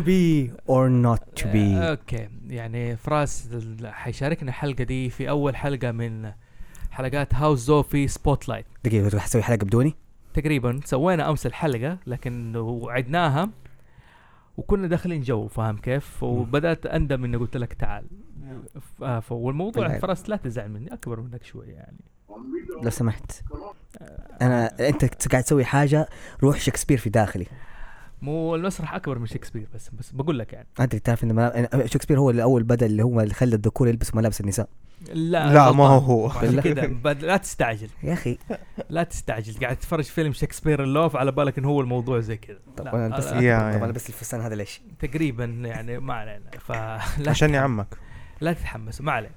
[0.00, 3.48] be or not to آه، be أوكي يعني فراس
[3.84, 6.32] حيشاركنا الحلقة دي في أول حلقة من
[6.90, 9.94] حلقات هاوس زوفي spotlight دقيقة تروح تسوي حلقة بدوني؟
[10.34, 13.50] تقريبا سوينا أمس الحلقة لكن وعدناها
[14.56, 18.04] وكنا داخلين جو فاهم كيف؟ وبدأت أندم إني قلت لك تعال.
[19.30, 20.02] والموضوع بالعكس.
[20.02, 22.00] فراس لا تزعل مني أكبر منك شوي يعني.
[22.82, 23.42] لو سمحت.
[24.42, 26.08] أنا أنت قاعد تسوي حاجة
[26.42, 27.46] روح شكسبير في داخلي.
[28.22, 30.68] مو المسرح أكبر من شكسبير بس بس بقول لك يعني.
[30.80, 34.16] انت تعرف إن ملا- شكسبير هو اللي اول بدأ اللي هو اللي خلى الذكور يلبسوا
[34.16, 34.68] ملابس النساء.
[35.12, 35.84] لا لا ما.
[35.86, 36.28] هو.
[36.30, 37.88] عشان كذا بد- لا تستعجل.
[38.02, 38.38] يا أخي.
[38.90, 39.60] لا تستعجل.
[39.64, 42.58] قاعد تتفرج فيلم شكسبير ان لوف على بالك انه هو الموضوع زي كذا.
[42.76, 43.82] طب لا، أنا بس يا- طب.
[43.82, 46.50] أنا بس الفستان هذا ليش؟ تقريبا يعني ما علينا.
[46.58, 47.86] فلا عشان يعمك
[48.40, 49.34] لا تتحمسوا ما علينا.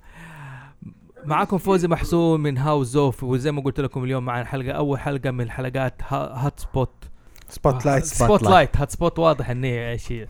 [1.25, 5.31] معكم فوزي محسوم من هاوس زوف وزي ما قلت لكم اليوم معنا حلقة أول حلقة
[5.31, 6.93] من حلقات hot spot
[7.49, 10.27] spotlight spotlight hot spot واضح إني إيش هي.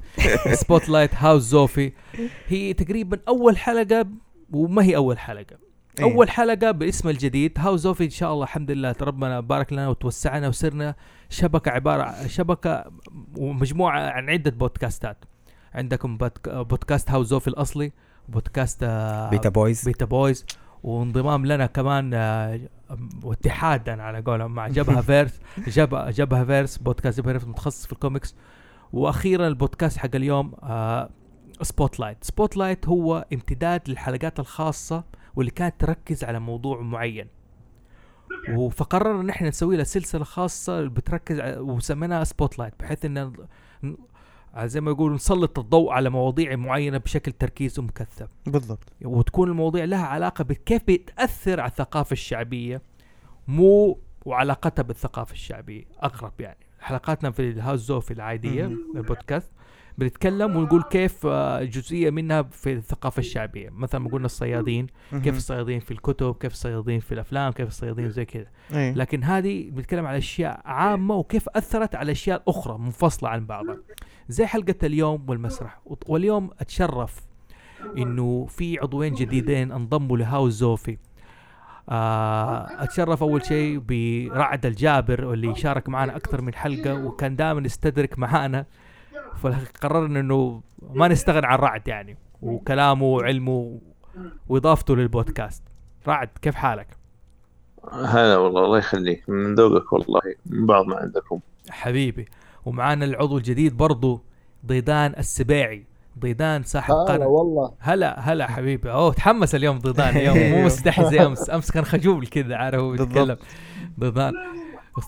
[0.56, 1.92] spotlight هاوس زوفي.
[2.48, 4.06] هي تقريبا أول حلقة
[4.54, 5.58] وما هي أول حلقة.
[6.00, 6.06] إيه.
[6.06, 7.52] أول حلقة باسم الجديد.
[7.58, 10.96] هاوس زوفي إن شاء الله الحمد لله ربنا بارك لنا وتوسعنا وصرنا
[11.30, 12.86] شبكة عبارة عن شبكة
[13.38, 15.26] ومجموعة عن عدة بودكاستات.
[15.74, 17.92] عندكم بودك- بودكاست هاوس زوفي الأصلي
[18.30, 18.84] بودكاست
[19.32, 20.46] بيتا بويز بيتا بويز
[20.84, 22.60] وانضمام لنا كمان آه،
[23.24, 28.36] واتحادا على قولهم مع جبهة فيرس جبهه جبهة فيرس بودكاست جبهة فيرس متخصص في الكوميكس.
[28.94, 31.10] وأخيرا البودكاست حق اليوم آه
[31.62, 35.04] spotlight spotlight هو امتداد للحلقات الخاصة
[35.36, 37.28] واللي كانت تركز على موضوع معين.
[38.72, 43.34] فقررنا إن إحنا نسوي لها سلسلة خاصة بتركز وسميناها spotlight بحيث ان
[44.64, 48.28] زي ما يقولوا نسلط الضوء على مواضيع معينة بشكل تركيز ومكثف.
[48.46, 48.94] بالضبط.
[49.02, 52.82] وتكون المواضيع لها علاقة بكيف بتأثر على الثقافة الشعبية
[53.48, 55.86] مو وعلاقتها بالثقافة الشعبية.
[56.00, 56.58] أقرب يعني.
[56.80, 58.78] حلقاتنا في العادية مم.
[58.96, 59.52] البودكاست
[59.98, 63.70] بنتكلم ونقول كيف آه، جزئية منها في الثقافة الشعبية.
[63.70, 65.38] مثلا ما قلنا الصيادين كيف.
[65.38, 68.48] الصيادين في الكتب كيف الصيادين في الأفلام كيف الصيادين زي كذا.
[68.74, 68.94] إيه.
[68.94, 73.78] لكن هذه بنتكلم على أشياء عامة وكيف أثرت على أشياء أخرى منفصلة عن بعضها.
[74.30, 75.80] زي حلقة اليوم والمسرح.
[76.06, 77.22] واليوم أتشرف
[77.98, 80.98] إنه في عضوين جديدين انضموا لهاوس زوفي.
[81.90, 88.20] آه، أتشرف أول شيء برعد الجابر واللي شارك معنا أكثر من حلقة وكان دائما يستدرك
[88.20, 88.66] معانا.
[89.36, 90.62] فقررنا إنه
[90.94, 93.80] ما نستغنى عن رعد يعني وكلامه وعلمه
[94.50, 95.64] وإضافته للبودكاست.
[96.08, 96.88] رعد كيف حالك؟
[97.92, 99.30] هلا والله الله يخليك.
[99.30, 101.40] من ذوقك والله من بعض ما عندكم.
[101.70, 102.26] حبيبي.
[102.66, 104.22] ومعانا العضو الجديد برضو
[104.66, 105.84] ضيدان السباعي
[106.20, 107.28] ضيدان صاحب هلا قناة.
[107.28, 107.72] والله.
[107.80, 108.92] هلا هلا حبيبي.
[108.92, 111.50] أوه تحمس اليوم ضيدان اليوم مو مستحي زي أمس.
[111.50, 113.38] أمس كان خجول كذا عارف هو بيتكلم.
[114.00, 114.34] ضيدان.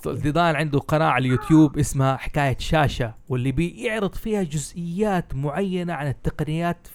[0.07, 6.87] ضيدان عنده قناة على اليوتيوب اسمها حكاية شاشة واللي بيعرض فيها جزئيات معينة عن التقنيات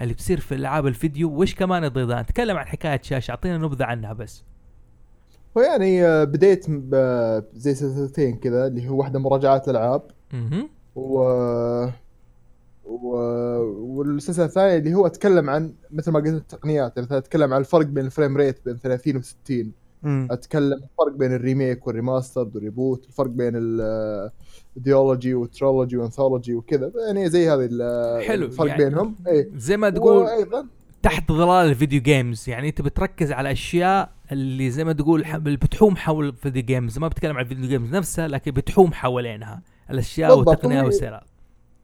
[0.00, 1.30] اللي بتصير في ألعاب الفيديو.
[1.30, 4.44] وش كمان ضيدان؟ تكلم عن حكاية شاشة أعطينا نبذة عنها بس.
[5.58, 10.02] ويعني آه، بديت ب- زي سلسلتين كذا اللي هو واحدة مراجعات العاب
[10.34, 11.18] أها و...
[12.84, 13.08] و...
[13.98, 16.98] والسلسلة الثانية اللي هو أتكلم عن مثل ما قلت التقنيات.
[16.98, 20.28] مثلا أتكلم عن الفرق بين الفريم ريت بين 30 و 60 مم.
[20.30, 23.52] أتكلم الفرق بين ال remake وال remaster وال reboot الفرق بين
[24.76, 26.92] ال duology وال trilogy و anthology وكذا.
[27.06, 27.68] يعني زي هذه
[28.26, 29.14] حلو، الفرق يعني بينهم.
[29.28, 30.66] اي زي ما تقول وأيضا
[31.02, 35.56] تحت ظلال ال video games يعني انت بتركز على أشياء اللي زي ما تقول اللي
[35.56, 39.62] بتحوم حول ال video games ما بتكلم عن ال video games نفسها لكن بتحوم حوالينها.
[39.90, 41.22] الأشياء والتقنية والسيرات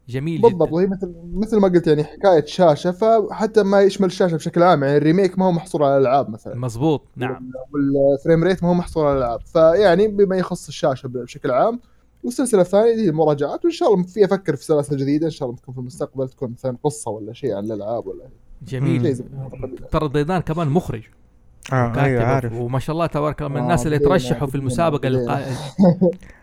[0.09, 0.62] جميل بالضبط.
[0.69, 0.75] جدا.
[0.75, 4.97] وهي مثل مثل ما قلت يعني حكاية شاشة فحتى ما يشمل الشاشه بشكل عام يعني
[4.97, 6.56] ال remake ما هو محصور على الألعاب مثلا.
[6.56, 7.50] مزبوط نعم.
[7.73, 9.41] وال frame rate ما هو محصور على الألعاب.
[9.41, 11.81] فيعني بما يخص الشاشة بشكل عام
[12.25, 15.61] والسلسلة الثانية هي المراجعات وإن شاء الله في أفكر في سلاسل جديدة إن شاء الله
[15.61, 18.44] تكون في المستقبل تكون مثلا قصة ولا شيء عن الألعاب ولا شيء.
[18.69, 19.25] جميل.
[19.91, 21.03] ترى ضيدان كمان مخرج.
[21.73, 22.53] آه أيوه عارف.
[22.53, 25.09] وما شاء الله تبارك الله من آه، الناس اللي ترشحوا في المسابقة.
[25.09, 25.45] القا...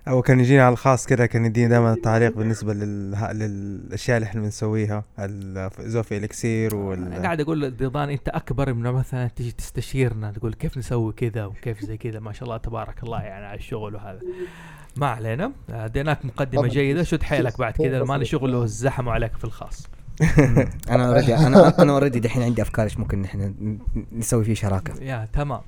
[0.07, 3.11] هو كان يجينا على الخاص كذا كان يدينا دائما التعليق بالنسبة لل...
[3.33, 5.03] للأشياء اللي إحنا بنسويها.
[5.19, 10.77] الزوفي إلكسير أنا وال قاعد أقول لضيدان أنت أكبر من مثلا تجي تستشيرنا تقول كيف
[10.77, 12.19] نسوي كذا وكيف زي كذا.
[12.19, 14.19] ما شاء الله تبارك الله يعني على الشغل وهذا.
[14.95, 15.51] ما علينا.
[15.69, 16.67] أديناك مقدمة.
[16.67, 17.03] جيدة.
[17.03, 19.87] شد حيلك بعد كذا ما لي شغل زحموا عليك في الخاص.
[20.89, 23.79] أنا already أنا أنا already دحين عندي أفكار إيش ممكن نحن
[24.11, 25.03] نسوي فيه شراكة.
[25.03, 25.61] يا تمام.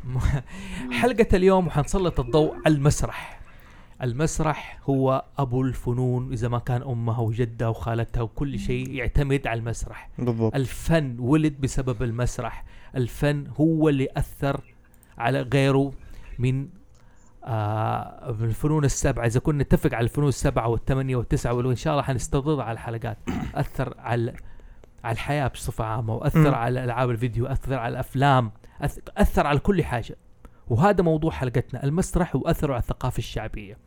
[1.01, 3.39] حلقة اليوم حنسلط الضوء على المسرح.
[4.03, 10.09] المسرح هو أبو الفنون إذا ما كان أمها وجدها وخالتها وكل شيء يعتمد على المسرح.
[10.17, 10.55] بالضبط.
[10.55, 12.65] الفن ولد بسبب المسرح.
[12.95, 14.61] الفن هو اللي أثر
[15.17, 15.91] على غيره
[16.39, 16.67] من
[17.45, 19.25] آه بالفنون السبعة.
[19.25, 23.17] إذا كنا نتفق على الفنون السبعة والثمانية والتسعة وان شاء الله حنستضيفها على الحلقات.
[23.55, 24.33] أثر على
[25.03, 26.55] على الحياة بصفة عامة وأثر.
[26.55, 28.51] على ألعاب الفيديو أثر على الأفلام
[29.17, 30.15] أثر على كل حاجة.
[30.67, 33.77] وهذا موضوع حلقتنا المسرح وأثره على الثقافة الشعبية.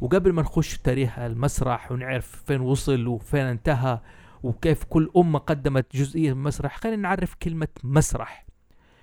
[0.00, 4.00] وقبل ما نخش تاريخ المسرح ونعرف فين وصل وفين انتهى
[4.42, 8.46] وكيف كل أمة قدمت جزئية من المسرح خلينا نعرف كلمة مسرح.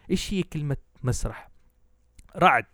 [0.10, 1.50] إيش هي كلمة مسرح؟
[2.38, 2.66] رعد.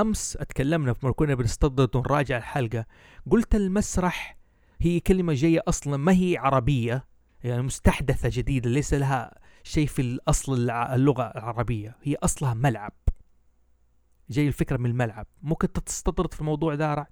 [0.00, 2.84] أمس أتكلمنا في كنا بنستضد ونراجع الحلقة.
[3.30, 4.38] قلت المسرح
[4.80, 7.04] هي كلمة جاية أصلا ما هي عربية
[7.44, 12.92] يعني مستحدثة جديدة ليس لها شيء في الأصل اللغة العربية هي أصلها ملعب.
[14.30, 15.26] جاي الفكرة من الملعب.
[15.42, 17.06] ممكن تستطرد في الموضوع ده رعد؟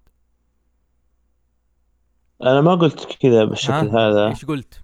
[2.42, 4.28] أنا ما قلت كذا بالشكل؟ هذا.
[4.28, 4.82] إيش قلت؟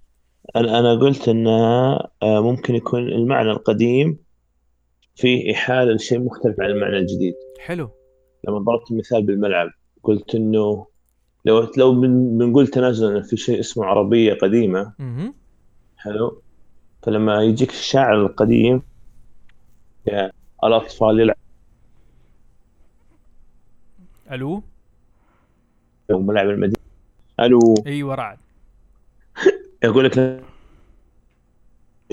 [0.56, 4.18] أنا أنا قلت ان آه، ممكن يكون المعنى القديم
[5.16, 7.34] فيه إحالة لشيء مختلف عن المعنى الجديد.
[7.60, 7.90] حلو.
[8.48, 9.70] لما ضربت المثال بالملعب
[10.02, 10.86] قلت إنه
[11.44, 15.34] لو لو بن- بنقول تنازلا في شيء اسمه عربية قديمة أها
[15.96, 16.42] حلو.
[17.02, 18.82] فلما يجيك الشاعر القديم
[20.06, 20.30] يا
[20.64, 21.42] الاطفال يلعبوا
[24.32, 24.62] ألو؟
[26.10, 26.76] ملاعب المدينة.
[27.40, 27.74] ألو.
[27.86, 28.38] إيوه رعد.
[29.84, 30.42] يقول لك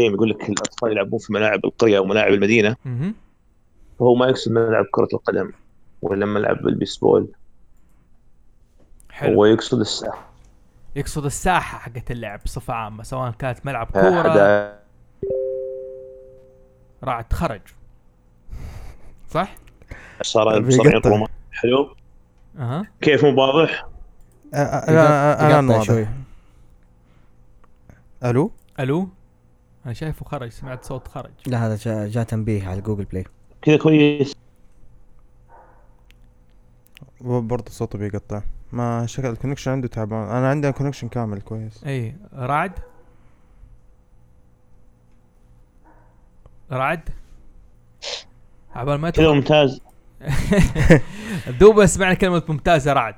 [0.03, 2.75] يقول لك الأطفال يلعبون في ملاعب القرية وملاعب المدينة.
[2.85, 3.13] أها
[3.99, 5.51] فهو ما يقصد ملعب كرة القدم
[6.01, 7.27] ولا ملعب البيسبول.
[9.09, 9.33] حلو.
[9.33, 10.29] هو يقصد الساحة.
[10.95, 14.23] يقصد الساحة حقت اللعب بصفة عامة سواء كانت ملعب كورة.
[14.23, 14.79] حدا.
[17.03, 17.61] رعد خرج
[19.29, 19.55] صح؟
[20.21, 20.49] صار
[21.51, 21.95] حلو.
[22.59, 22.87] أها.
[23.01, 25.83] كيف مو واضح؟ أ- أ- أنا أنا واضح.
[25.87, 26.07] شوي.
[28.23, 29.09] ألو؟ ألو؟
[29.89, 31.31] أنا شايفه خرج سمعت صوت خرج.
[31.47, 33.25] لا هذا جاء جا تنبيه على جوجل بلاي.
[33.61, 34.35] كذا كويس.
[37.21, 38.41] برضه صوته بيقطع.
[38.71, 40.29] ما شكل ال connection عنده تعبان.
[40.29, 41.83] أنا عندي connection كامل كويس.
[41.83, 42.71] إي رعد؟
[46.71, 47.09] رعد؟
[48.75, 49.81] عبال ما كذا ممتاز.
[51.59, 53.15] دوب سمعنا كلمة ممتازة رعد.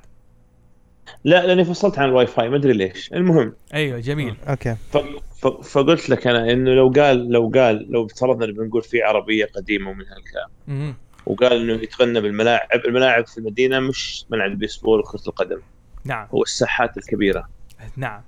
[1.23, 3.13] لا لأني فصلت عن الواي فاي ما أدري ليش.
[3.13, 3.53] المهم.
[3.73, 4.35] أيوه جميل.
[4.49, 4.75] Okay.
[4.75, 4.97] ف...
[5.41, 5.47] ف...
[5.47, 10.05] فقلت لك أنا إنه لو قال لو قال لو افترضنا بنقول في عربية قديمة ومن
[10.05, 10.95] هالكلام.
[11.25, 15.59] وقال إنه يتغنى بالملاعب الملاعب في المدينة مش ملعب البيسبول وكرة القدم.
[16.05, 16.27] نعم.
[16.33, 17.49] هو الساحات الكبيرة.
[17.97, 18.21] نعم.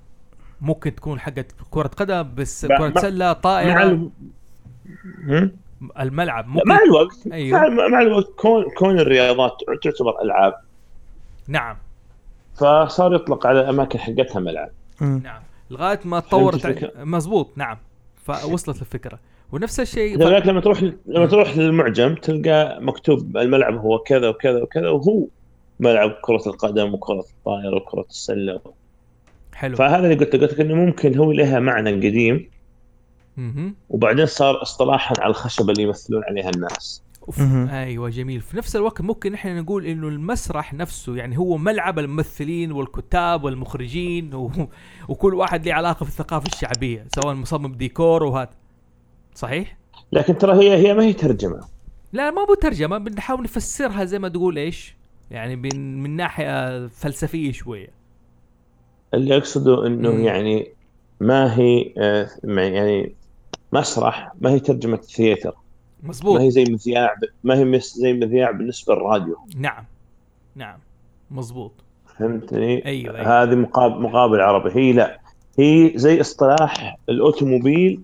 [0.60, 4.10] ممكن تكون حقت كرة قدم بس كرة مع- سلة مع ال...
[6.00, 7.16] الملعب ممكن مع الوقت.
[7.32, 7.68] أيوه.
[7.68, 8.28] مع, مع الوقت.
[8.36, 10.54] كون كون الرياضات تعتبر ألعاب.
[11.48, 11.76] نعم.
[12.54, 14.70] فصار يطلق على الأماكن حقتها ملعب.
[15.00, 17.76] نعم لغاية ما تطورت؟ مظبوط نعم
[18.24, 19.18] فوصلت الفكرة
[19.52, 24.88] ونفس الشيء لذلك لما تروح لما تروح للمعجم تلقى مكتوب الملعب هو كذا وكذا وكذا
[24.88, 25.26] وهو
[25.80, 28.60] ملعب كرة القدم وكرة الطائرة وكرة السلة
[29.52, 32.50] حلو فهذا اللي قلت قلت لك إنه ممكن هو لها معنى قديم.
[33.90, 37.03] وبعدين صار اصطلاحا على الخشبة اللي يمثلون عليها الناس.
[37.70, 38.40] أيوه جميل.
[38.40, 44.34] في نفس الوقت ممكن إحنا نقول إنه المسرح نفسه يعني هو ملعب الممثلين والكتاب والمخرجين
[44.34, 44.50] و...
[45.08, 48.50] وكل واحد له علاقة في الثقافة الشعبية سواء مصمم ديكور وهذا.
[49.34, 49.78] صحيح؟
[50.12, 51.60] لكن ترى هي هي ما هي ترجمة.
[52.12, 54.96] لا ما بو ترجمة بنحاول نفسرها زي ما تقول إيش؟
[55.30, 57.88] يعني من, من ناحية فلسفية شوية.
[59.14, 60.24] اللي أقصده إنه مم.
[60.24, 60.72] يعني
[61.20, 63.14] ما هي آه، يعني
[63.72, 65.54] مسرح ما هي ترجمة ثياتر.
[66.04, 69.36] ما مزبوط هي زي مذياع ما هي مس- زي مذياع بالنسبة للراديو.
[69.56, 69.84] نعم
[70.54, 70.78] نعم
[71.30, 71.72] مزبوط
[72.18, 73.42] فهمتني؟ أيوة، أيوة.
[73.42, 74.70] هذه مقابل مقابل عربي.
[74.80, 75.20] هي لا
[75.58, 78.00] هي زي اصطلاح الأوتوموبيل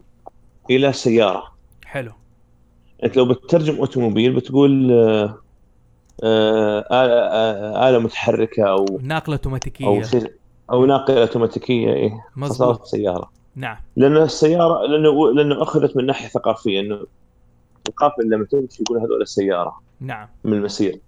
[0.71, 1.43] إلى سيارة.
[1.85, 2.13] حلو.
[3.05, 5.39] أنت لو بتترجم أوتوموبيل بتقول آه،
[6.25, 9.87] آه، آلة, آه، آلة متحركة أو ناقلة أوتوماتيكية.
[9.87, 10.33] أو شيء
[10.71, 12.25] أو ناقلة أوتوماتيكية إيه.
[12.37, 13.31] مزبوط فصارت سيارة.
[13.57, 13.77] نعم.
[13.97, 17.01] لأن السيارة لأنه لأنه أخذت من ناحية ثقافية إنه
[17.91, 19.81] القافلة لما تمشي يقول هذول السيارة.
[20.01, 20.29] نعم.
[20.45, 21.01] من المسير.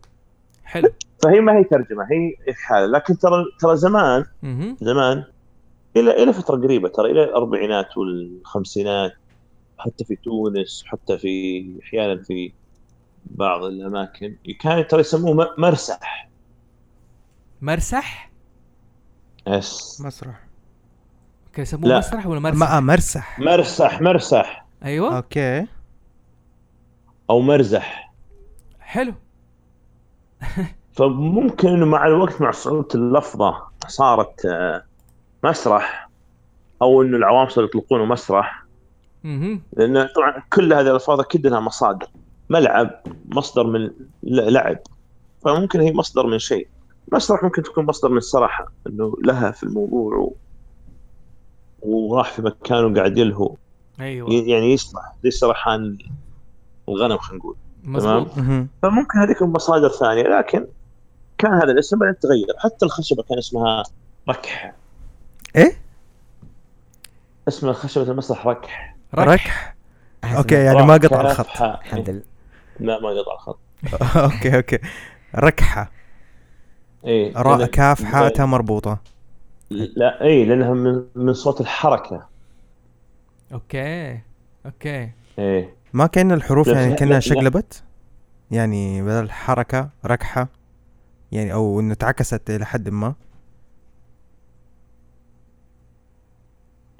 [0.64, 0.88] حلو.
[1.22, 4.24] فهي ما هي ترجمة هي إحالة لكن ترى ترى زمان.
[4.80, 5.24] زمان
[5.96, 9.12] إلى إلى فترة قريبة ترى إلى الأربعينات والخمسينات
[9.78, 12.52] حتى في تونس حتى في أحيانا في
[13.26, 16.28] بعض الأماكن كان ترى يسموه مرسح.
[17.62, 18.30] مرسح؟
[19.46, 19.48] مسرح.
[19.48, 20.02] yes
[21.52, 21.98] كان يسموه لا.
[21.98, 23.38] مسرح ولا مرسح؟ ما مرسح.
[23.40, 24.66] مرسح مرسح.
[24.84, 25.16] أيوه.
[25.16, 25.66] Okay.
[27.32, 28.12] أو مرزح.
[28.80, 29.14] حلو.
[30.92, 34.84] فممكن مع الوقت مع صعوبة اللفظة صارت آه،
[35.44, 36.10] مسرح
[36.82, 38.64] أو إنه العوام صاروا يطلقونه مسرح.
[39.24, 42.06] أها لأن طبعا كل هذه الألفاظ أكيد لها مصادر.
[42.50, 43.90] ملعب مصدر من
[44.22, 44.78] لعب.
[45.44, 46.68] فممكن هي مصدر من شيء.
[47.12, 50.36] مسرح ممكن تكون مصدر من الصراحه إنه لها في الموضوع و...
[51.82, 53.56] وراح في مكان وقاعد يلهو.
[54.00, 54.32] أيوه.
[54.32, 55.98] يعني يسرح زي سرحان
[56.92, 57.56] الغنم خلينا نقول.
[57.84, 58.68] مهم.
[58.82, 60.66] فممكن هذيك مصادر ثانية لكن
[61.38, 62.54] كان هذا الاسم بعدين تغير.
[62.58, 63.82] حتى الخشبة كان اسمها
[64.28, 64.74] ركح.
[65.56, 65.72] إيه؟
[67.48, 68.96] اسم خشبه المسرح ركح.
[69.14, 69.74] ركح.
[70.24, 71.62] Okay يعني ما قطع الخط.
[71.62, 72.22] الحمد لله.
[72.80, 73.58] لا ما قطع الخط.
[74.16, 74.78] Okay okay.
[75.36, 75.90] ركحة.
[77.04, 78.98] إيه راء كاف حاء تاء مربوطة.
[79.70, 82.26] لا اي لأنها من, من صوت الحركة.
[83.52, 84.20] Okay
[84.66, 85.10] okay.
[85.38, 85.81] إيه.
[85.92, 87.20] ما كأن الحروف يعني كأنها.
[87.20, 87.82] شقلبت؟
[88.50, 90.48] يعني بدل حركة ركحة
[91.32, 93.14] يعني أو إنه تعكست إلى حد ما.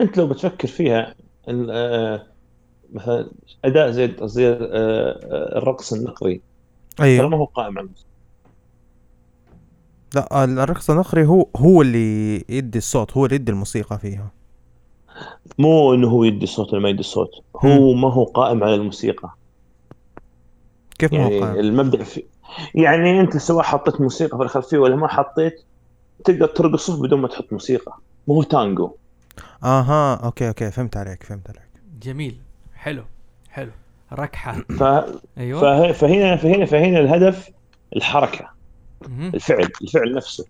[0.01, 1.15] أنت لو بتفكر فيها
[1.49, 2.27] آه،
[2.93, 3.31] مثلا
[3.65, 6.41] أداء زي زي آه، آه، الرقص النقري
[7.01, 7.29] أيوه.
[7.29, 7.89] ما هو قائم على.
[10.15, 14.31] لا الرقص النقري هو هو اللي يدي الصوت هو اللي يدي الموسيقى فيها.
[15.59, 17.31] مو إنه هو يدي صوت ولا ما يدي صوت.
[17.57, 19.31] هو ما هو قائم على الموسيقى.
[20.99, 22.25] كيف ما هو يعني قائم؟ المبدأ في
[22.75, 25.65] يعني أنت سواء حطيت موسيقى في الخلفية ولا ما حطيت
[26.25, 27.99] تقدر ترقصه بدون ما تحط موسيقى.
[28.29, 28.93] مو هو تانجو.
[29.65, 31.69] آها okay okay فهمت عليك فهمت عليك.
[32.03, 32.37] جميل
[32.75, 33.05] حلو
[33.51, 33.71] حلو.
[34.13, 34.53] ركحة.
[34.53, 34.83] ف...
[35.39, 35.61] أيوه.
[35.61, 35.93] فه...
[35.93, 37.51] فهنا فهنا فهنا الهدف
[37.97, 38.51] الحركة.
[39.09, 40.45] الفعل الفعل نفسه.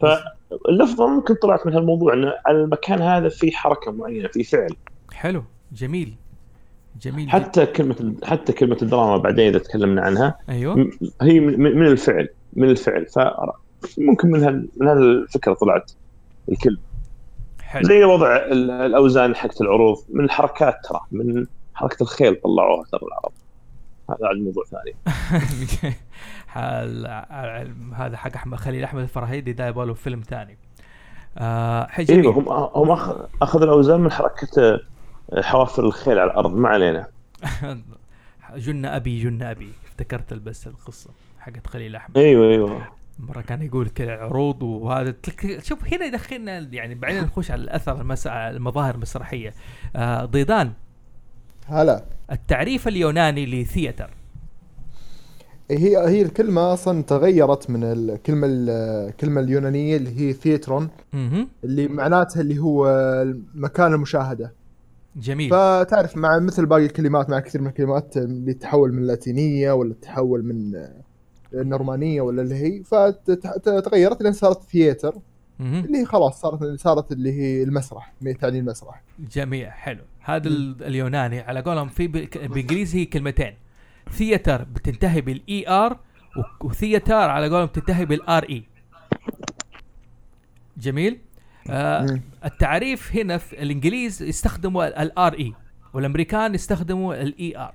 [0.00, 4.70] فاللفظة ممكن طلعت من هالموضوع إنه على المكان هذا في حركة معينة في فعل.
[5.12, 6.14] حلو جميل
[7.02, 10.90] جميل حتى كلمة حتى كلمة الدراما بعدين إذا تكلمنا عنها أيوه.
[11.22, 13.06] هي من من الفعل من الفعل.
[13.06, 15.92] فممكن من هال- من هالفكرة طلعت
[16.48, 16.78] الكلمة.
[17.62, 17.88] حلو.
[17.88, 23.32] زي وضع ال- الأوزان حقت العروض من الحركات ترى من حركة الخيل طلعوها ترى العرب.
[24.10, 24.94] هذا عاد موضوع ثاني.
[26.56, 30.58] حال هذا حق أحمد خليل أحمد الفراهيدي ده يبغى له فيلم ثاني.
[31.38, 32.90] آه حي أيوه هم هم
[33.42, 34.80] أخذوا الأوزان من حركة
[35.32, 37.06] آه، حوافر الخيل على الأرض ما علينا.
[38.56, 39.72] جن أبي جن أبي.
[39.86, 42.18] افتكرت بس القصة حقت خليل أحمد.
[42.18, 42.82] أيوه أيوه.
[43.18, 45.14] مرة كان يقول كذا عروض وهذا.
[45.58, 48.26] شوف هنا يدخلنا يعني بعدين نخش على الأثر المس...
[48.26, 49.54] المظاهر المسرحية.
[49.96, 50.72] آه ضيدان.
[51.66, 52.04] هلا.
[52.32, 54.10] التعريف اليوناني لثياتر.
[55.70, 60.88] هي هي الكلمة أصلا تغيرت من الكلمة الكلمة اليونانية اللي هي ثيترون
[61.64, 62.86] اللي معناتها اللي هو
[63.54, 64.52] مكان المشاهدة.
[65.16, 65.50] جميل.
[65.50, 70.44] فتعرف مع مثل باقي الكلمات مع كثير من الكلمات اللي تحول من اللاتينية ولا تحول
[70.44, 70.72] من
[71.54, 75.14] النورمانية ولا اللي هي فتغيرت لين صارت ثياتر.
[75.60, 79.02] اللي خلاص صارت صارت اللي هي المسرح تعني المسرح.
[79.32, 80.02] جميل حلو.
[80.20, 83.52] هذا ال- اليوناني على قولهم في بالانجليزي كلمتين.
[84.10, 85.98] theater بتنتهي بال E R
[86.60, 88.64] و theatre على قولهم تنتهي بال R E
[90.76, 91.18] جميل؟
[91.70, 92.20] آه.
[92.44, 95.52] التعريف هنا في الإنجليز يستخدموا ال R E
[95.94, 97.74] والأمريكان يستخدموا ال E R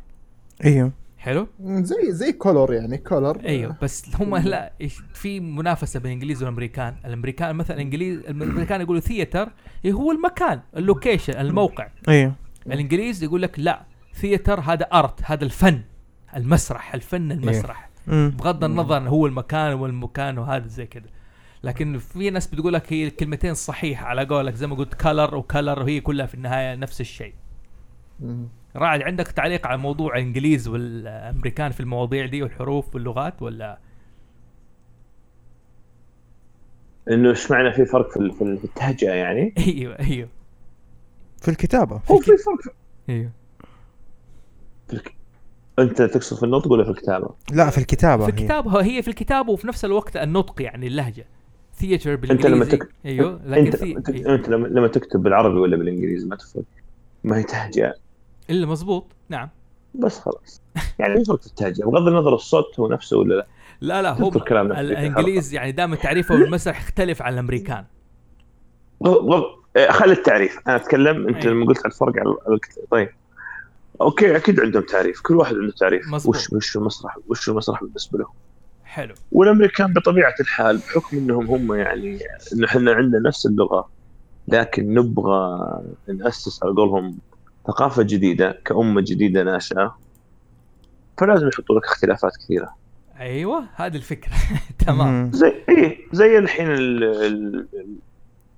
[0.65, 0.91] إيوه.
[1.17, 4.73] حلو؟ زي زي color يعني colour أيوه بس هم لا
[5.13, 6.95] في منافسة بين الإنجليز والأمريكان.
[7.05, 9.49] الأمريكان مثلا الانجليز الأمريكان يقولوا theater
[9.87, 11.87] هو المكان ال location الموقع.
[12.09, 12.35] أيوه.
[12.67, 13.81] الإنجليز يقول لك لا
[14.13, 15.81] theatre هذا art هذا الفن.
[16.35, 17.89] المسرح الفن المسرح.
[18.07, 18.29] أمم.
[18.29, 21.09] بغض النظر هو المكان والمكان وهذا زي كذا.
[21.63, 25.42] لكن في ناس بتقول لك هي الكلمتين صحيحه على قولك زي ما قلت color و
[25.42, 27.33] colour وهي كلها في النهاية نفس الشيء.
[28.19, 28.47] مم.
[28.75, 33.79] راعد عندك تعليق على موضوع الإنجليز والأمريكان في المواضيع دي والحروف واللغات ولا؟
[37.11, 40.29] إنه إيش معنى في فرق في في التهجئه يعني؟ أيوه أيوه.
[41.41, 42.01] في الكتابة.
[42.11, 42.73] هو في فرق.
[43.09, 43.31] أيوه.
[44.87, 45.15] في الك...
[45.79, 48.35] أنت تقصد في النطق ولا في الكتابة؟ لا في الكتابة في هي.
[48.35, 51.25] الكتابة هي في الكتابة وفي نفس الوقت النطق يعني اللهجة.
[51.75, 52.77] ثياتر أنت لما بالإنجليزي.
[52.77, 52.89] تك...
[53.05, 54.35] أيوه لكن أنت أيوه.
[54.35, 54.67] أنت لما...
[54.67, 56.63] لما تكتب بالعربي ولا بالإنجليزي ما تفرق.
[57.23, 57.93] ما هي تهجئه
[58.49, 59.49] إلا مزبوط نعم.
[59.95, 60.61] بس خلاص.
[60.99, 63.47] يعني فرق في التهجئه بغض النظر الصوت هو نفسه ولا لا.
[63.81, 67.85] لا لا هو اذكر كلام نفسي في الانجليز يعني دائما تعريفه بالمسرح يختلف عن الأمريكان.
[69.03, 69.15] غض...
[69.15, 69.43] غض...
[69.77, 70.59] إيه، خلي التعريف.
[70.67, 71.53] أنا أتكلم أنت أيوه.
[71.53, 72.59] لما قلت على الفرق على
[72.91, 73.09] طيب.
[74.01, 75.21] أوكي أكيد عندهم تعريف.
[75.21, 76.07] كل واحد عنده تعريف.
[76.07, 76.35] مظبوط.
[76.35, 78.25] وش وش المسرح وش المسرح بالنسبة له
[78.83, 79.13] حلو.
[79.31, 82.19] والأمريكان بطبيعة الحال بحكم إنهم هم يعني
[82.53, 83.89] انه إحنا عندنا نفس اللغة
[84.47, 85.59] لكن نبغى
[86.07, 87.17] نأسس على قولهم
[87.67, 89.97] ثقافة جديدة كأمة جديدة ناشئة
[91.17, 92.75] فلازم يحطوا لك اختلافات كثيرة.
[93.19, 94.31] أيوه هذه الفكرة.
[94.87, 95.31] تمام.
[95.33, 97.67] زي إيه زي الحين ال- ال-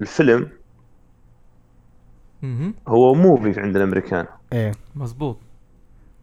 [0.01, 0.49] الفيلم.
[2.87, 4.25] هو movie عند الأمريكان.
[4.53, 4.71] إيه.
[4.95, 5.37] مزبوط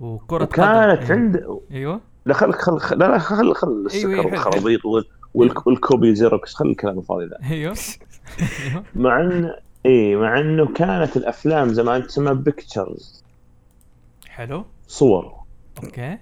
[0.01, 1.13] وكرة وكانت قدم.
[1.13, 2.01] عند أيوه.
[2.27, 5.83] لا خل خل خل لا لا خل خل السكر أيوة، حلو، والخرابيط وال- وال- وال
[5.83, 6.55] copy زيروكس.
[6.55, 7.37] خل الكلام الفاضي ذا.
[7.51, 7.77] أيوه.
[8.41, 9.55] أيوه مع ان
[9.87, 13.25] اي مع إنه كانت الأفلام زمان تسمى pictures.
[14.29, 14.65] حلو.
[14.89, 15.35] صور.
[15.85, 16.19] Okay.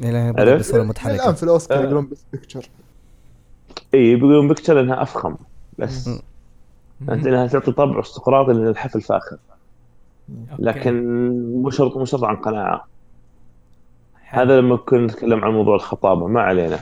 [0.00, 1.82] لا؟ بصورة الآن في الأوسكار آه.
[1.82, 2.68] يقولون best picture.
[3.94, 5.36] اي يقولون picture انها أفخم.
[5.78, 6.10] بس.
[7.08, 9.36] أنت إنها تعطي طابع ارستقراطي للحفل فاخر.
[10.58, 11.06] لكن
[11.62, 12.88] مو شرط مو شرط عن قناعة.
[14.28, 16.78] هذا لما كنا نتكلم عن موضوع الخطابة ما علينا.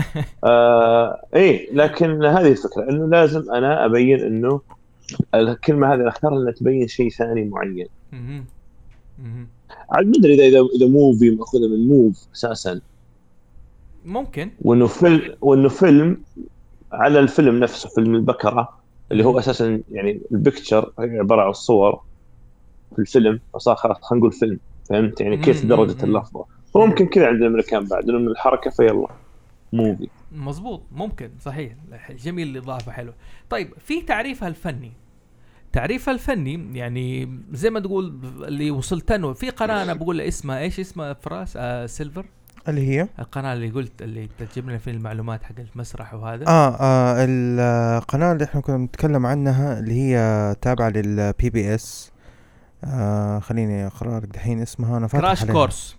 [0.44, 4.60] آه إيه لكن هذه الفكرة إنه لازم أنا أبين إنه
[5.34, 7.86] الكلمة هذه أختارها انها تبين شيء ثاني معين.
[9.90, 12.80] عاد ما أدري اذا اذا movie مأخوذة من move أساسا.
[14.04, 14.50] ممكن.
[14.62, 16.18] وإنه فيلم وإنه فيلم
[16.92, 18.80] على الفيلم نفسه فيلم البكرة
[19.12, 22.00] اللي هو أساسا يعني ال picture عبارة عن الصور
[22.92, 26.04] في الفيلم خلاص خلينا نقول فيلم فهمت؟ يعني كيف درجة.
[26.04, 26.44] اللفظه
[26.74, 29.06] فممكن كذا عند الأمريكان بعد انه من الحركة فيلا.
[29.72, 31.72] movie مزبوط ممكن صحيح.
[32.24, 33.12] جميل الإضافة حلو.
[33.50, 34.92] طيب في تعريفها الفني.
[35.72, 40.80] تعريفها الفني يعني زي ما تقول اللي وصلت له في قناة أنا بقول اسمها إيش
[40.80, 42.26] اسمها فراس؟ آه سيلفر؟
[42.68, 46.46] اللي هي؟ القناة اللي قلت اللي تجيب لنا فيه المعلومات حق المسرح وهذا.
[46.46, 47.26] آه, آه
[47.98, 52.09] القناة اللي إحنا كنا بنتكلم عنها اللي هي تابعة للبي بي اس
[52.84, 55.52] آه خليني أقرأ لك دحين اسمها أنا فاتح Crash عليها.
[55.54, 55.96] Course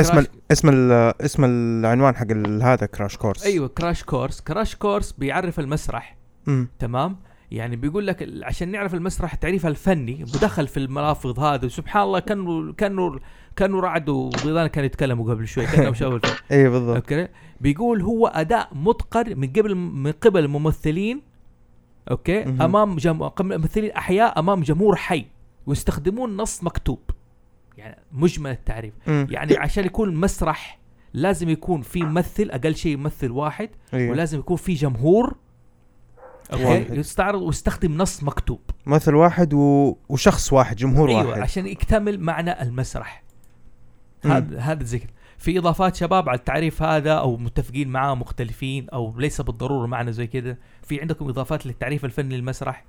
[0.00, 2.26] اسم Crash- ال اسم ال اسم العنوان حق
[2.62, 6.16] هذا كراش كورس أيوه كراش كورس كراش كورس بيعرف المسرح.
[6.48, 7.16] امم تمام؟
[7.50, 12.72] يعني بيقول لك عشان نعرف المسرح تعريفها الفني ودخل في الملافظ هذا سبحان الله كانوا
[12.72, 13.18] كانوا
[13.56, 16.18] كانوا رعد وضيضان كانوا يتكلموا قبل شوي كانوا شافوا
[16.52, 16.96] اي بالضبط.
[16.96, 17.28] okay؟
[17.60, 21.22] بيقول هو أداء متقن من قبل من قبل ممثلين
[22.10, 22.42] okay.
[22.42, 23.30] أمام جم...
[23.40, 25.26] ممثلين أحياء أمام جمهور حي.
[25.66, 27.00] ويستخدمون نص مكتوب.
[27.78, 28.94] يعني مجمل التعريف.
[29.06, 29.26] مم.
[29.30, 30.78] يعني عشان يكون مسرح
[31.12, 34.10] لازم يكون في ممثل أقل شيء ممثل واحد أيوة.
[34.10, 35.36] ولازم يكون في جمهور.
[36.52, 36.98] أوكي.
[36.98, 38.60] يستعرض ويستخدم نص مكتوب.
[38.86, 39.96] مثل واحد و...
[40.08, 41.40] وشخص واحد جمهور أيوه واحد.
[41.40, 43.24] عشان يكتمل معنى المسرح.
[44.24, 45.10] هذا هذا الذكر.
[45.38, 50.26] في إضافات شباب على التعريف هذا أو متفقين معاه مختلفين أو ليس بالضرورة معنى زي
[50.26, 52.84] كذا في عندكم إضافات للتعريف الفني للمسرح؟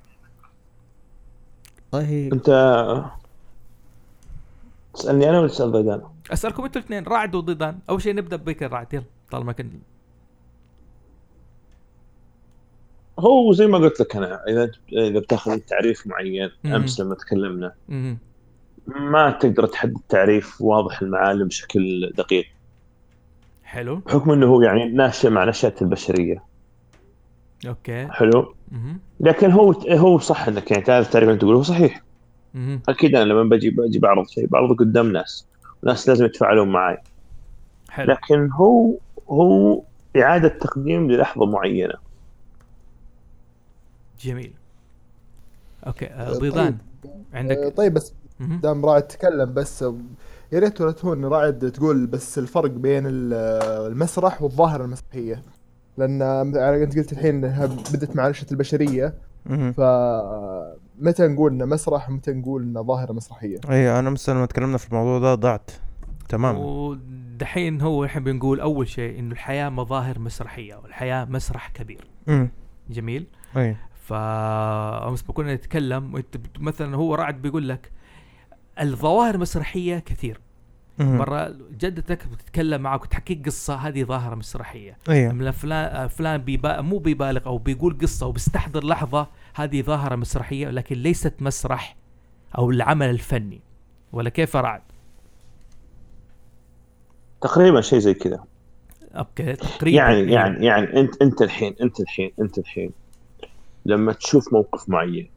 [1.94, 2.50] والله انت
[4.94, 8.94] تسالني أنا ولا تسأل ضيدان؟ أسألكم أنتوا الاثنين رعد وضيدان أول شيء نبدأ بك الرعد
[8.94, 9.72] يلا طالما كان
[13.20, 16.52] هو زي ما قلت لك أنا إذا إذا بتاخذ تعريف معين.
[16.66, 17.74] أمس لما تكلمنا.
[18.88, 22.46] ما تقدر تحدد تعريف واضح المعالم بشكل دقيق
[23.64, 26.44] حلو بحكم إنه هو يعني ناشئ مع نشأة البشرية
[27.68, 28.08] okay.
[28.08, 28.56] حلو.
[29.20, 32.02] لكن هو هو صح انك يعني تعرف التعريف اللي تقوله هو صحيح.
[32.90, 35.46] أكيد أنا لما بجي بجي بعرض شيء بعرضه قدام ناس.
[35.84, 36.98] ناس لازم يتفاعلون معي
[37.90, 38.12] حلو.
[38.14, 38.94] لكن هو
[39.30, 39.82] هو
[40.18, 41.94] إعادة تقديم للحظة معينة.
[44.20, 44.54] جميل.
[45.88, 48.14] okay آه، ضيدان آه، عندك؟ طيب بس.
[48.40, 49.82] دام رائد تكلم بس
[50.52, 53.34] يا ريت ولا تهون رائد تقول بس الفرق بين ال-
[53.92, 55.42] المسرح والظاهرة المسرحية.
[55.98, 59.14] لأن أنت قلت الحين إنها بدت مع نشأة البشرية.
[59.46, 59.72] مهم.
[59.72, 64.88] فمتى نقول إنه مسرح ومتى نقول إنه ظاهرة مسرحية؟ إي أنا مثلا لما تكلمنا في
[64.88, 65.72] الموضوع ده ضعت
[66.30, 72.08] تمام ودحين هو الحين بنقول أول شيء إنه الحياة مظاهر مسرحية والحياة مسرح كبير.
[72.30, 72.50] امم
[72.90, 73.28] جميل؟
[73.58, 73.76] إي.
[73.94, 76.24] ف أمس كنا نتكلم
[76.60, 77.92] مثلا هو رعد بيقول لك
[78.82, 80.40] الظواهر المسرحيه كثير.
[81.00, 84.98] مرة جدتك بتتكلم معك وتحكيك قصة هذه ظاهرة مسرحية.
[85.10, 85.34] أيوه.
[85.34, 90.96] من فلان فلان بيبا مو بيبالغ أو بيقول قصة وبيستحضر لحظة هذه ظاهرة مسرحية لكن
[90.96, 91.96] ليست مسرح
[92.58, 93.62] أو العمل الفني.
[94.14, 94.82] ولا كيف رعد
[97.42, 98.44] تقريبا شيء زي كذا.
[99.16, 99.98] أوكي تقريبا.
[99.98, 100.32] يعني.
[100.32, 102.92] يعني يعني أنت أنت الحين أنت الحين أنت الحين
[103.86, 105.30] لما تشوف موقف معين.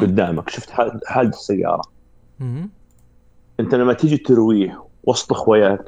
[0.00, 1.82] قدامك شفت حاد- حادث سيارة.
[3.60, 5.84] انت لما تيجي ترويه وسط اخوياك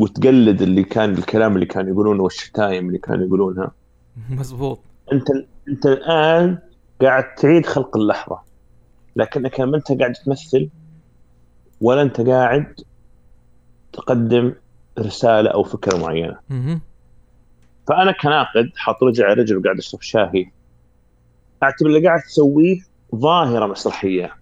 [0.00, 3.70] وتقلد اللي كان الكلام اللي كانوا يقولونه والشتايم اللي كانوا يقولونها
[4.30, 4.80] مزبوط.
[5.12, 5.26] انت
[5.68, 6.58] انت الآن
[7.02, 8.38] قاعد تعيد خلق اللحظة.
[9.16, 10.68] لكنك ما انت قاعد تمثل
[11.80, 12.74] ولا انت قاعد
[13.92, 14.54] تقدم
[14.98, 16.38] رسالة أو فكرة معينة.
[17.86, 20.46] فأنا كناقد حاط رجل على رجل وقاعد اشرب شاهي.
[21.62, 22.78] أعتبر اللي قاعد تسويه
[23.14, 24.37] ظاهرة مسرحية.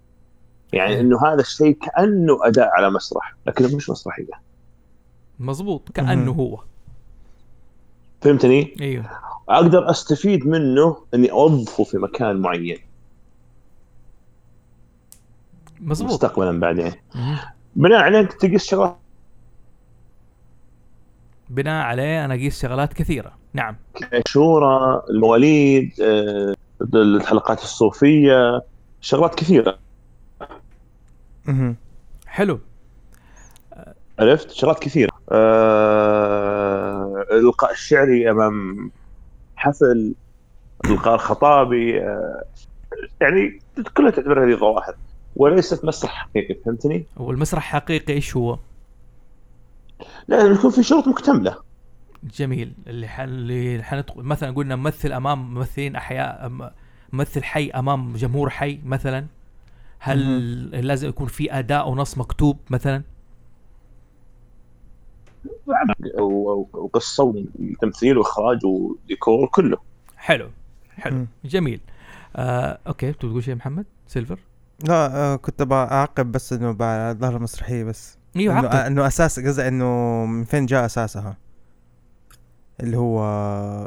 [0.76, 1.00] يعني.
[1.00, 4.40] إنه هذا الشيء كأنه أداء على مسرح لكنه مش مسرحيه
[5.38, 6.32] مزبوط كأنه.
[6.32, 6.62] هو
[8.20, 9.10] فهمتني؟ أيوه
[9.48, 12.78] أقدر أستفيد منه إني أوظفه في مكان معين
[15.80, 16.92] مزبوط مستقبلا بعدين.
[17.76, 18.96] بناء عليه أنت تقيس شغلات
[21.50, 23.76] بناء عليه أنا أقيس شغلات كثيرة نعم
[24.26, 26.54] شورى المواليد آه،
[26.94, 28.62] الحلقات الصوفية
[29.00, 29.78] شغلات كثيرة.
[32.26, 32.60] حلو.
[34.18, 35.10] عرفت؟ شغلات كثيرة.
[35.32, 38.90] آه، الالقاء الشعري أمام
[39.56, 40.14] حفل
[40.84, 42.44] الالقاء الخطابي آه،
[43.20, 43.60] يعني
[43.94, 44.94] كلها تعتبر هذه ظواهر
[45.36, 48.58] وليست مسرح حقيقي فهمتني؟ والمسرح حقيقي إيش هو؟
[50.28, 51.56] لازم يكون في شروط مكتملة.
[52.36, 52.72] جميل.
[52.86, 53.20] اللي ح...
[53.20, 56.52] اللي حندخل مثلا قلنا ممثل أمام ممثلين أحياء
[57.12, 59.26] ممثل حي أمام جمهور حي مثلا.
[60.06, 63.02] هل لازم يكون في اداء ونص مكتوب مثلا؟
[66.72, 69.78] وقصة وتمثيل وإخراج وديكور كله
[70.16, 70.50] حلو
[70.90, 71.26] حلو مم.
[71.44, 71.80] جميل
[72.36, 74.38] آه، okay تبغى تقول شيء محمد؟ سيلفر؟
[74.88, 79.40] لا آه كنت بعقب بس إنه بعد الظاهره المسرحيه بس إيوه إنه عقد إنه أساس
[79.40, 81.36] قصدي إنه من فين جاء أساسها
[82.80, 83.22] اللي هو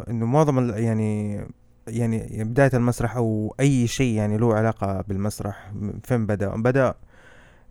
[0.09, 1.41] إنه معظم يعني
[1.89, 5.71] يعني بداية المسرح أو أي شيء يعني له علاقة بالمسرح
[6.03, 6.93] فين بدأ؟ بدأ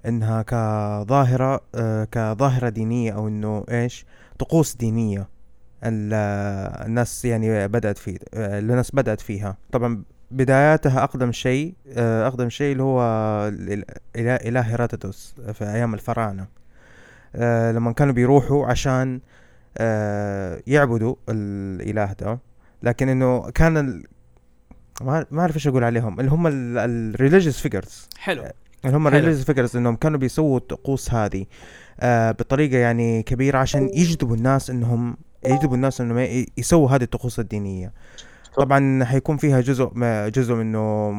[0.06, 4.06] إنها كظاهرة آه، كظاهرة دينية أو إنه إيش؟
[4.38, 5.28] طقوس دينية
[5.84, 6.14] ال-
[6.86, 9.56] الناس يعني بدأت فيه آه، الناس بدأت فيها.
[9.72, 13.00] طبعا بداياتها أقدم شيء آه، أقدم شيء اللي هو
[14.16, 16.46] إله هيراتوس في أيام الفراعنة.
[17.74, 19.20] لما كانوا بيروحوا عشان
[20.66, 22.38] يعبدوا الإله ده.
[22.82, 24.04] لكن إنه كان ال...
[25.00, 26.20] ما ما أعرف إيش أقول عليهم.
[26.20, 28.44] اللي هم ال religious figures حلو.
[28.84, 29.06] اللي هم.
[29.06, 31.46] ال religious figures إنهم كانوا بيسووا الطقوس هذه
[32.00, 37.40] آه بطريقة يعني كبيرة عشان يجذبوا الناس انهم يجذبوا الناس إنهم ي- يسووا هذه الطقوس
[37.40, 37.92] الدينية.
[38.56, 41.12] طبعا حيكون فيها جزء ما جزء منه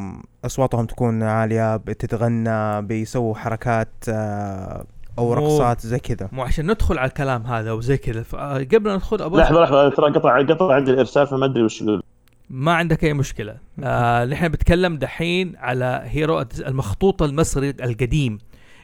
[0.46, 4.86] أصواتهم تكون عالية بتتغنى بيسووا حركات آه
[5.20, 6.30] أو رقصات زي كذا.
[6.32, 8.24] مو عشان ندخل على الكلام هذا وزي كذا.
[8.58, 12.04] قبل ندخل أبغى لحظة لحظة ترى قطع قطع عندي الإرسال فما أدري وش يقول.
[12.50, 13.58] ما عندك أي مشكلة.
[13.84, 18.38] آه نحن بنتكلم دحين على هيرو المخطوط المصري القديم.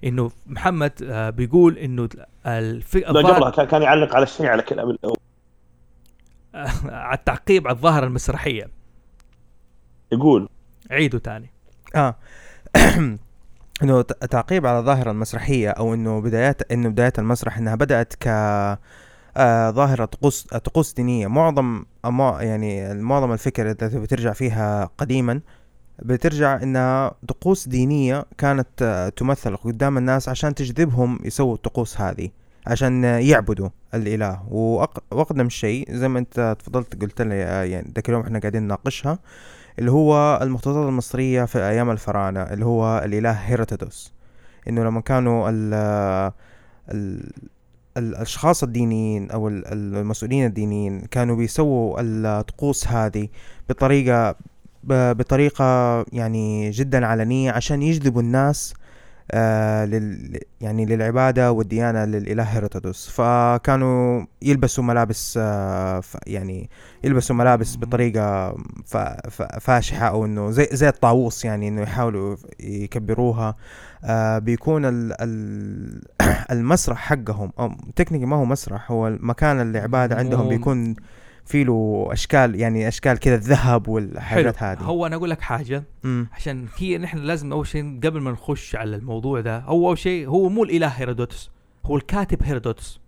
[0.03, 2.09] إنه محمد آه بيقول إنه
[2.45, 2.97] الف...
[2.97, 5.17] قبلها كان- كان يعلق على شيء على كلام الأول.
[7.09, 8.67] على التعقيب على الظاهره المسرحية.
[10.11, 10.49] يقول.
[10.91, 11.49] عيده تاني.
[11.95, 12.15] آه.
[13.83, 18.27] إنه تعقيب على الظاهره المسرحية أو إنه بدايات إنه بدايات المسرح إنها بدأت ك
[19.37, 21.27] آه ظاهرة طقوس طقوس دينية.
[21.27, 21.85] معظم
[22.39, 25.41] يعني معظم الفكرة إذا تبي ترجع فيها قديما
[25.99, 32.29] بترجع إنها طقوس دينية كانت آه، تمثل قدام الناس عشان تجذبهم يسووا الطقوس هذه
[32.67, 34.35] عشان يعبدوا الإله.
[34.49, 38.63] وأق- وأقدم شيء زي ما أنت تفضلت قلت لي آه، يعني ذاك اليوم إحنا قاعدين
[38.63, 39.19] نناقشها
[39.79, 44.13] اللي هو المخطوطات المصرية في أيام الفراعنة اللي هو الإله هيراتودوس
[44.69, 45.73] إنه لما كانوا ال
[46.91, 47.31] ال
[47.97, 53.27] الأشخاص الدينيين أو ال- ال- المسؤولين الدينيين كانوا بيسووا الطقوس هذه
[53.69, 54.35] بطريقة
[54.83, 58.73] بطريقة يعني جدا علنية عشان يجذبوا الناس
[59.31, 66.69] آه لل يعني للعبادة والديانة للإله هيراتودوس فكانوا يلبسوا ملابس آه ف يعني
[67.03, 73.55] يلبسوا ملابس بطريقة ف ف فاشحة أو إنه زي زي الطاووس يعني إنه يحاولوا يكبروها.
[74.03, 76.01] آه بيكون ال ال
[76.51, 80.95] المسرح حقهم أو تكنيكي ما هو مسرح هو مكان العبادة عندهم بيكون
[81.45, 83.93] في له أشكال يعني أشكال كذا الذهب حلو.
[83.95, 84.79] والحاجات هذه.
[84.79, 85.83] هو أنا أقول لك حاجة.
[86.03, 86.27] مم.
[86.33, 90.27] عشان هي نحن لازم أول شيء قبل ما نخش على الموضوع ده هو أول شيء
[90.27, 91.49] هو مو الإله هيرودوتس
[91.85, 92.99] هو الكاتب هيرودوتس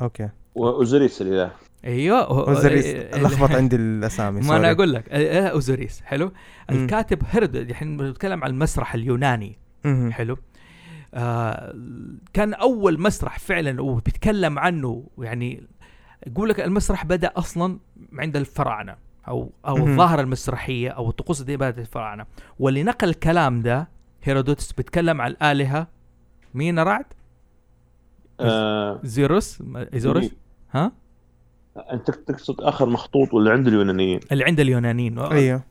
[0.00, 0.28] أوكي.
[0.54, 1.50] وأوزوريس الإله.
[1.84, 2.20] أيوه.
[2.20, 4.70] آه، لخبط عندي الأسامي ما أنا.
[4.70, 6.32] أقول لك أوزوريس حلو؟
[6.70, 6.76] مم.
[6.84, 9.58] الكاتب هيرودوت الحين بنتكلم عن المسرح اليوناني.
[9.84, 10.12] مهم.
[10.12, 10.36] حلو؟
[11.14, 11.74] آه
[12.32, 15.66] كان أول مسرح فعلا وبيتكلم عنه يعني
[16.26, 17.78] يقول لك المسرح بدأ أصلا
[18.12, 18.96] عند الفراعنة
[19.28, 19.76] أو أو.
[19.76, 22.26] الظاهرة المسرحية أو الطقوس دي بدأت الفراعنة.
[22.58, 23.88] واللي نقل الكلام ده
[24.22, 25.86] هيرودوتس بيتكلم عن الآلهة.
[26.54, 27.04] مين رعد؟
[28.40, 29.62] آه زيروس؟
[29.94, 30.30] ايزورس
[30.72, 30.92] ها؟
[31.92, 34.20] أنت تقصد آخر مخطوط واللي عند اليونانيين.
[34.32, 35.18] اللي عند اليونانيين.
[35.18, 35.62] أيوه.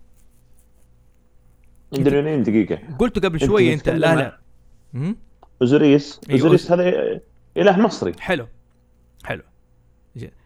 [1.98, 2.80] عند اليونانيين دقيقة.
[3.00, 5.16] قلت قبل أنت شوي أنت تتكلم لا لا؟
[5.62, 7.20] اوزوريس اوزوريس هذا
[7.58, 8.14] إله مصري.
[8.20, 8.48] حلو.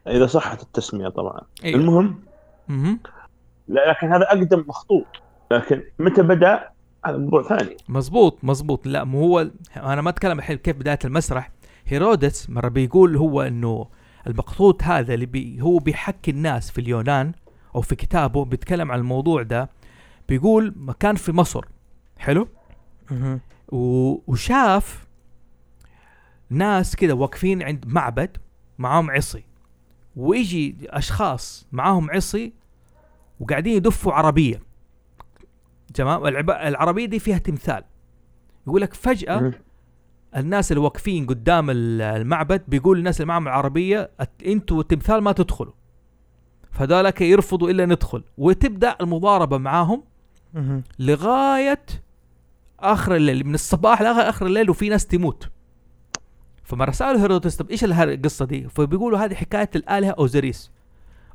[0.08, 1.42] إذا صحت التسمية طبعا.
[1.64, 2.20] أيوه المهم
[2.68, 3.00] مهم.
[3.68, 5.06] لا لكن هذا أقدم مخطوط.
[5.52, 6.70] لكن متى بدأ؟
[7.06, 7.78] هذا موضوع ثاني.
[7.90, 11.52] مزبوط مزبوط لا مو هو أنا ما أتكلم الحين كيف بدايه المسرح.
[11.86, 13.88] هيرودس مرة بيقول هو إنه
[14.28, 17.32] المخطوط هذا اللي بي هو بيحكي الناس في اليونان
[17.76, 19.70] أو في كتابه بيتكلم عن الموضوع ده.
[20.30, 21.66] بيقول مكان في مصر.
[22.18, 22.48] حلو.
[23.72, 25.08] و- وشاف
[26.50, 28.38] ناس كده واقفين عند معبد
[28.78, 29.44] معاهم عصي.
[30.18, 32.54] ويجي أشخاص معاهم عصي
[33.40, 34.62] وقاعدين يدفوا عربية.
[35.94, 37.84] تمام؟ العربية دي فيها تمثال.
[38.68, 39.40] يقول لك فجأة.
[40.36, 45.32] الناس اللي واقفين قدام ال- المعبد بيقول للناس اللي معاهم العربية "أت- أنتوا التمثال ما
[45.32, 45.74] تدخلوا.
[46.72, 48.24] فذلك يرفضوا إلا ندخل.
[48.38, 50.04] وتبدأ المضاربة معاهم.
[51.00, 51.86] لغاية
[52.80, 53.48] آخر الليل.
[53.48, 55.50] من الصباح لاخر آخر الليل وفي ناس تموت.
[56.68, 60.72] فما سألوا هيرودوتس طب إيش القصة دي؟ فبيقولوا هذه حكاية الآلهة أوزيريس.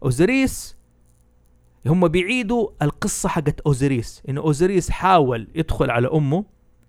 [0.05, 0.77] أوزيريس
[1.87, 6.45] هم بيعيدوا القصة حقت أوزيريس انه أوزيريس حاول يدخل على أمه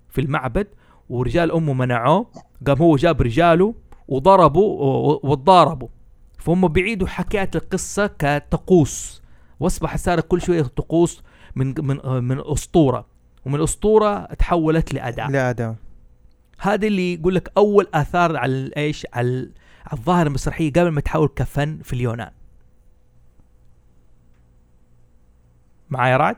[0.09, 0.67] في المعبد
[1.09, 2.27] ورجال أمه منعوه
[2.67, 3.75] قام هو جاب رجاله
[4.07, 5.87] وضربوا وتضاربوا.
[6.39, 9.21] فهم بيعيدوا حكاية القصة كطقوس
[9.59, 11.21] وأصبح صار كل شوية طقوس
[11.55, 13.05] من من من أسطورة.
[13.45, 15.75] ومن أسطورة تحولت لاداء لا اداء
[16.63, 19.51] هذا اللي يقول لك أول آثار على إيش؟ على ال-
[19.85, 22.31] على الظاهرة المسرحية قبل ما تحول كفن في اليونان.
[25.89, 26.37] معايا رعد؟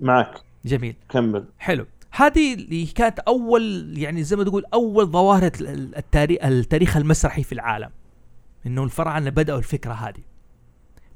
[0.00, 0.40] معك.
[0.64, 0.94] جميل.
[1.08, 1.44] كمل.
[1.58, 1.86] حلو.
[2.10, 7.52] هذه اللي كانت أول يعني زي ما تقول أول ظواهر ال- التاريخ التاريخ المسرحي في
[7.52, 7.90] العالم.
[8.66, 10.22] إنه الفراعنة بدأوا الفكرة هذه.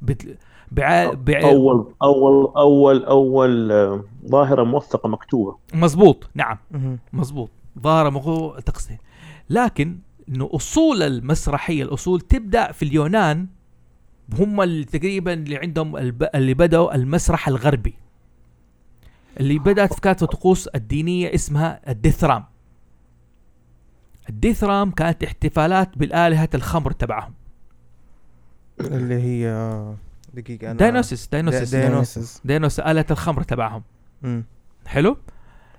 [0.02, 0.38] بت...
[0.72, 1.12] بع...
[1.12, 1.40] بع...
[1.42, 5.56] أول أول أول أول آه، ظاهرة موثقة مكتوبة.
[5.74, 6.58] مزبوط نعم.
[7.12, 8.96] مزبوط ظاهرة مغو تقصد
[9.50, 13.46] لكن إنه أصول المسرحية الأصول تبدأ في اليونان
[14.38, 16.28] هم اللي تقريبا اللي عندهم الب...
[16.34, 17.94] اللي بدأوا المسرح الغربي.
[19.40, 22.44] اللي بدأت في كانت طقوس الدينية اسمها الديثرام
[24.28, 27.32] الديثرام كانت احتفالات بالآلهة الخمر تبعهم.
[28.80, 29.46] اللي هي
[30.34, 32.40] دقيقة أنا داينوسيس داينوسيس دا- داينوسيس.
[32.44, 33.82] داينوس آلهة الخمر تبعهم.
[34.86, 35.16] حلو؟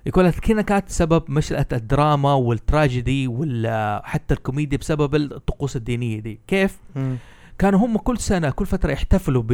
[0.08, 6.40] يقول لك كنا كانت سبب نشأة الدراما والتراجيدي وحتى الكوميديا بسبب الطقوس الدينية دي.
[6.46, 6.78] كيف؟
[7.58, 9.52] كانوا هم كل سنة كل فترة يحتفلوا ب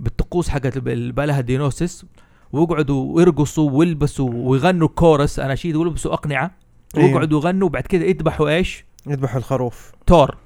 [0.00, 2.06] بالطقوس حقت الإله دينوسيس
[2.52, 5.38] ويقعدوا يرقصوا ويلبسوا ويغنوا كورس.
[5.38, 6.50] اناشيد ويلبسوا أقنعة
[6.96, 7.06] أيوه.
[7.08, 9.92] ويقعدوا يغنوا وبعد كده يذبحوا إيش؟ يذبحوا الخروف.
[10.06, 10.36] تور.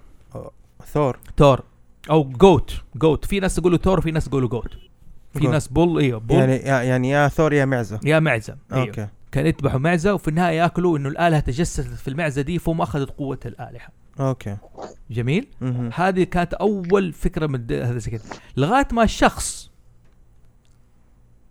[0.87, 1.19] ثور.
[1.37, 1.65] تور.
[2.11, 4.90] أو جوت جوت في ناس يقولوا ثور وفي ناس يقولوا goat
[5.33, 5.47] في.
[5.47, 6.39] ناس bull أيوه bull.
[6.39, 8.01] يعني يا- يعني يا ثور يا معزة.
[8.05, 9.09] يا معزة أيوه okay.
[9.33, 13.39] كان يذبحوا معزة وفي النهاية يأكلوا إنه الآلهة تجسدت في المعزة دي فهم أخذت قوة
[13.47, 13.89] الآلهة.
[14.21, 14.57] okay.
[15.11, 15.47] جميل.
[15.95, 18.23] هذه كانت أول فكرة من هذا زي كده
[18.57, 19.71] لغاية ما الشخص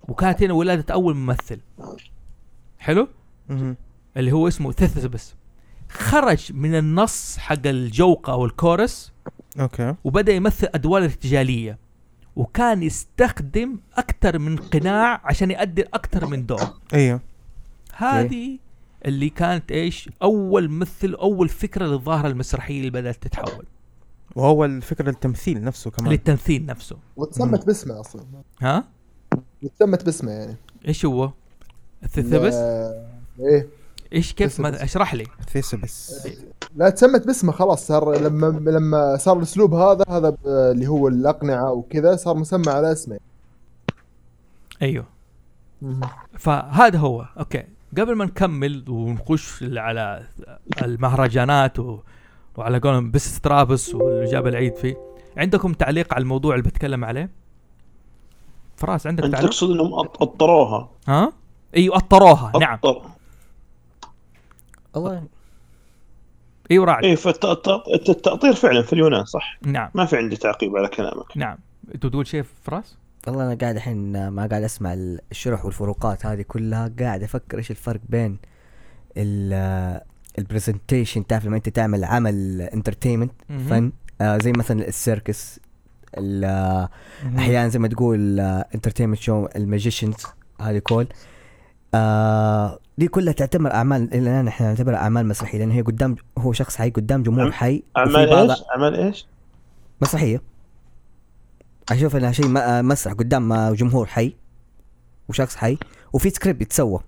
[0.07, 1.59] وكانت هنا ولادة أول ممثل.
[2.79, 3.07] حلو؟
[3.49, 3.75] مهم.
[4.17, 5.35] اللي هو اسمه ثيسبس
[5.89, 9.11] خرج من النص حق الجوقه أو الكورس.
[9.59, 9.95] okay.
[10.03, 11.77] وبدأ يمثل أدوار ارتجاليه
[12.39, 16.61] وكان يستخدم أكثر من قناع عشان يؤدي أكثر من دور.
[16.93, 17.19] أيوه
[17.95, 18.59] هذه
[19.05, 23.65] اللي كانت إيش؟ أول مثل أول فكرة للظاهرة المسرحية اللي بدأت تتحول.
[24.35, 26.11] وهو الفكرة التمثيل نفسه كمان.
[26.11, 26.97] للتمثيل نفسه.
[27.17, 28.25] وتسمت باسمه أصلا.
[28.61, 28.83] ها؟
[29.63, 30.55] وتسمت باسمه يعني.
[30.87, 31.31] إيش هو؟
[32.03, 33.67] الثيسبس؟ لا- إيه.
[34.13, 34.83] إيش كيف ما.
[34.83, 35.23] اشرح لي.
[35.49, 36.27] ثيسبس
[36.75, 37.87] لا تسمت باسمه خلاص.
[37.87, 43.19] صار لما لما صار الأسلوب هذا هذا اللي هو الأقنعة وكذا صار مسمى على اسمه.
[44.81, 45.05] أيوه.
[46.37, 47.25] فهذا هو.
[47.39, 47.63] okay.
[47.97, 50.23] قبل ما نكمل ونخش على
[50.81, 51.99] المهرجانات و...
[52.57, 54.97] وعلى قولهم بس ترابس واللي جاب العيد فيه
[55.37, 57.29] عندكم تعليق على الموضوع اللي بتكلم عليه؟
[58.75, 60.89] فراس عندك أنت تعليق؟ تقصد إنهم أط- أطروها.
[61.07, 61.31] ها؟
[61.75, 62.51] إيوه أطروها.
[62.59, 62.79] نعم.
[64.95, 65.03] أطر.
[65.03, 65.23] والله
[66.71, 69.89] أيوه راعي إيه فالتأطير فعلا في اليونان صح؟ نعم.
[69.95, 71.37] ما في عندي تعقيب على كلامك.
[71.37, 71.57] نعم.
[71.95, 72.97] أنت تقول شيء فراس؟
[73.27, 74.93] والله أنا قاعد الحين ما قاعد أسمع
[75.31, 78.37] الشرح والفروقات هذه كلها قاعد أفكر إيش الفرق بين
[79.17, 79.99] ال
[80.39, 83.31] ال presentation تعرف لما أنت تعمل عمل entertainment.
[83.69, 85.59] فن آه زي مثلا ال circus
[86.17, 86.89] ال- آه،
[87.37, 90.15] أحيانا زي ما تقول entertainment show ال magicians
[90.61, 91.07] هذه كل
[91.93, 96.53] آه دي كلها تعتبر أعمال إلى الآن إحنا نعتبرها أعمال مسرحية لأن هي قدام هو
[96.53, 99.25] شخص حي قدام جمهور حي أعمال بعض- إيش؟ أعمال إيش؟
[100.01, 100.41] مسرحية
[101.91, 104.35] أشوف إنها شيء م- آه، مسرح قدام آه، جمهور حي
[105.29, 105.77] وشخص حي
[106.13, 106.99] وفي سكريبت يتسوى.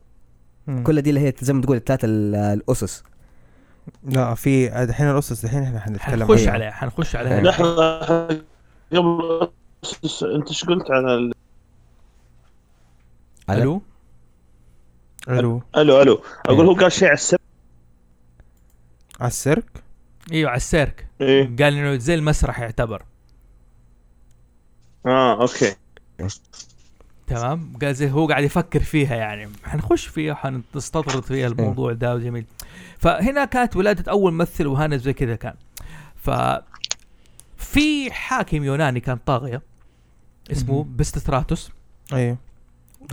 [0.84, 3.04] كل دي اللي هي زي ما تقول الثلاث ال- الأسس
[4.04, 6.52] لا في الحين الأسس الحين إحنا حنتكلم حنخش عنها.
[6.54, 7.42] عليه حنخش عليه أيوة.
[7.42, 8.00] لحظه
[8.94, 9.50] قبل
[10.36, 11.32] أنت إيش قلت على ال...
[13.52, 13.82] على- ألو
[15.30, 15.62] ألو.
[15.78, 16.24] ألو ألو.
[16.46, 17.40] أقول هو قال شيء على السبب
[19.20, 19.84] على السيرك؟
[20.32, 21.08] إيوه على السيرك.
[21.22, 21.44] إيه.
[21.44, 23.04] قال إنه زي المسرح يعتبر.
[25.06, 25.76] آه أوكي.
[27.28, 27.74] تمام.
[27.82, 29.50] قال زي هو قاعد يفكر فيها يعني.
[29.64, 32.46] حنخش فيها حنستطرد فيها الموضوع ده وجميل.
[32.98, 35.54] فهنا كانت ولادة أول ممثل وهنا زي كذا كان.
[36.16, 36.30] ف
[37.58, 39.62] في حاكم يوناني كان طاغية
[40.52, 40.84] اسمه.
[40.96, 41.72] بستراتوس
[42.14, 42.38] أيوه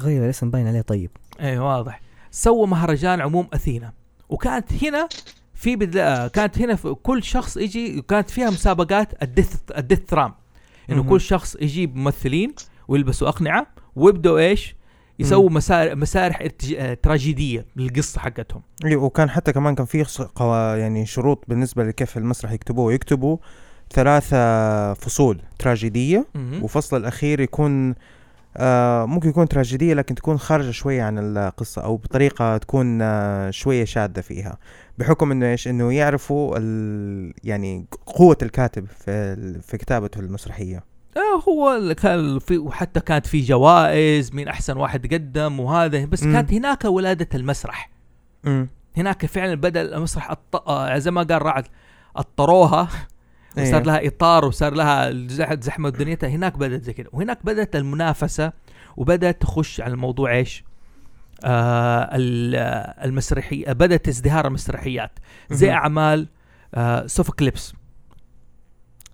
[0.00, 1.10] غير الاسم باين عليه طيب.
[1.40, 3.92] إيه واضح سوى مهرجان عموم أثينا
[4.28, 5.08] وكانت هنا
[5.54, 6.26] في بدا...
[6.26, 10.34] كانت هنا في كل شخص يجي كانت فيها مسابقات ال dith ال dithyramb
[10.90, 11.02] انه.
[11.02, 12.54] كل شخص يجيب ممثلين
[12.88, 14.76] ويلبسوا أقنعة ويبدأوا إيش؟
[15.18, 15.96] يسووا مسار...
[15.96, 16.48] مسارح.
[16.76, 20.04] آه، تراجيدية للقصة حقتهم أيوه وكان حتى كمان كان في
[20.78, 23.36] يعني شروط بالنسبة لكيف المسرح يكتبوه يكتبوا
[23.90, 26.26] ثلاثة فصول تراجيدية.
[26.62, 27.94] وفصل الأخير يكون آه
[29.06, 34.20] ممكن يكون تراجيدية لكن تكون خارجة شوية عن القصة أو بطريقة تكون آه شوية شاذة
[34.20, 34.58] فيها
[34.98, 40.84] بحكم إنه إيش إنه يعرفوا ال يعني قوة الكاتب في في كتابته المسرحية
[41.16, 46.32] آه هو كان في وحتى كانت في جوائز مين أحسن واحد قدم وهذا بس مم.
[46.32, 47.90] كانت هناك ولادة المسرح
[48.46, 50.34] امم هناك فعلا بدأ المسرح.
[50.66, 51.64] آه، زي ما قال رعد
[52.16, 52.88] أطروها.
[53.62, 57.10] وصار لها إطار وصار لها زح- زحمة دنيتها هناك بدأت زي كده.
[57.12, 58.52] وهناك بدأت المنافسة
[58.96, 60.64] وبدأت تخش على الموضوع إيش؟
[61.44, 65.18] آه ال- آه، المسرحي بدأت ازدهار المسرحيات.
[65.50, 65.70] زي.
[65.70, 66.28] أعمال
[66.74, 67.72] آه سوفوكليبس.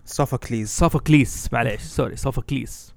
[0.05, 2.95] سوفوكليز سوفوكليس معليش sorry سوفوكليس.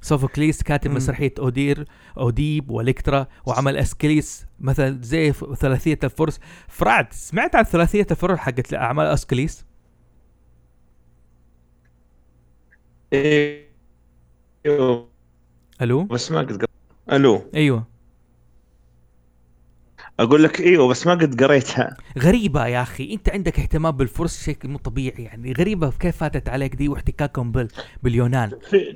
[0.00, 0.96] سوفوكليس كاتب مم.
[0.96, 1.84] مسرحية أودير
[2.18, 4.46] أوديب وإلكترا وعمل أسكليس.
[4.60, 6.40] مثلا زي ثلاثية الفرس.
[6.68, 9.64] فرعد سمعت عن ثلاثية الفرس حقت أعمال أسكليس؟
[14.66, 15.08] أيوه
[15.82, 16.64] ألو؟ بس ما قد
[17.12, 17.42] ألو.
[17.54, 17.94] أيوه.
[20.20, 21.96] أقول لك إيوه بس ما قد قريتها.
[22.18, 23.14] غريبة يا أخي.
[23.14, 25.52] أنت عندك اهتمام بالفرس بشكل مو طبيعي يعني.
[25.52, 27.68] غريبة كيف فاتت عليك دي واحتكاكهم بال...
[28.02, 28.58] باليونان.
[28.70, 28.94] في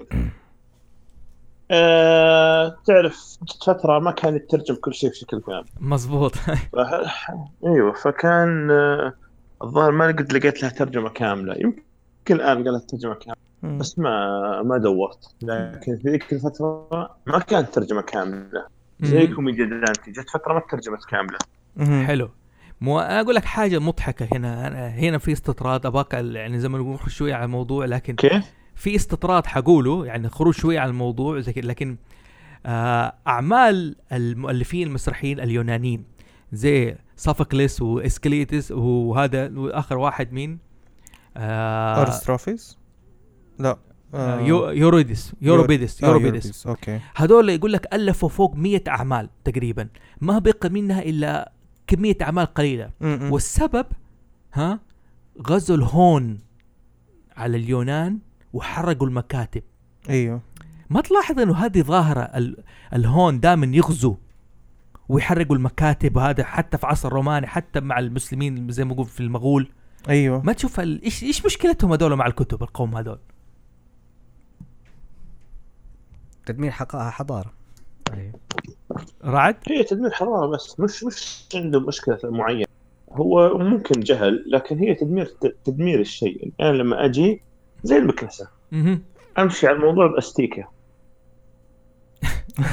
[1.71, 5.65] آه تعرف فترة ما كان يترجم كل شيء بشكل كامل.
[5.81, 6.35] مزبوط.
[7.67, 9.15] إيوه فكان آه
[9.63, 11.55] الظاهر ما قد لقيت لها ترجمة كاملة.
[11.55, 11.83] يمكن
[12.31, 13.48] الآن قالت ترجمة كاملة.
[13.63, 15.35] بس ما ما دورت.
[15.43, 16.89] لكن في ذيك الفترة
[17.27, 18.67] ما كانت ترجمة كاملة.
[19.01, 21.39] زي كوميديا دانتي جت فترة ما ترجمت كاملة.
[22.07, 22.31] حلو.
[22.81, 24.67] مو أنا أقول لك حاجة مضحكة هنا.
[24.67, 28.17] أنا هنا في استطراد ابغاك ال- يعني زي ما نقول نخرج شوية على الموضوع لكن
[28.17, 31.97] كيف؟ في استطراد حقوله يعني خروج شوية عن الموضوع لكن
[32.67, 36.05] آه أعمال المؤلفين المسرحيين اليونانيين
[36.53, 40.59] زي صافوكليس واسكليتس وهذا وآخر واحد مين؟
[41.37, 42.79] آه أرستروفيس؟
[43.59, 43.79] لا.
[44.15, 47.01] آه يو يوريدس يوروبيدس آه، يوروبيدس أوكي.
[47.17, 49.89] هذول يقول لك ألفوا فوق 100 أعمال تقريبا
[50.21, 51.53] ما بقى منها إلا
[51.87, 52.91] كمية أعمال قليلة.
[53.01, 53.33] م-م.
[53.33, 53.87] والسبب
[54.55, 54.81] ها
[55.47, 56.39] غزو الهون
[57.37, 58.19] على اليونان
[58.53, 59.63] وحرقوا المكاتب.
[60.11, 60.41] أيوه.
[60.91, 62.57] ما تلاحظ إنه هذه ظاهرة ال-
[62.95, 64.17] الهون دائما يغزو
[65.09, 69.69] ويحرقوا المكاتب هذا حتى في عصر الروماني حتى مع المسلمين زي ما نقول في المغول.
[70.09, 70.43] أيوه.
[70.43, 73.19] ما تشوف ال- إيش إيش مشكلتهم هذول مع الكتب القوم هذول؟
[76.49, 77.53] تدمير حقائق حضارة.
[79.25, 80.81] رعد؟ هي تدمير حضارة بس.
[80.81, 82.67] مش مش عنده مشكلة معينة.
[83.13, 85.27] هو ممكن جهل لكن هي تدمير
[85.65, 86.43] تدمير الشيء.
[86.45, 87.43] أنا يعني لما أجي
[87.83, 88.49] زي المكنسة.
[89.39, 90.69] أمشي على الموضوع باستيكه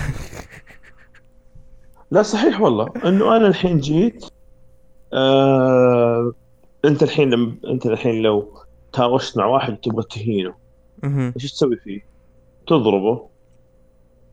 [2.12, 2.88] لا صحيح والله.
[3.06, 4.26] إنه أنا الحين جيت
[5.14, 6.34] آه
[6.86, 8.54] أنت الحين لم أنت الحين لو
[8.94, 10.56] تهاوشت مع واحد تبغى تهينه.
[11.36, 12.02] إيش تسوي فيه؟
[12.68, 13.35] تضربه.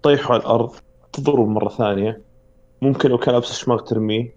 [0.02, 0.70] تطيحه على الأرض
[1.12, 2.20] تضربه مرة ثانية.
[2.82, 4.34] ممكن لو كان لابس شماغ ترميه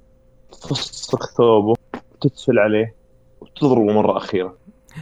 [0.51, 1.75] تفسخ ثوبه
[2.21, 2.95] تتفل عليه
[3.41, 4.55] وتضربه مرة أخيرة.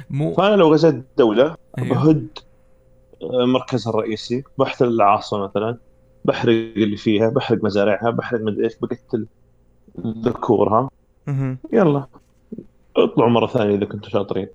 [0.10, 1.90] مو فأنا لو غزيت دولة أيوه.
[1.90, 2.28] بهد
[3.24, 5.78] آه، مركزها الرئيسي بحتل العاصمة مثلا
[6.26, 9.28] بحرق اللي فيها بحرق مزارعها بحرق مدري إيش بقتل
[10.00, 10.90] ذكورها.
[11.74, 12.08] يلا.
[12.98, 14.48] اطلعوا مرة ثانية إذا كنتوا شاطرين.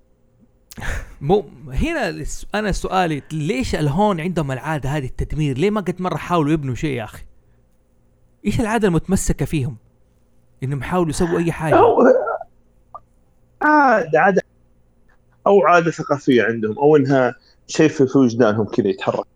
[1.20, 2.24] مو هنا
[2.54, 6.96] أنا سؤالي ليش الهون عندهم العادة هذه التدمير؟ ليه ما قد مرة حاولوا يبنوا شيء
[6.96, 7.22] يا أخي؟
[8.46, 9.76] إيش العادة المتمسكة فيهم؟
[10.62, 11.98] إنهم يحاولوا يسووا أي حاجة أو
[13.62, 14.42] عادة عادة
[15.46, 17.34] أو عادة ثقافية عندهم أو إنها
[17.66, 19.26] شيء في وجدانهم كذا يتحرك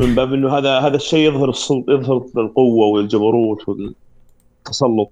[0.00, 5.10] من باب إنه هذا هذا الشيء يظهر السلط يظهر القوة والجبروت والتسلط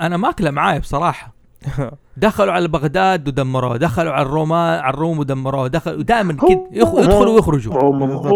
[0.00, 1.33] أنا ماكله معاي بصراحة
[2.16, 7.82] دخلوا على بغداد ودمروها دخلوا على الرومان على الروم ودمروها دخلوا دائما كده يدخلوا ويخرجوا.
[7.82, 8.26] هم هم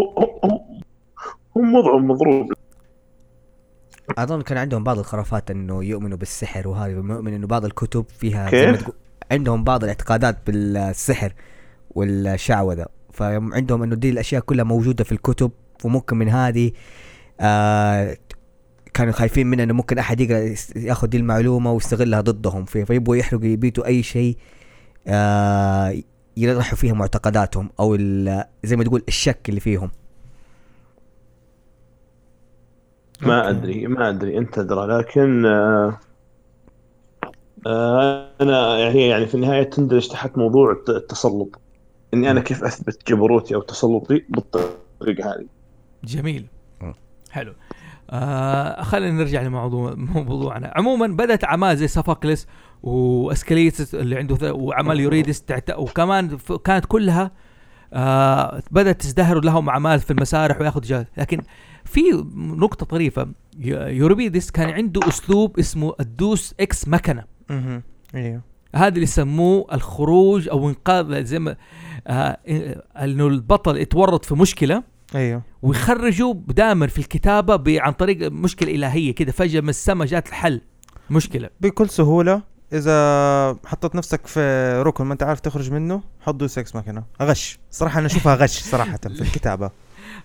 [1.55, 2.53] هم وضعهم مضروب.
[4.17, 8.65] أظن كان عندهم بعض الخرافات إنه يؤمنوا بالسحر وهذا ويؤمن إنه بعض الكتب فيها زي
[8.65, 8.95] ما كيف؟ تقول
[9.31, 11.33] عندهم بعض الاعتقادات بالسحر
[11.91, 12.85] والشعوذة.
[13.13, 15.51] فعندهم إنه دي الأشياء كلها موجودة في الكتب
[15.83, 16.71] وممكن من هذه
[17.39, 18.17] آه
[18.99, 23.15] كانوا خايفين منها إنه ممكن أحد يقدر يس- ياخذ دي المعلومة ويستغلها ضدهم في فيبغوا
[23.15, 24.37] يحرقوا يبيتوا أي شيء
[25.07, 25.95] آه
[26.37, 29.91] يطرحوا فيها معتقداتهم أو ال- زي ما تقول الشك اللي فيهم.
[33.21, 33.49] ما أوكي.
[33.49, 35.99] أدري ما أدري أنت ادرى لكن آه
[37.67, 41.59] آه أنا يعني يعني في النهاية تندرج تحت موضوع الت- التسلط.
[42.13, 45.45] إني أنا كيف أثبت جبروتي أو تسلطي بالطريقة هذه.
[46.03, 46.45] جميل.
[47.31, 47.53] حلو.
[48.09, 50.73] آه خلينا نرجع لموضوع موضوعنا.
[50.75, 52.47] عموما بدأت اعمال زي سافاكلس
[52.83, 55.43] وأسكليتس اللي عنده ث- واعمال يوريدس.
[55.77, 57.31] وكمان كانت كلها
[57.93, 61.41] آه بدأت تزدهر لهم أعمال في المسارح وياخذ جائزة لكن
[61.85, 62.01] في
[62.35, 63.27] نقطة طريفة.
[63.59, 67.83] يوريدس كان عنده أسلوب اسمه ال deus ex machina مهم.
[68.15, 68.41] أيوه
[68.75, 71.55] هذا اللي يسموه الخروج أو إنقاذ زي ما
[72.07, 72.37] آه
[73.03, 74.83] إنه البطل يتورط في مشكلة.
[75.15, 75.41] أيوه.
[75.61, 79.31] ويخرجوا دائما في الكتابة عن طريق مشكلة إلهية كده.
[79.31, 80.61] فجأة من السماء جات الحل.
[81.09, 81.49] مشكلة.
[81.61, 82.41] بكل سهولة
[82.73, 84.39] إذا حطيت نفسك في
[84.85, 87.59] ركن ما أنت عارف تخرج منه حط دوس إكس مكنه غش.
[87.71, 89.71] صراحة أنا أشوفها غش صراحة في الكتابة.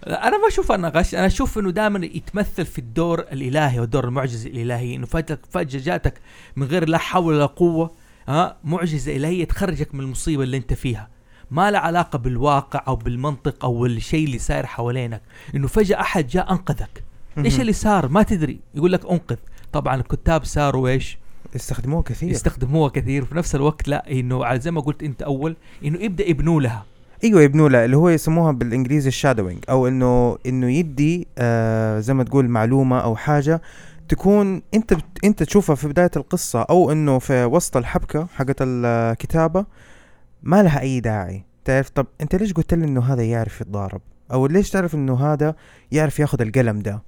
[0.07, 1.14] أنا ما أشوف أنه غش.
[1.14, 6.20] أنا أشوف إنه دائما يتمثل في الدور الإلهي والدور المعجزة الالهي إنه فجاه فجأة جاتك
[6.57, 7.91] من غير لا حول ولا قوة
[8.28, 11.09] ها معجزة إلهية تخرجك من المصيبة اللي أنت فيها.
[11.51, 15.22] ما له علاقة بالواقع أو بالمنطق أو الشيء اللي صاير حوالينك.
[15.55, 17.05] إنه فجأة أحد جاء أنقذك.
[17.38, 17.61] إيش.
[17.61, 18.59] اللي صار؟ ما تدري.
[18.74, 19.36] يقول لك أنقذ.
[19.72, 21.18] طبعا الكتاب صاروا إيش؟
[21.57, 22.30] استخدموه كثير.
[22.30, 23.22] يستخدموها كثير.
[23.22, 26.84] وفي نفس الوقت لا إنه على زي ما قلت أنت أول إنه يبدأ يبنوا لها.
[27.24, 32.24] أيوه يبنوا له اللي هو يسموها بالإنجليزي الشادوينج أو إنه إنه يدي آه زي ما
[32.24, 33.62] تقول معلومة أو حاجة
[34.09, 39.64] تكون أنت بت أنت تشوفها في بداية القصة أو إنه في وسط الحبكة حقت الكتابة
[40.45, 41.45] ما لها أي داعي.
[41.64, 44.01] تعرف طب أنت ليش قلت لي إنه هذا يعرف يتضارب؟
[44.32, 45.55] أو ليش تعرف إنه هذا
[45.92, 47.03] يعرف ياخذ القلم ده؟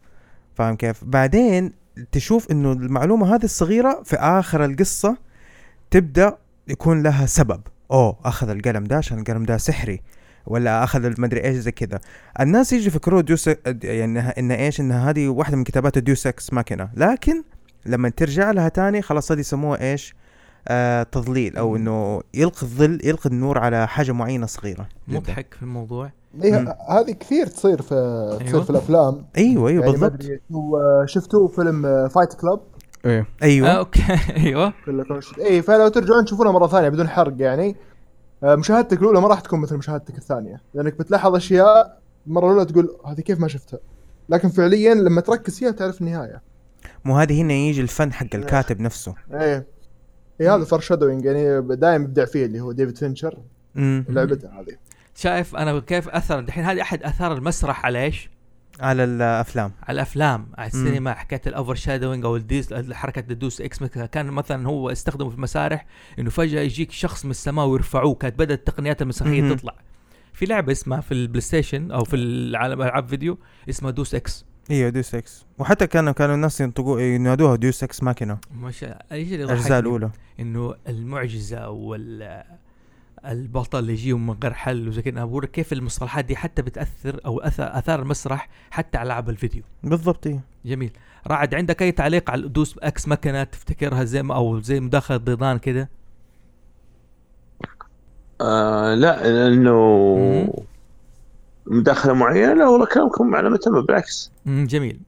[0.55, 1.72] فاهم كيف؟ بعدين
[2.12, 5.16] تشوف إنه المعلومة هذه الصغيرة في آخر القصة
[5.91, 7.61] تبدأ يكون لها سبب.
[7.91, 10.01] أوه أخذ القلم ده عشان القلم ده سحري
[10.47, 12.01] ولا أخذ المدري إيش زي كذا.
[12.41, 13.51] الناس يجي يفكروا deus
[13.82, 16.89] يعني إن إيش إن هذه واحدة من كتابات ال deus ex machina.
[16.95, 17.43] لكن
[17.87, 20.14] لما ترجع لها تاني خلاص هذه يسموها إيش؟
[20.69, 24.89] آه تضليل أو إنه يلقي الظل يلقي النور على حاجة معينة صغيرة.
[25.09, 25.19] جداً.
[25.19, 26.11] مضحك في الموضوع.
[26.45, 26.77] إيه.
[26.91, 27.89] هذه كثير تصير في
[28.41, 28.64] تصير أيوة.
[28.64, 29.27] في الأفلام.
[29.37, 30.23] أيوه أيوه يعني بالضبط.
[30.53, 32.61] هو شفتوا فيلم Fight Club
[33.05, 33.69] آه أيوه.
[33.69, 34.03] أوكي.
[34.37, 34.73] أيوه.
[35.41, 37.77] اي فلو ترجعون تشوفونها مرة ثانية بدون حرق يعني.
[38.45, 40.61] آه، مشاهدتك الأولى ما راح تكون مثل مشاهدتك الثانية.
[40.75, 43.79] لأنك بتلاحظ أشياء المره الأولى تقول هذه كيف ما شفتها؟
[44.29, 46.43] لكن فعليا لما تركز فيها تعرف النهاية.
[47.05, 49.14] مو هذه هنا يجي الفن حق الكاتب نفسه.
[49.33, 49.67] إيه.
[50.41, 53.39] اي هذا foreshadowing يعني دائما يبدع فيه اللي هو ديفيد فينشر.
[53.76, 54.76] لعبته هذه.
[55.14, 58.30] شايف أنا كيف أثر؟ دحين هذه أحد أثار المسرح على إيش؟
[58.80, 59.72] على الأفلام.
[59.82, 64.07] على الأفلام على السينما حكاية ال overshadowing أو ال deus حركة ال deus ex مثلاً
[64.07, 65.87] كان مثلا هو استخدمه في المسارح
[66.18, 69.55] إنه فجأة يجيك شخص من السماء ويرفعوه كانت بدأت التقنيات المسرحية.
[69.55, 69.74] تطلع.
[70.32, 74.89] في لعبة اسمها في ال PlayStation أو في العالم ألعاب فيديو اسمها Deus Ex أيوه
[74.91, 78.39] Deus Ex وحتى كانوا كانوا الناس ينطقوا ينادوها deus ex machina.
[78.55, 80.11] مش إيش اللي الأجزاء؟ الأولى.
[80.41, 82.43] إنه المعجزة وال
[83.27, 85.25] البطل اللي يجيه من غير حل وزي كذا.
[85.25, 89.62] بقول كيف المصطلحات دي حتى بتأثر أو اثر أثار المسرح حتى على العاب الفيديو.
[89.83, 90.91] بالضبط أيوه جميل.
[91.27, 95.59] رعد عندك أي تعليق على deus ex machina تفتكرها زي ما أو زي مداخلة ضيضان
[95.59, 95.89] كده؟
[98.41, 100.67] آه لا لأنه.
[101.67, 104.33] مداخلة معينة لا والله كلامكم على ما تم بالعكس.
[104.47, 105.01] جميل.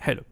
[0.00, 0.22] حلو.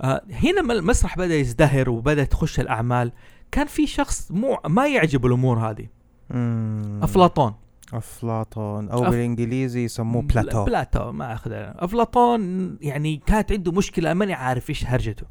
[0.00, 3.12] آه هنا المسرح بدأ يزدهر وبدا تخش الأعمال.
[3.52, 5.86] كان في شخص مو ما يعجبه الأمور هذه.
[6.30, 7.00] مم.
[7.02, 7.54] أفلاطون.
[7.92, 10.64] أفلاطون أو أف- بالإنجليزي يسموه Plato.
[10.64, 15.26] Plato ما أخذ أفلاطون يعني كانت عنده مشكلة ماني عارف إيش هرجته.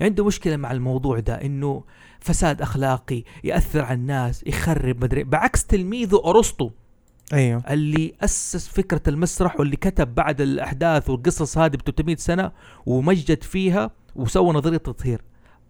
[0.00, 1.84] عنده مشكلة مع الموضوع ده إنه
[2.20, 6.70] فساد أخلاقي يأثر على الناس يخرب مدري بعكس تلميذه أرسطو.
[7.32, 7.62] أيوه.
[7.70, 12.52] اللي أسس فكرة المسرح واللي كتب بعد الأحداث والقصص هذه ب 300 سنة
[12.86, 15.20] ومجد فيها وسوى نظرية تطهير.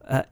[0.02, 0.26] آه،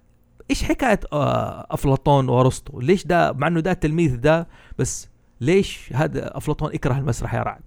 [0.50, 4.48] إيش حكاية آه، أفلاطون وأرسطو؟ ليش ده مع إنه ده التلميذ ده
[4.78, 5.08] بس
[5.40, 7.62] ليش هذا أفلاطون يكره المسرح يا رعد؟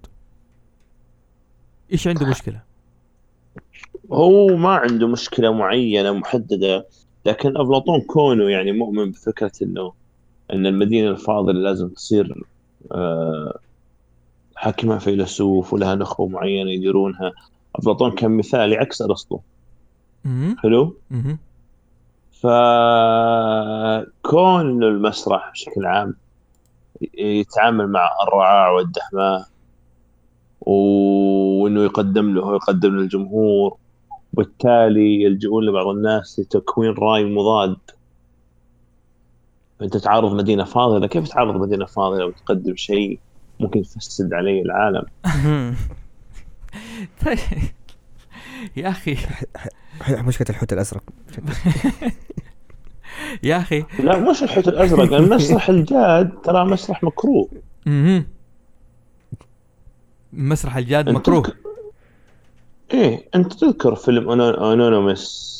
[1.92, 2.62] إيش عنده مشكلة؟
[4.12, 6.86] هو ما عنده مشكلة معينة محددة
[7.26, 9.92] لكن أفلاطون كونه يعني مؤمن بفكرة إنه
[10.52, 12.44] إن المدينة الفاضلة لازم تصير
[12.92, 13.58] آه،
[14.56, 17.32] حاكمها فيلسوف ولها نخبة معينة يديرونها
[17.76, 19.38] افلاطون كان مثالي عكس أرسطو.
[20.58, 20.96] حلو.
[22.32, 22.60] فكون
[24.70, 26.14] إنه المسرح بشكل عام
[27.18, 29.48] يتعامل مع الرعاع والدحماء
[30.60, 33.76] وإنه يقدم له ويقدم للجمهور
[34.32, 37.76] وبالتالي يلجؤون لبعض الناس لتكوين رأي مضاد
[39.82, 43.18] انت تعارض مدينة فاضله كيف تعارض مدينة فاضله وتقدم شيء
[43.60, 45.04] ممكن يفسد علي العالم.
[47.26, 47.38] طيب.
[48.76, 49.16] يا أخي.
[50.10, 51.02] مشكلة الحوت الأزرق.
[53.42, 53.84] يا أخي.
[53.98, 57.48] لا مش الحوت الأزرق المسرح الجاد ترى مسرح مكروه.
[60.32, 61.52] مسرح الجاد مكروه.
[62.94, 65.58] إيه انت تذكر فيلم انونيمس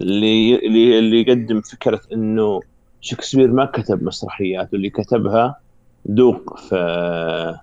[0.00, 2.60] اللي اللي اللي يقدم فكرة إنه
[3.00, 5.56] شكسبير ما كتب مسرحيات واللي كتبها
[6.04, 7.58] دوق في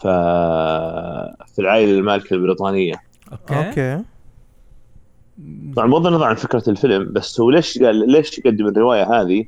[0.00, 0.08] في
[1.46, 2.94] في العائلة المالكة البريطانية.
[3.32, 3.68] Okay.
[3.68, 4.04] Okay.
[5.76, 9.44] طبعا بغض النظر عن فكرة الفيلم بس هو ليش قال ليش يقدم الرواية هذه؟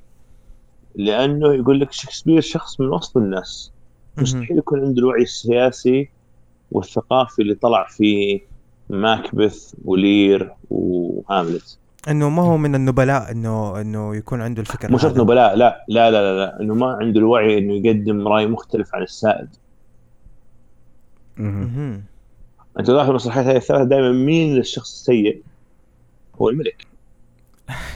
[0.94, 3.72] لأنه يقول لك شكسبير شخص من وسط الناس.
[4.18, 6.08] مستحيل يكون عنده الوعي السياسي
[6.72, 8.40] والثقافي اللي طلع في
[8.90, 11.78] ماكبث ولير وهاملت.
[12.08, 15.18] إنه ما هو من النبلاء إنه إنه يكون عنده الفكر مو شرط.
[15.18, 19.02] نبلاء لا لا لا لا, لا إنه ما عنده الوعي إنه يقدم رأي مختلف عن
[19.02, 19.48] السائد.
[21.36, 22.04] مهم.
[22.78, 25.42] أنت لاحظ المسرحيات هذه الثلاثة دائما مين الشخص السيء؟
[26.40, 26.86] هو الملك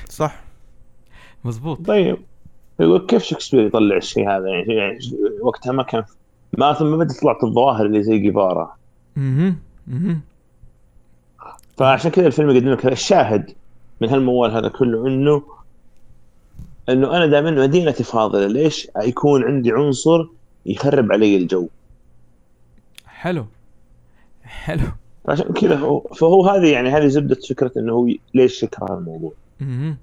[0.09, 0.41] صح
[1.45, 2.19] مزبوط طيب
[2.81, 4.99] يقول كيف شكسبير يطلع الشيء هذا يعني يعني
[5.43, 6.05] وقتها ما كان
[6.59, 8.77] ما ثم بدأت طلعت الظواهر اللي زي جيفارا
[9.17, 9.59] مهم.
[9.87, 10.21] مهم.
[11.77, 13.51] فعشان كذا الفيلم يقدم لك هذا الشاهد
[14.01, 15.43] من هالموال هذا كله انه
[16.89, 18.47] انه أنا دائما مدينتي فاضلة.
[18.47, 20.27] ليش؟ يكون عندي عنصر
[20.67, 21.69] يخرب علي الجو.
[23.07, 23.47] حلو.
[24.45, 24.87] حلو.
[25.25, 29.33] فعشان كذا هو فهو هذه يعني هذه زبدة فكرة إنه هو ليش يكره الموضوع.
[29.61, 29.97] مهم.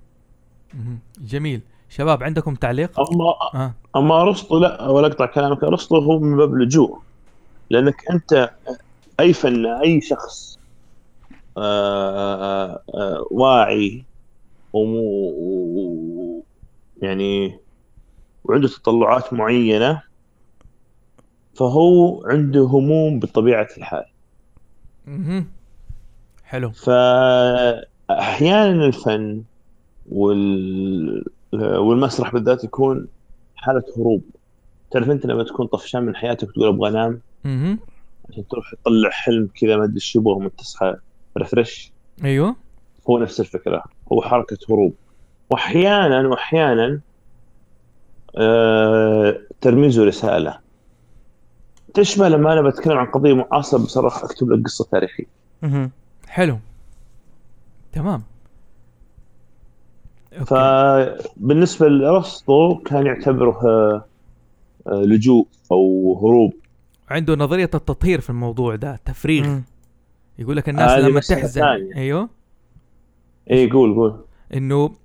[1.21, 1.61] جميل.
[1.89, 3.73] شباب عندكم تعليق؟ اما آه.
[3.95, 5.63] أما أرسطو لا ولا أقطع كلامك.
[5.63, 6.99] أرسطو هو من باب اللجوء
[7.69, 8.51] لأنك أنت
[9.19, 10.52] أي فن أي شخص آه، آه، آه،
[13.31, 14.03] واعي
[14.73, 16.43] ومو
[17.01, 17.59] يعني
[18.43, 20.01] وعنده تطلعات معينة
[21.53, 24.05] فهو عنده هموم بطبيعة الحال.
[25.07, 25.47] مهم.
[26.43, 26.71] حلو.
[26.71, 27.85] فأحيانا
[28.85, 29.43] الفن
[30.11, 33.07] وال والمسرح بالذات يكون
[33.55, 34.23] حالة هروب.
[34.91, 37.21] تعرف أنت لما تكون طفشان من حياتك وتقول أبغى أنام.
[38.29, 40.17] عشان تروح تطلع حلم كذا ما أدري إيش
[40.57, 40.95] تصحى
[41.38, 41.91] ريفرش
[42.23, 42.55] أيوه.
[43.09, 43.84] هو نفس الفكرة.
[44.11, 44.93] هو حركة هروب.
[45.49, 46.99] وأحيانا وأحيانا
[48.38, 50.59] آه ترميز رسالة.
[51.93, 55.25] تشبه لما أنا بتكلم عن قضية معاصرة بصراحه أكتب لك قصة تاريخية.
[55.61, 55.91] مهم.
[56.27, 56.59] حلو.
[57.93, 58.23] تمام.
[60.34, 60.45] أوكي.
[60.45, 64.05] فبالنسبة لأرسطو كان يعتبره آه،
[64.88, 66.53] آه، لجوء أو هروب.
[67.09, 69.47] عنده نظرية التطهير في الموضوع ده تفريغ.
[69.47, 69.63] مم.
[70.39, 71.61] يقول لك الناس لما تحزن.
[71.95, 72.29] أيوه.
[73.51, 74.25] اي قول قول.
[74.53, 74.95] إنه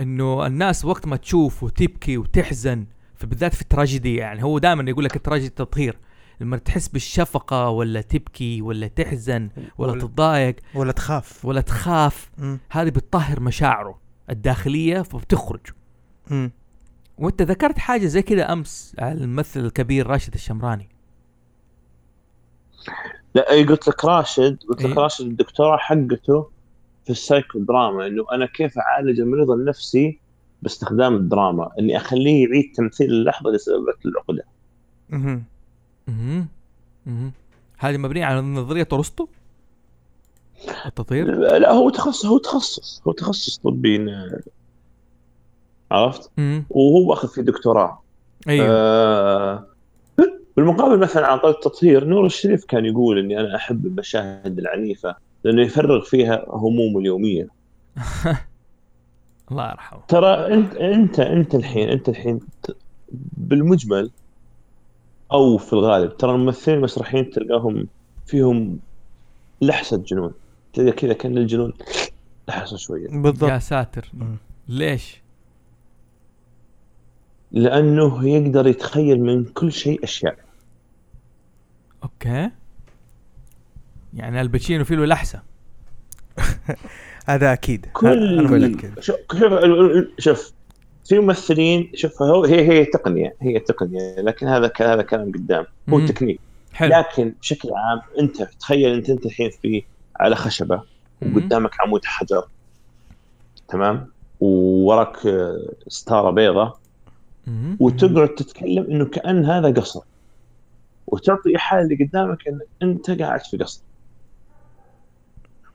[0.00, 5.16] إنه الناس وقت ما تشوف وتبكي وتحزن فبالذات في التراجيدي يعني هو دائما يقول لك
[5.16, 5.98] التراجيدي تطهير
[6.40, 11.44] لما تحس بالشفقة ولا تبكي ولا تحزن ولا ولا- تتضايق ولا تخاف.
[11.44, 12.30] ولا تخاف.
[12.70, 14.00] هذه بتطهر مشاعره
[14.30, 15.60] الداخلية فبتخرج.
[17.18, 20.88] وأنت ذكرت حاجة زي كده أمس على الممثل الكبير راشد الشمراني.
[23.34, 24.98] لا اي قلت لك راشد قلت لك إيه.
[24.98, 26.50] راشد الدكتوراه حقته
[27.04, 30.18] في السايكو دراما إنه أنا كيف أعالج المريض النفسي
[30.62, 34.44] باستخدام الدراما إني أخليه يعيد تمثيل اللحظة اللي سببت العقدة.
[35.10, 35.44] مهم.
[36.08, 36.46] أها
[37.08, 37.30] أها
[37.78, 39.26] هذه مبنية على نظرية أرسطو؟
[40.86, 44.06] التطهير لا هو تخصص هو تخصص هو تخصص طبي
[45.90, 48.02] عرفت؟ امم وهو أخذ فيه دكتوراه.
[48.48, 48.66] أيوه.
[48.70, 49.66] آه
[50.60, 55.62] بالمقابل مثلا عن طريق التطهير نور الشريف كان يقول إني أنا أحب المشاهد العنيفة لأنه
[55.62, 57.48] يفرغ فيها همومه اليومية.
[59.50, 60.00] الله يرحمه.
[60.08, 62.40] ترى انت انت إنت الحين إنت الحين
[63.36, 64.10] بالمجمل
[65.32, 67.86] أو في الغالب ترى الممثلين المسرحيين تلقاهم
[68.26, 68.78] فيهم
[69.60, 70.32] لحسة جنون.
[70.72, 71.72] تلقى كذا كأن الجنون
[72.48, 73.08] لحسة شوية.
[73.08, 73.50] بالضبط.
[73.50, 74.12] يا ساتر.
[74.68, 75.20] ليش؟
[77.52, 80.49] لأنه يقدر يتخيل من كل شيء أشياء.
[82.26, 82.50] Okay
[84.14, 85.42] يعني الباتشينو فيه له لحسة.
[87.26, 87.86] هذا أكيد.
[87.92, 88.46] كل
[90.18, 90.52] شوف
[91.04, 95.64] في ممثلين شوف هو هي هي تقنية هي تقنية لكن هذا ك- هذا كلام قدام.
[95.88, 96.06] هو.
[96.06, 96.40] تكنيك
[96.72, 96.98] حلو.
[96.98, 99.82] لكن بشكل عام أنت تخيل أنت أنت الحين في
[100.20, 100.82] على خشبة.
[101.22, 102.44] وقدامك عمود حجر
[103.68, 104.06] تمام؟
[104.40, 106.74] ووراك آه، ستارة بيضة.
[107.46, 107.76] مم.
[107.80, 110.00] وتقعد تتكلم إنه كأن هذا قصر.
[111.10, 113.82] وتعطي ايحاء اللي قدامك إن أنت قاعد في قصر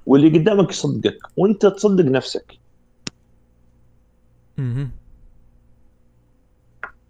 [0.05, 2.59] واللي قدامك يصدقك وأنت تصدق نفسك.
[4.57, 4.91] مهم.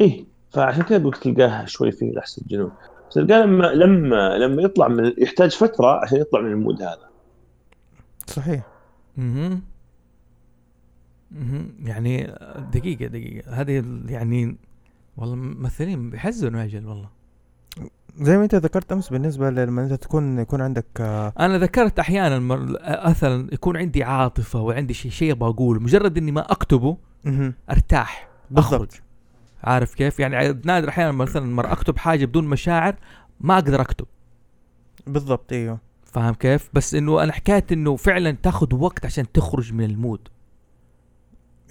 [0.01, 2.71] إيه فعشان كذا قلت تلقاه شوي فيه لحس الجنون.
[3.11, 7.09] تلقاه لما لما لما يطلع من يحتاج فترة عشان يطلع من المود هذا.
[8.27, 8.63] صحيح.
[9.17, 9.61] مهم.
[11.31, 11.75] مهم.
[11.83, 12.23] يعني
[12.73, 13.51] دقيقة دقيقة.
[13.51, 14.57] هذه يعني
[15.17, 17.09] والله الممثلين بيحزنوا أجل والله.
[18.21, 22.39] زي ما انت ذكرت أمس بالنسبة لما انت تكون يكون عندك آه، أنا ذكرت أحيانا
[23.09, 25.79] مثلا يكون عندي عاطفة وعندي شيء شيء أبغى أقوله.
[25.79, 26.97] مجرد إني ما أكتبه.
[27.71, 28.27] أرتاح.
[28.51, 29.01] بالضبط.
[29.63, 32.95] عارف كيف؟ يعني نادر أحيانا مثلا مرة أكتب حاجة بدون مشاعر
[33.39, 34.05] ما أقدر أكتب.
[35.07, 35.79] بالضبط أيوه.
[36.05, 40.27] فاهم كيف؟ بس إنه أنا حكاية إنه فعلا تاخذ وقت عشان تخرج من ال mood.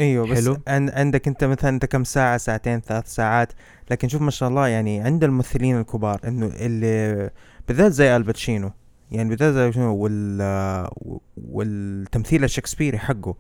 [0.01, 0.57] أيوه بس حلو.
[0.69, 3.53] عن عندك انت مثلا انت كم ساعة؟ ساعتين ثلاث ساعات.
[3.91, 7.31] لكن شوف ما شاء الله يعني عند الممثلين الكبار انه اللي
[7.69, 8.71] بالذات زي الباتشينو
[9.11, 10.89] يعني بالذات زي شنو وال
[11.37, 13.35] والتمثيل الشكسبيري حقه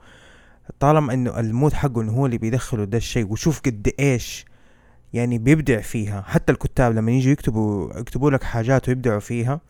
[0.81, 4.45] طالما انه ال mood حقه إنه هو اللي بيدخله ده الشيء وشوف قد إيش
[5.13, 6.23] يعني بيبدع فيها.
[6.27, 9.61] حتى الكتاب لما يجوا يكتبوا يكتبوا لك حاجات ويبدعوا فيها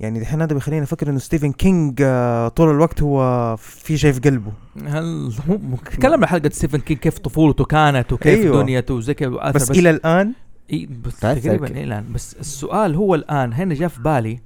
[0.00, 4.20] يعني دحين هذا بيخليني أفكر إنه ستيفن كينج آه، طول الوقت هو في شيء في
[4.20, 4.52] قلبه
[4.86, 8.62] هل هو ممكن- تكلمنا حلقة ستيفن كينج كيف طفولته كانت وكيف أيوة.
[8.62, 10.32] دنيته وزي كيف أثر بس, إلى الآن
[10.70, 11.76] إيه بس تقريبا.
[11.76, 14.40] إيه الآن بس السؤال هو الآن هنا جاء في بالي.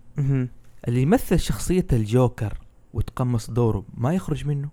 [0.89, 2.59] اللي يمثل شخصية الجوكر
[2.95, 4.69] وتقمص دوره ما يخرج منه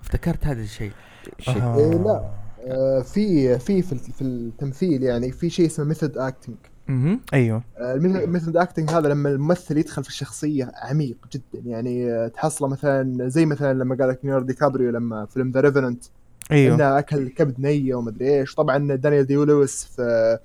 [0.00, 0.92] افتكرت هذا الشيء
[1.38, 1.62] شيء.
[1.62, 1.76] آه.
[1.78, 2.30] إيه لا
[2.66, 6.56] آه، في في في في التمثيل يعني في شيء اسمه method acting
[6.88, 7.62] أها أيوه.
[7.80, 11.62] ال method acting هذا لما الممثل يدخل في الشخصية عميق جدا.
[11.68, 15.60] يعني آه، تحصله مثلا زي مثلا لما قال لك ليوناردو دي كابريو لما فيلم The
[15.60, 16.04] Revenant
[16.50, 16.74] أيوه.
[16.74, 18.54] إنه أكل كبد نية ومدري إيش.
[18.54, 20.38] طبعا دانيال دي لويس في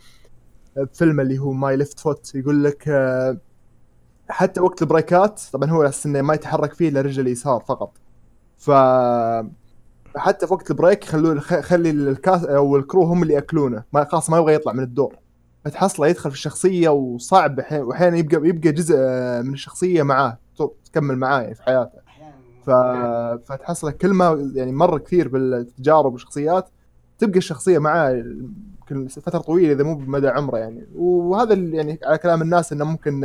[0.93, 3.37] فيلم اللي هو My Left Foot يقول لك آه،
[4.29, 7.91] حتى وقت ال breakات طبعا هو أساس إنه ما يتحرك فيه إلا رجله اليسار فقط.
[8.57, 8.71] ف
[10.15, 13.33] حتى في وقت ال break خلوه خ- خلي ال cast أو ال crew هم اللي
[13.33, 13.83] يأكلونه.
[13.93, 15.15] ما خلاص ما يبغى يطلع من الدور.
[15.65, 18.95] فتحصله يدخل في الشخصية وصعب واحيانا يبقى يبقى جزء
[19.43, 20.37] من الشخصية معاه
[20.85, 21.99] تكمل معاه يعني في حياته.
[22.63, 22.69] ف...
[23.51, 26.69] فتحصل كلمه يعني مره كثير بالتجارب والشخصيات
[27.17, 30.87] تبقى الشخصية معاه يمكن فترة طويلة إذا مو بمدى عمره يعني.
[30.95, 33.23] وهذا اللي يعني على كلام الناس إنه ممكن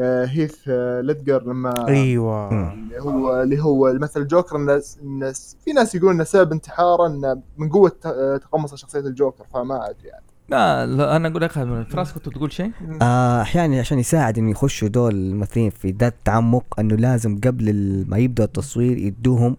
[0.00, 2.72] آه، هيث آه، ليدجر لما أيوه.
[2.72, 7.42] اللي هو اللي هو مثل الجوكر الناس الناس في ناس يقولون إنه سبب انتحاره إنه
[7.56, 10.24] من قوة ت- آه، تقمص شخصية الجوكر فما أدري يعني.
[10.48, 11.50] لا, لا أنا أقول لك
[11.90, 12.70] فراس كنت تقول شيء؟
[13.02, 17.74] آه، أحيانا عشان يساعد إنه يخشوا دول الممثلين في ذات التعمق إنه لازم قبل
[18.08, 19.56] ما يبدأ التصوير يدوهم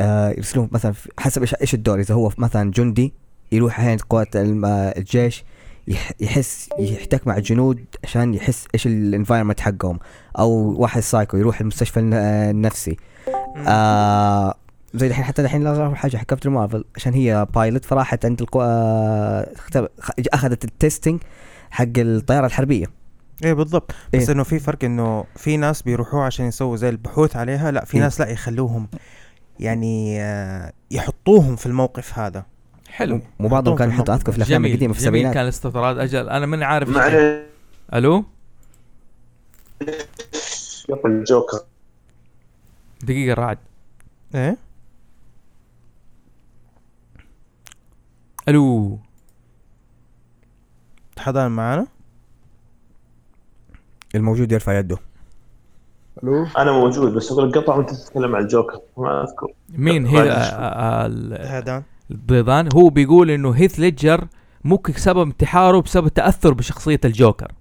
[0.00, 2.00] آه يرسلوهم مثلا حسب إيش إيش الدور.
[2.00, 3.12] إذا هو مثلا جندي
[3.52, 4.42] يروح أحيانا قوات آه،
[4.98, 5.44] الجيش
[5.88, 9.98] يح- يحس يحتك مع الجنود عشان يحس إيش ال environment حقهم.
[10.38, 10.50] أو
[10.80, 12.96] واحد سايكو يروح المستشفى الن- آه، النفسي
[13.66, 14.54] آه
[14.96, 18.62] زي الحين حتى الحين لا حاجة حق Captain Marvel عشان هي pilot فراحت عند القو...
[18.62, 19.52] آه
[20.32, 21.20] أخذت ال testing
[21.70, 22.86] حق الطيارة الحربية.
[23.44, 23.90] إيه بالضبط.
[24.14, 24.34] بس إيه.
[24.34, 28.02] إنه في فرق إنه في ناس بيروحوا عشان يسووا زي البحوث عليها لا في إيه.
[28.02, 28.88] ناس لا يخلوهم
[29.60, 32.44] يعني آه، يحطوهم في الموقف هذا.
[32.88, 33.20] حلو.
[33.38, 35.34] مو بعضهم كان يحط اذكر في الأفلام القديمة في السبعينات.
[35.34, 36.28] كان الاستطراد أجل.
[36.28, 37.46] أنا ماني عارف عليه
[37.94, 38.24] ألو؟
[41.06, 41.60] الجوكر.
[43.02, 43.58] دقيقة رعد.
[44.34, 44.65] إيه؟
[48.48, 48.98] ألو.
[51.18, 51.86] حضان معانا؟
[54.14, 54.96] الموجود يرفع يده.
[56.22, 59.46] ألو؟ أنا موجود بس أقول قطع وأنت تتكلم عن الجوكر ما أذكر.
[59.68, 62.68] مين هي؟ بعد آه، آه، هذا البيضان.
[62.74, 64.28] هو بيقول إنه هيث ليدجر
[64.64, 67.52] ممكن سبب انتحاره بسبب تأثر بشخصية الجوكر.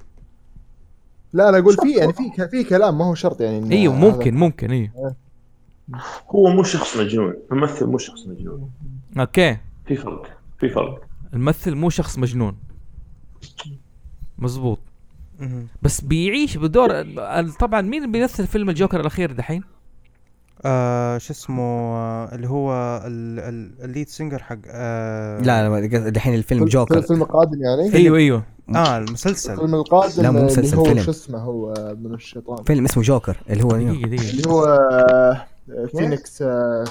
[1.33, 4.01] لا أنا أقول في يعني في في كلام ما هو شرط يعني إن إيوه هذا-
[4.01, 5.15] ممكن ممكن إيوه.
[6.29, 8.69] هو مو شخص مجنون الممثل مو شخص مجنون.
[9.19, 9.57] Okay.
[9.85, 10.34] في فرق.
[10.67, 11.01] في فرق
[11.33, 12.55] الممثل مو شخص مجنون
[14.37, 14.79] مزبوط.
[15.81, 19.63] بس بيعيش بدور ال- طبعا مين بيمثل فيلم الجوكر الأخير دحين؟
[20.65, 22.73] آه شو اسمه آه اللي هو
[23.05, 27.61] ال- ال- ال lead singer حق آه لا لا دحين الفيلم فيلم- جوكر الفيلم القادم
[27.61, 28.43] يعني أيوه أيوه
[28.75, 30.99] آه المسلسل الفيلم القادم لا، مو اللي مسلسل، هو فيلم.
[31.01, 35.45] شو اسمه هو من الشيطان فيلم اسمه جوكر اللي هو اللي هو آه،
[35.97, 36.85] فينيكس آه،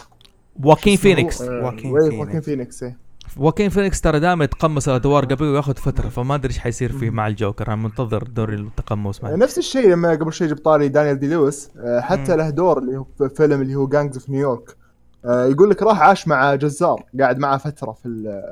[0.64, 2.20] واكين؟ فينيكس آه، واكين وين- فينيكس.
[2.26, 2.96] واكين فينيكس إيه.
[3.36, 7.26] واكين فينيكس ترى دائما يتقمص الأدوار قبل وياخذ فترة فما أدري إيش حيصير فيه مع
[7.26, 7.66] الجوكر.
[7.66, 9.36] أنا منتظر دور التقمص معه.
[9.36, 12.36] نفس الشيء لما قبل شوي جبت طاري دانيال دي لويس آه، حتى.
[12.36, 14.76] له دور اللي هو في فيلم اللي هو Gangs في نيويورك
[15.24, 18.42] يقول لك راح عاش مع جزار قاعد معه فترة في ال-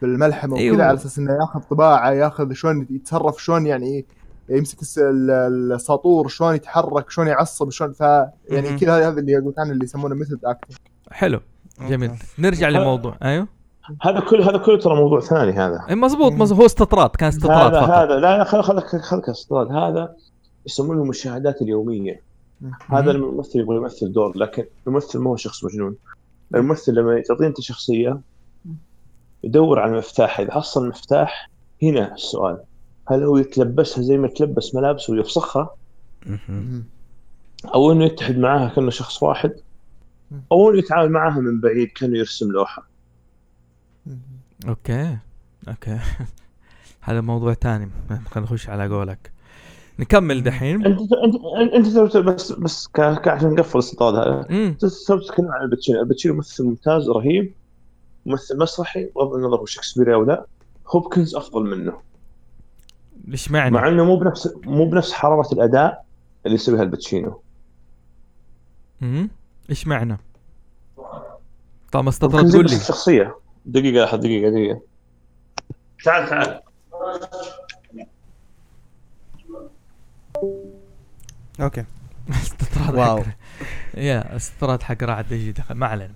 [0.00, 0.74] في الملحمة أيوه.
[0.74, 4.06] وكذا على أساس إنه ياخذ طباعه ياخذ شلون يتصرف شلون يعني
[4.48, 8.78] يمسك الس- ال- الساطور شلون يتحرك شلون يعصب شلون ف يعني.
[8.78, 10.76] كذا هذا اللي قلت عنه اللي يسمونه method acting
[11.10, 11.40] حلو.
[11.80, 12.10] جميل.
[12.10, 12.22] Okay.
[12.38, 13.16] نرجع هذا- للموضوع.
[13.22, 13.48] أيوه.
[14.02, 15.84] هذا كله هذا كله ترى موضوع ثاني هذا.
[15.88, 17.90] إيه، مزبوط مزبوط هو استطراد كان استطراد هذا فقط.
[17.90, 19.72] هذا لا لا خل خلك خلك استطراد.
[19.72, 20.14] هذا
[20.66, 22.22] يسمونه المشاهدات اليومية.
[22.88, 25.96] هذا لما الممثل يبغى يمثل دور لكن الممثل ما هو شخص مجنون.
[26.54, 28.20] الممثل لما تعطيه أنت شخصية
[29.44, 30.40] يدور على المفتاح.
[30.40, 31.50] إذا حصل المفتاح
[31.82, 32.58] هنا السؤال.
[33.08, 35.70] هل هو يتلبسها زي ما يتلبس ملابسه ويفسخها.
[37.74, 39.52] أو إنه يتحد معاها كأنه شخص واحد؟
[40.52, 42.89] أو إنه يتعامل معاها من بعيد كأنه يرسم لوحة؟
[44.68, 45.16] Okay.
[45.68, 45.98] Okay.
[47.00, 47.90] هذا موضوع تاني.
[48.08, 49.32] خلينا نخش على قولك.
[49.98, 50.86] نكمل دحين.
[50.86, 51.00] انت
[51.74, 54.72] انت انت بس بس عشان نقفل الاستطراد هذا.
[54.72, 57.54] تسوي تتكلم عن الباتشينو، الباتشينو ممثل ممتاز رهيب.
[58.26, 60.46] ممثل مسرحي بغض النظر هو شكسبيري أو لا.
[60.88, 62.00] هوبكنز أفضل منه.
[63.24, 66.04] ليش معنى؟ مع إنه مو بنفس مو بنفس حرارة الأداء
[66.46, 67.40] اللي يسويها الباتشينو.
[69.02, 69.30] امم
[69.70, 70.18] إيش معنى؟
[71.92, 72.76] طب استطرد هوبكنز تقول لي.
[72.76, 73.36] الشخصيه
[73.66, 74.80] دقيقة لحظة دقيقة دقيقة.
[76.04, 76.60] تعال تعال.
[81.60, 81.84] Okay.
[82.30, 83.22] استطراد wow.
[83.96, 86.14] يا استطراد حق رعد يجي دخل ما علينا.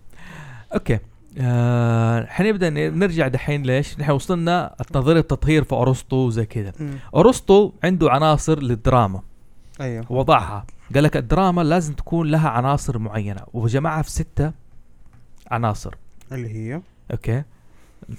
[0.75, 0.99] Okay.
[1.39, 6.73] آه حنبدا نرجع دحين ليش؟ نحن وصلنا نظريه التطهير في أرسطو وزي كذا.
[7.17, 9.23] أرسطو عنده عناصر للدراما.
[9.81, 10.13] أيوه.
[10.13, 10.67] وضعها.
[10.95, 13.41] قال لك الدراما لازم تكون لها عناصر معينة.
[13.53, 14.53] وجمعها في ستة
[15.51, 15.95] عناصر.
[16.33, 16.81] اللي هي؟
[17.11, 17.43] أوكي.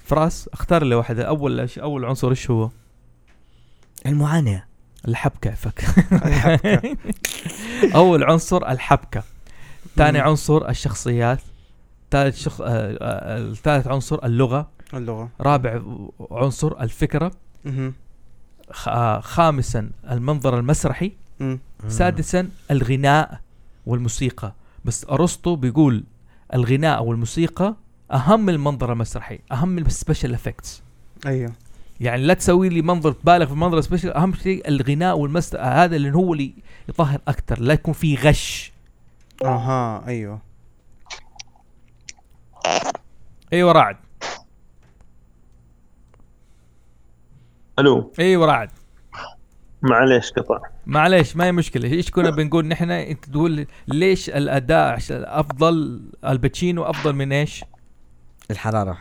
[0.06, 1.24] فراس اختار لي واحدة.
[1.24, 2.70] أول أول عنصر إيش هو؟
[4.06, 4.64] المعاناة.
[5.08, 5.86] الحبكة فك.
[6.12, 6.98] الحبكة.
[7.96, 9.24] أول عنصر الحبكة.
[9.96, 10.20] ثاني.
[10.20, 11.40] عنصر الشخصيات.
[12.12, 12.62] ثالث شخ...
[12.62, 14.70] آه، آه، الثالث عنصر اللغة.
[14.94, 15.30] اللغة.
[15.42, 15.82] رابع
[16.32, 17.32] عنصر الفكرة.
[18.88, 21.12] آه، خامسا المنظر المسرحي.
[21.88, 23.42] سادسا الغناء
[23.86, 24.54] والموسيقى.
[24.86, 26.04] بس أرسطو بيقول
[26.54, 27.76] الغناء والموسيقى
[28.12, 30.84] أهم من المنظر المسرحي أهم من السبيشال افكتس
[31.26, 31.52] أيوه.
[32.00, 35.96] يعني لا تسوي لي منظر تبالغ في المنظر الـ special أهم شيء الغناء والموس هذا
[35.96, 36.54] اللي هو اللي
[36.90, 38.72] يطهر أكثر لا يكون في غش.
[39.46, 40.42] أها أيوه.
[43.54, 43.98] أيوه رعد.
[47.80, 48.14] ألو.
[48.20, 48.70] أيوه رعد.
[49.82, 50.60] معليش قطع.
[50.86, 51.90] معليش ما هي مشكلة.
[51.90, 57.64] إيش كنا بنقول نحن؟ أنت تقول ليش الأداء أفضل الباتشينو أفضل من إيش؟
[58.52, 58.98] الحرارة.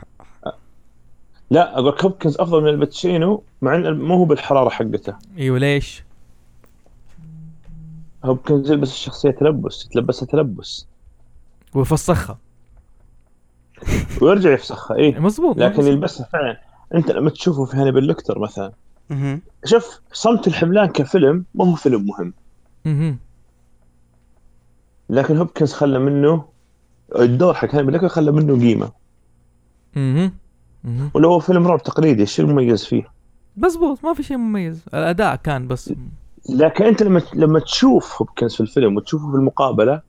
[1.50, 5.14] لا أقول هوبكنز أفضل من الباتشينو مع إن مو هو بالحرارة حقته.
[5.38, 6.04] إيوه ليش؟
[8.24, 10.86] هوبكنز يلبس الشخصية تلبس يتلبسها تلبس.
[11.74, 12.38] ويفسخها.
[14.22, 15.18] ويرجع يفسخها إيه.
[15.18, 15.86] مزبوط لكن مزبوط.
[15.86, 16.60] يلبسها فعلا.
[16.94, 18.72] أنت لما تشوفه في هانيبال ليكتر مثلا.
[19.10, 19.40] مهم.
[19.64, 22.34] شوف صمت الحملان كفيلم ما هو فيلم مهم.
[22.84, 23.18] مهم.
[25.10, 26.44] لكن هوبكنز خلى منه
[27.18, 29.03] الدور حق هانيبال ليكتر خلى منه قيمة.
[29.96, 30.32] مهم.
[31.14, 33.08] ولو هو فيلم رعب تقليدي إيش المميز فيه؟
[33.56, 35.92] مزبوط ما في شيء مميز الأداء كان بس
[36.50, 40.02] لكن أنت لما لما تشوف هوبكنز في الفيلم وتشوفه في المقابلة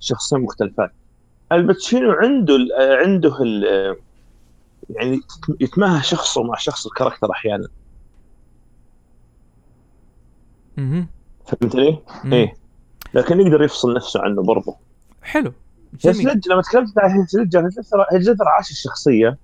[0.00, 0.92] شخصين مختلفة
[1.52, 2.68] الباتشينو عنده ال
[3.06, 3.64] عنده ال
[4.90, 5.20] يعني
[5.60, 7.68] يتماهى شخصه مع شخص الـ character أحيانا
[10.76, 11.06] مهم.
[11.46, 12.32] فهمت لي؟ مم.
[12.32, 12.54] إيه
[13.14, 14.76] لكن يقدر يفصل نفسه عنه برضه
[15.22, 15.52] حلو
[16.04, 16.20] هيث
[16.50, 19.38] لما تكلمت عن هيث ليدجر هيث ليدجر- عاش الشخصية.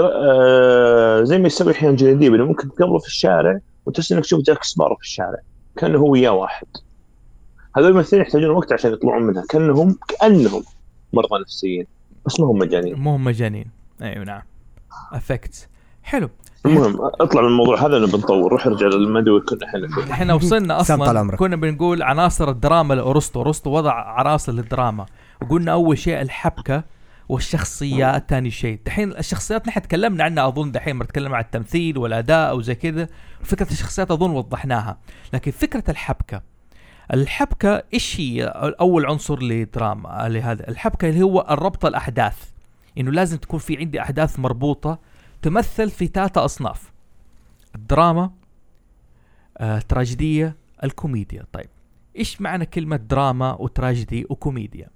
[0.00, 4.42] آه زي ما يسوي أحيانا جوني ديب إنه ممكن تقابله في الشارع وتحس إنك تشوف
[4.42, 5.38] جاك سبارو في الشارع
[5.76, 6.66] كأنه هو وياه واحد.
[7.76, 10.62] هذول الممثلين يحتاجون وقت عشان يطلعون منها كأنهم كأنهم
[11.12, 11.86] مرضى نفسيين
[12.26, 12.94] بس ما هم مجانين.
[12.94, 13.66] مو هم مجانين.
[14.02, 14.42] أيوه نعم.
[15.12, 15.68] افكت
[16.02, 16.28] حلو.
[16.66, 20.80] المهم اطلع من الموضوع هذا لأنه بنطول روح ارجع للمدوي كنا إحنا فيه إحنا وصلنا
[20.80, 21.36] أصلا.
[21.36, 23.40] كنا بنقول عناصر الدراما لأرسطو.
[23.42, 25.06] أرسطو وضع عناصر للدراما.
[25.42, 26.84] وقلنا أول شيء الحبكة
[27.28, 28.80] والشخصيات ثاني شيء.
[28.86, 33.08] دحين الشخصيات نحن تكلمنا عنها أظن دحين ما نتكلم عن التمثيل والأداء وزي كذا.
[33.42, 34.98] فكرة الشخصيات أظن وضحناها.
[35.32, 36.42] لكن فكرة الحبكة
[37.12, 38.44] الحبكة إيش هي؟
[38.80, 40.68] أول عنصر لدراما لهذا.
[40.68, 42.50] الحبكة اللي هو الربط الأحداث.
[42.98, 44.98] إنه لازم تكون في عندي أحداث مربوطة
[45.42, 46.92] تمثل في ثلاثة أصناف.
[47.74, 48.30] الدراما
[49.58, 51.44] آه، تراجيدية الكوميديا.
[51.52, 51.68] طيب
[52.18, 54.88] إيش معنى كلمة دراما وتراجيدي وكوميديا؟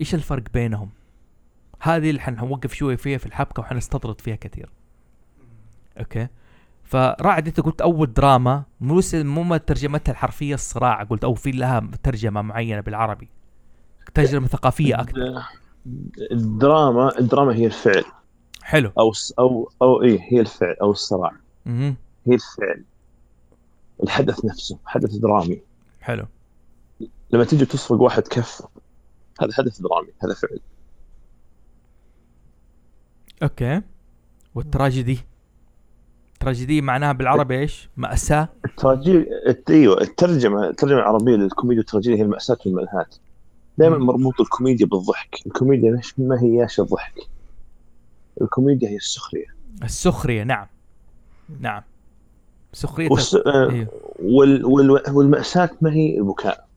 [0.00, 0.90] إيش الفرق بينهم؟
[1.80, 4.70] هذه اللي حنوقف شوية فيها في الحبكة وحنستطرد فيها كثير.
[5.98, 6.28] أوكي؟
[6.84, 11.90] فرعد أنت قلت أول دراما مو مو ما ترجمتها الحرفية الصراع قلت أو في لها
[12.02, 13.28] ترجمة معينة بالعربي.
[14.14, 15.42] ترجمة ثقافية أكثر.
[16.32, 18.04] الدراما الدراما هي الفعل.
[18.62, 18.92] حلو.
[18.98, 21.32] أو أو أو إيه هي الفعل أو الصراع.
[21.66, 21.96] مهم.
[22.26, 22.84] هي الفعل.
[24.02, 25.62] الحدث نفسه حدث درامي.
[26.00, 26.26] حلو.
[27.30, 28.62] لما تيجي تصفق واحد كف
[29.42, 30.60] هذا حدث درامي هذا فعل.
[33.42, 33.82] أوكي.
[34.54, 35.18] والتراجيدي.
[36.40, 38.48] تراجيدي معناها بالعربي إيش؟ مأساة.
[38.64, 39.26] التراجيدي
[39.70, 43.16] إيوه الترجمة الترجمة العربية للكوميديا والتراجيديا هي المأساة والملهاة
[43.78, 43.98] دائما.
[43.98, 45.46] مربوط الكوميديا بالضحك.
[45.46, 47.14] الكوميديا ما هياش الضحك.
[48.42, 49.46] الكوميديا هي السخرية.
[49.82, 50.66] السخرية نعم.
[51.60, 51.82] نعم.
[52.72, 53.34] سخرية والس...
[53.34, 53.88] آه، إيوه.
[54.18, 54.64] وال...
[54.64, 55.10] وال...
[55.10, 56.69] والمأساة ما هي البكاء.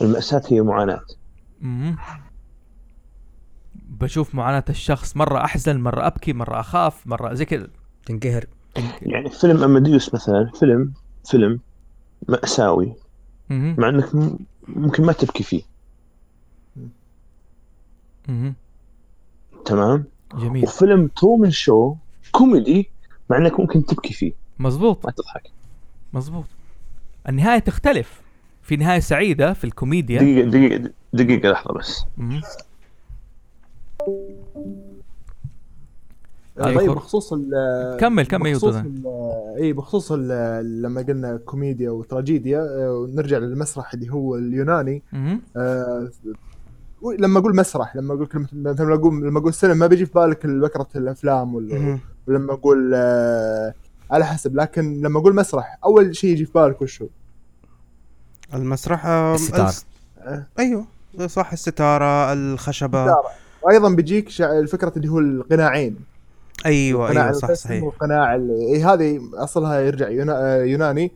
[0.00, 1.00] المأساة هي معاناة.
[1.60, 1.96] مم.
[3.74, 7.68] بشوف معاناة الشخص مرة أحزن مرة أبكي مرة أخاف مرة زي كذا.
[8.06, 8.44] تنقهر.
[9.02, 10.92] يعني فيلم أماديوس مثلا فيلم
[11.24, 11.60] فيلم
[12.28, 12.94] مأساوي.
[13.50, 13.74] مهم.
[13.78, 15.62] مع إنك م- ممكن ما تبكي فيه.
[18.28, 18.54] مهم.
[19.64, 20.64] تمام؟ جميل.
[20.64, 21.94] وفيلم ترومن شو
[22.32, 22.90] كوميدي
[23.30, 24.32] مع إنك ممكن تبكي فيه.
[24.58, 25.06] مزبوط.
[25.06, 25.50] ما تضحك.
[26.12, 26.44] مزبوط.
[27.28, 28.20] النهاية تختلف.
[28.68, 32.40] في نهاية سعيدة في الكوميديا دقيقة دقيقة دقيقة لحظة بس مهم.
[36.58, 36.94] طيب أيوة.
[36.94, 37.50] بخصوص ال
[38.00, 38.74] كمل كمل بخصوص
[39.56, 45.02] اي بخصوص ال- لما قلنا كوميديا وتراجيديا آه، نرجع للمسرح اللي هو اليوناني.
[45.56, 46.08] آه،
[47.18, 50.12] لما أقول مسرح لما أقول كلمه مثلا لما أقول لما أقول سينما ما بيجي في
[50.12, 51.98] بالك بكرة الأفلام ولا.
[52.26, 53.74] ولما أقول آه،
[54.10, 57.08] على حسب لكن لما أقول مسرح أول شيء يجي في بالك وش هو؟
[58.54, 59.68] المسرح آه، الستار.
[59.68, 59.86] الس-
[60.58, 60.84] أيوه
[61.26, 63.04] صح الستارة الخشبة.
[63.04, 63.24] ستارة.
[63.62, 65.96] وأيضا بيجيك شع- الفكرة اللي هو القناعين.
[66.66, 67.82] أيوه أيوه صح صحيح.
[67.82, 71.12] والقناع ال- إيه هذه أصلها يرجع يونا- آه، يوناني.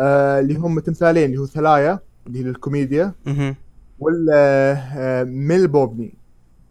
[0.00, 3.54] آه، اللي هم تمثالين اللي هو ثلايا اللي هي للكوميديا مهم.
[4.00, 6.14] والميل بوبني.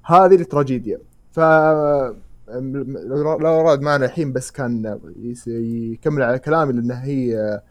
[0.05, 0.99] هذه التراجيديا.
[1.31, 7.61] ف لو لو راد معنا الحين بس كان يس- يكمل على كلامي لأن هي آه،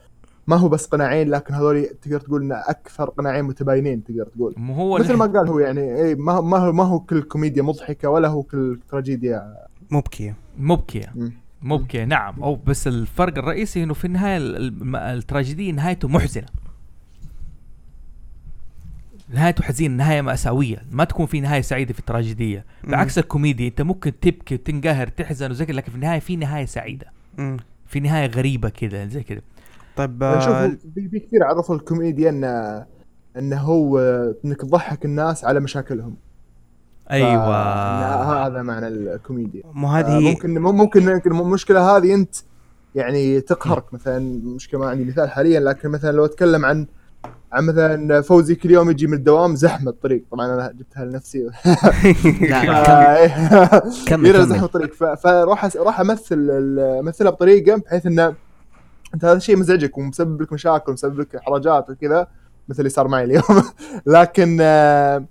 [0.46, 4.54] ما هو بس قناعين لكن هذول تقدر تقول إن أكثر قناعين متباينين تقدر تقول.
[4.56, 7.62] مو هو مثل ما قال هو يعني إيه ما ما هو ما هو كل كوميديا
[7.62, 9.54] مضحكة ولا هو كل تراجيديا.
[9.90, 10.34] مبكية.
[10.58, 11.12] مبكية.
[11.14, 11.32] مم.
[11.62, 12.42] مبكية نعم.
[12.42, 16.46] أو بس الفرق الرئيسي إنه في النهاية ال- الم- التراجيدية نهايته محزنة.
[19.28, 20.82] نهايته حزين نهاية مأساوية.
[20.90, 22.64] ما تكون في نهاية سعيدة في التراجيدية.
[22.84, 27.06] بعكس الكوميديا أنت ممكن تبكي وتنقهر تحزن وزي كذا لكن في النهاية في نهاية سعيدة.
[27.38, 27.56] مم.
[27.86, 29.40] في نهاية غريبة كذا زي كذا.
[29.96, 32.84] طيب نشوف آه، في في كثير عرفوا الكوميديا انه
[33.38, 33.98] إنه هو
[34.44, 36.14] إنك تضحك الناس على مشاكلهم.
[37.10, 38.46] أيوة.
[38.46, 39.62] هذا معنى الكوميديا.
[39.72, 42.34] مو هذه آه، هي ممكن ممكن ممكن المشكلة هذه أنت
[42.94, 46.86] يعني تقهرك مثلا مشكله ما عندي مثال حاليا لكن مثلا لو أتكلم عن
[47.52, 50.24] عن مثلا فوزي كل يوم يجي من الدوام زحمة الطريق.
[50.32, 51.38] طبعا أنا جبتها لنفسي.
[52.50, 54.48] لا آه، كمل يرى كمل.
[54.48, 54.92] زحمة الطريق.
[54.94, 58.34] ف- فراح راح أمثل ال- أمثلها بطريقة بحيث إنه
[59.14, 62.26] أنت هذا الشيء مزعجك ومسبب لك مشاكل ومسبب لك احراجات وكذا
[62.68, 63.62] مثل اللي صار معي اليوم.
[64.06, 65.24] لكن آه،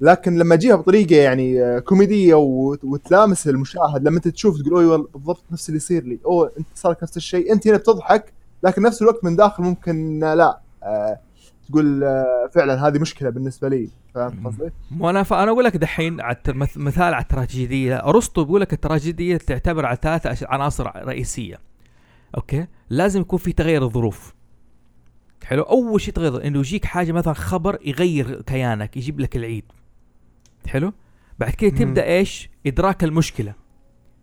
[0.00, 5.08] لكن لما أجيها بطريقة يعني آه، كوميدية وت- وتلامس المشاهد لما أنت تشوف تقول أوه
[5.14, 6.18] بالضبط نفس اللي يصير لي.
[6.26, 7.52] أوه أنت صار لك نفس الشيء.
[7.52, 8.32] أنت هنا بتضحك
[8.62, 10.60] لكن نفس الوقت من داخل ممكن آه، لا
[11.68, 12.00] تقول
[12.52, 13.88] فعلا هذه مشكلة بالنسبة لي.
[14.14, 16.16] فهمت قصدي؟ وأنا فانا أقول لك دحين
[16.76, 17.96] مثال على التراجيدية.
[17.96, 21.58] أرسطو بيقول لك التراجيدية تعتبر على ثلاث عناصر رئيسية.
[22.36, 24.34] أوكي؟ لازم يكون في تغير الظروف.
[25.44, 29.64] حلو؟ أول شيء تغير إنه يجيك حاجة مثلا خبر يغير كيانك يجيب لك العيد.
[30.66, 30.92] حلو؟
[31.38, 31.70] بعد كده.
[31.70, 33.54] تبدأ إيش؟ إدراك المشكلة.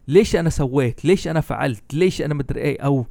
[0.08, 3.06] ليش أنا سويت؟ ليش أنا فعلت؟ ليش أنا مدري إيه؟ أو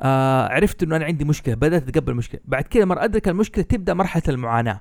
[0.00, 2.40] آه عرفت إنه أنا عندي مشكلة بدأت أتقبل المشكلة.
[2.44, 4.80] بعد كده مره أدرك المشكلة تبدأ مرحلة المعاناة.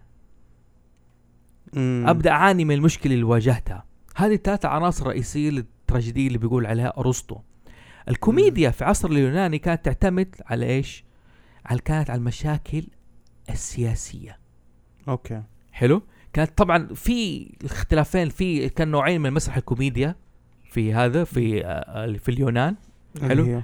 [1.73, 2.05] مم.
[2.07, 3.85] أبدأ أعاني من المشكلة اللي واجهتها.
[4.15, 7.37] هذه الثلاث عناصر رئيسية للتراجيدية اللي بيقول عليها أرسطو.
[8.09, 11.03] الكوميديا في عصر اليوناني كانت تعتمد على إيش؟
[11.65, 12.87] على كانت على المشاكل
[13.49, 14.39] السياسية.
[15.07, 15.43] أوكي.
[15.71, 16.01] حلو؟
[16.33, 20.15] كانت طبعا في اختلافين في كان نوعين من مسرح الكوميديا
[20.63, 22.75] في هذا في آه في اليونان.
[23.21, 23.61] حلو.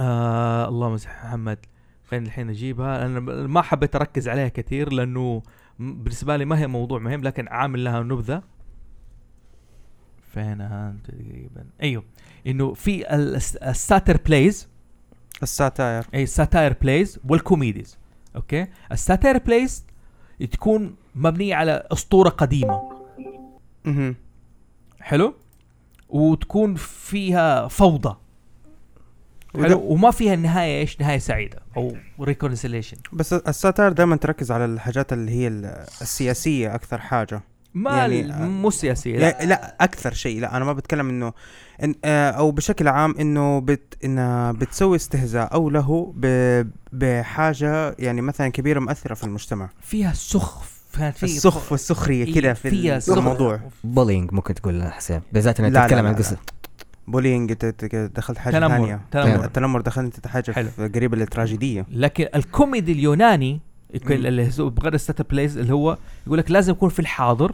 [0.00, 1.58] آه اللهم صل محمد.
[2.04, 5.42] فين الحين أجيبها؟ أنا ما حبيت أركز عليها كثير لأنه
[5.78, 8.42] بالنسبة لي ما هي موضوع مهم لكن عامل لها نبذة.
[10.40, 11.64] فينها أنت تقريبا.
[11.82, 12.04] أيوه.
[12.46, 14.68] إنه في ال- الس- الـ satyr plays
[15.42, 16.04] الـ satyr.
[16.14, 17.98] أي الـ satyr plays والـ comedies.
[18.36, 19.84] أوكي؟ الـ satyr plays
[20.52, 22.92] تكون مبنية على أسطورة قديمة.
[23.84, 24.14] مهم.
[25.00, 25.34] حلو؟
[26.08, 28.16] وتكون فيها فوضى.
[29.54, 34.64] حلو؟ وما فيها النهايه إيش؟ نهاية سعيدة أو reconciliation بس الـ satyr دائما تركز على
[34.64, 35.64] الحاجات اللي هي ال-
[36.02, 37.42] السياسية أكثر حاجة.
[37.76, 39.38] ما يعني، يعني آه، مو سياسيه لا.
[39.40, 41.32] لا, لا أكثر شيء لا أنا ما بتكلم إنه
[41.84, 48.20] إن آه، أو بشكل عام إنه بت انها بتسوي استهزاء أو له ب- بحاجة يعني
[48.20, 49.68] مثلا كبيرة مؤثرة في المجتمع.
[49.80, 50.76] فيها سخف
[51.22, 53.00] السخف والسخريه كده في فيها.
[53.08, 53.60] الموضوع.
[53.84, 56.14] بولينج ممكن تقول حسين بالذات إنك تتكلم عن.
[56.14, 56.36] قصه
[57.08, 57.52] بولينج
[57.92, 59.00] دخلت حاجة تنمر ثانية.
[59.10, 59.44] تنمر.
[59.44, 60.68] التنمر دخلت حاجة حلو.
[60.94, 63.60] قريبه للتراجيديه لكن الكوميدي اليوناني
[64.58, 67.52] بغير ستات بليز اللي هو يقول لك لازم يكون في الحاضر.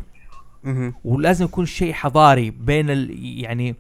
[1.04, 3.10] ولازم يكون شيء حضاري بين ال
[3.44, 3.76] يعني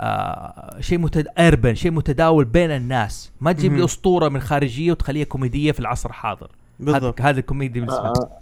[0.00, 1.26] آه شيء متد...
[1.38, 3.32] اربن شيء متداول بين الناس.
[3.40, 3.84] ما تجيب لي.
[3.84, 6.46] أسطورة من خارجية وتخليها كوميدية في العصر الحاضر
[6.80, 7.20] هذا بالضبط.
[7.20, 8.38] هذا الكوميدي بالنسبة آه،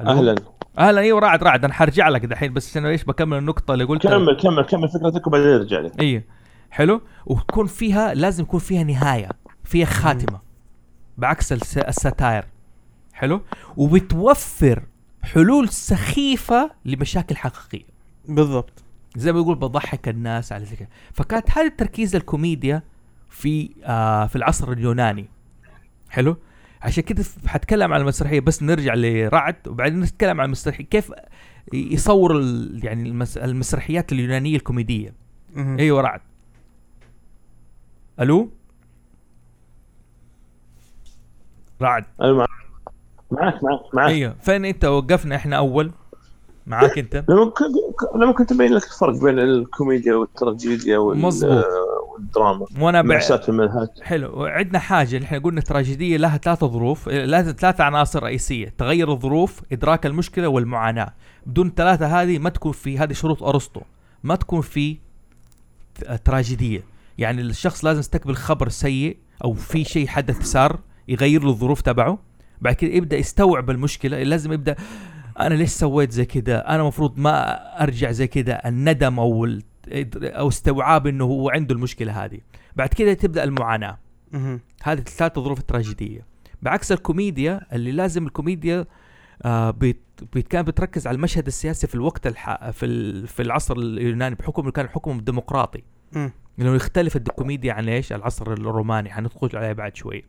[0.00, 0.34] ألو؟ أهلا.
[0.78, 1.64] أهلا إيوه رعد رعد.
[1.64, 4.10] أنا حرجع لك دحين بس عشان إيش بكمل النقطة اللي قلتها.
[4.18, 6.24] كمل كمل كمل فكرتك وبعدين نرجع لك اي
[6.70, 9.28] حلو؟ وتكون فيها لازم يكون فيها نهاية
[9.64, 10.40] فيها خاتمة.
[11.18, 12.44] بعكس الس- الـ satyr.
[13.12, 13.42] حلو؟
[13.76, 14.82] وبتوفر
[15.22, 17.86] حلول سخيفة لمشاكل حقيقية.
[18.28, 18.82] بالضبط.
[19.16, 22.82] زي ما يقول بضحك الناس على زي كده فكانت هذا التركيز الكوميديا
[23.30, 25.28] في آه في العصر اليوناني.
[26.10, 26.36] حلو؟
[26.82, 30.84] عشان كده حتكلم عن المسرحية بس نرجع لرعد وبعدين نتكلم عن المسرحية.
[30.84, 31.12] كيف
[31.72, 35.14] يصور ال- يعني المس المسرحيات اليونانية الكوميدية.
[35.56, 36.20] أيوه رعد.
[38.20, 38.50] ألو؟
[41.82, 42.04] رعد.
[42.20, 42.46] أنا
[43.32, 44.34] معك معك معك أيوه.
[44.42, 45.92] فين أنت؟ وقفنا إحنا أول.
[46.66, 47.24] معاك أنت.
[47.28, 47.68] لما كنت
[48.14, 51.24] لما كنت ابين لك الفرق بين الكوميديا والتراجيديا وال-.
[52.12, 52.66] والدراما.
[52.80, 53.20] وأنا بع...
[54.02, 54.44] حلو.
[54.44, 58.74] عندنا حاجة اللي إحنا قلنا تراجيديه لها ثلاث ظروف لها ثلاث عناصر رئيسية.
[58.78, 61.12] تغير الظروف إدراك المشكلة والمعاناة.
[61.46, 63.80] بدون الثلاثة هذه ما تكون في هذه شروط أرسطو.
[64.24, 64.96] ما تكون في
[66.24, 66.84] تراجيدية.
[67.18, 70.78] يعني الشخص لازم يستقبل خبر سيء أو في شيء حدث صار
[71.08, 72.18] يغير له الظروف تبعه.
[72.62, 74.76] بعد كده يبدأ يستوعب المشكلة لازم يبدأ
[75.40, 79.48] أنا ليش سويت زي كده؟ أنا المفروض ما أرجع زي كده الندم أو
[80.22, 82.40] أو استوعاب إنه هو عنده المشكلة هذه.
[82.76, 83.98] بعد كده تبدأ المعاناة.
[84.82, 86.26] هذه الثلاث ظروف التراجيدية.
[86.62, 88.84] بعكس الكوميديا اللي لازم الكوميديا
[89.42, 92.70] آه بت- كانت بتركز على المشهد السياسي في الوقت الح...
[92.70, 93.26] في ال...
[93.28, 95.82] في العصر اليوناني بحكم كان حكم ديمقراطي.
[96.58, 99.10] لأنه يختلف الكوميديا عن إيش؟ العصر الروماني.
[99.10, 100.24] حندخل عليه بعد شوي.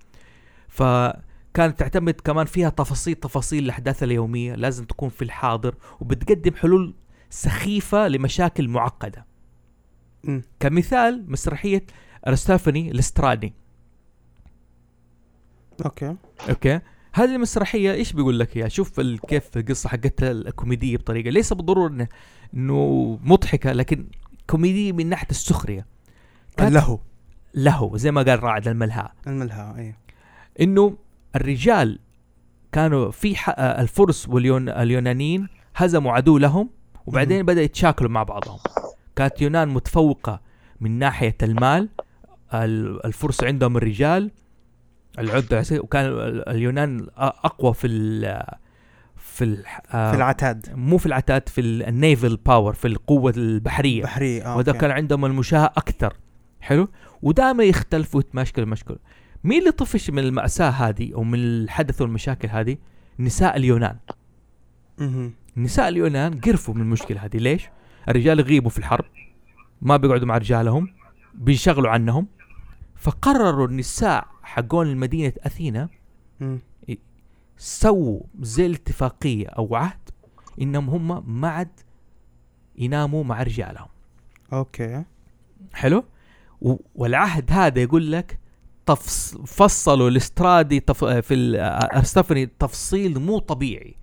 [1.54, 4.56] فكانت تعتمد كمان فيها تفاصيل تفاصيل الأحداث اليومية.
[4.56, 6.93] لازم تكون في الحاضر وبتقدم حلول
[7.30, 9.26] سخيفة لمشاكل معقدة.
[10.24, 10.43] مم.
[10.60, 11.86] كمثال مسرحية
[12.28, 13.54] ارستوفاني الاسترادي
[15.86, 16.16] أوكي.
[16.49, 16.80] أوكي.
[17.14, 21.30] هذه المسرحية إيش بيقول لك إياها؟ شوف كيف القصة حقتها الكوميدية بطريقة.
[21.30, 22.08] ليس بالضرورة إنه-
[22.54, 24.08] إنه مضحكة لكن
[24.49, 25.86] كوميدية من ناحية السخرية.
[26.58, 26.99] كانت له.
[27.56, 29.95] له زي ما قال راعد الملهى الملهى اي
[30.62, 30.97] إنه
[31.36, 32.00] الرجال
[32.72, 36.70] كانوا في آه، الفرس واليونانيين هزموا عدو لهم
[37.06, 38.60] وبعدين بدأ يتشاكلوا مع بعضهم.
[39.16, 40.42] كانت يونان متفوقة
[40.82, 41.90] من ناحية المال
[42.54, 44.32] ال- الفرس عندهم الرجال
[45.20, 48.44] العدة وكان ال- اليونان أقوى في ال
[49.18, 50.66] في ال في العتاد.
[50.76, 54.04] مو في العتاد في ال naval power في القوة البحرية.
[54.04, 54.74] بحري آه وده.
[54.74, 56.14] كان عندهم المشاهة أكثر.
[56.62, 56.88] حلو؟
[57.22, 58.98] ودائما يختلفوا ويتمشكلوا مشكلة
[59.44, 62.78] مين اللي طفش من المأساة هذه أو من الحدث والمشاكل هذه؟
[63.20, 63.98] نساء اليونان.
[65.58, 67.38] نساء اليونان قرفوا من المشكلة هذه.
[67.38, 67.70] ليش؟
[68.10, 69.06] الرجال يغيبوا في الحرب
[69.82, 70.94] ما بيقعدوا مع رجالهم
[71.34, 72.28] بينشغلوا عنهم.
[72.96, 75.89] فقرروا النساء حقون مدينة أثينا.
[77.58, 80.10] سووا زي الاتفاقية أو عهد
[80.62, 81.80] إنهم هم ما عاد
[82.78, 83.88] يناموا مع رجالهم.
[84.54, 85.04] أوكي.
[85.74, 86.04] حلو؟
[86.96, 88.39] والعهد هذا يقول لك
[88.86, 89.38] تفص...
[89.38, 91.06] فصلوا الاسترادي تف...
[91.06, 91.56] في ال-
[91.96, 93.96] أرستفني تفصيل مو طبيعي.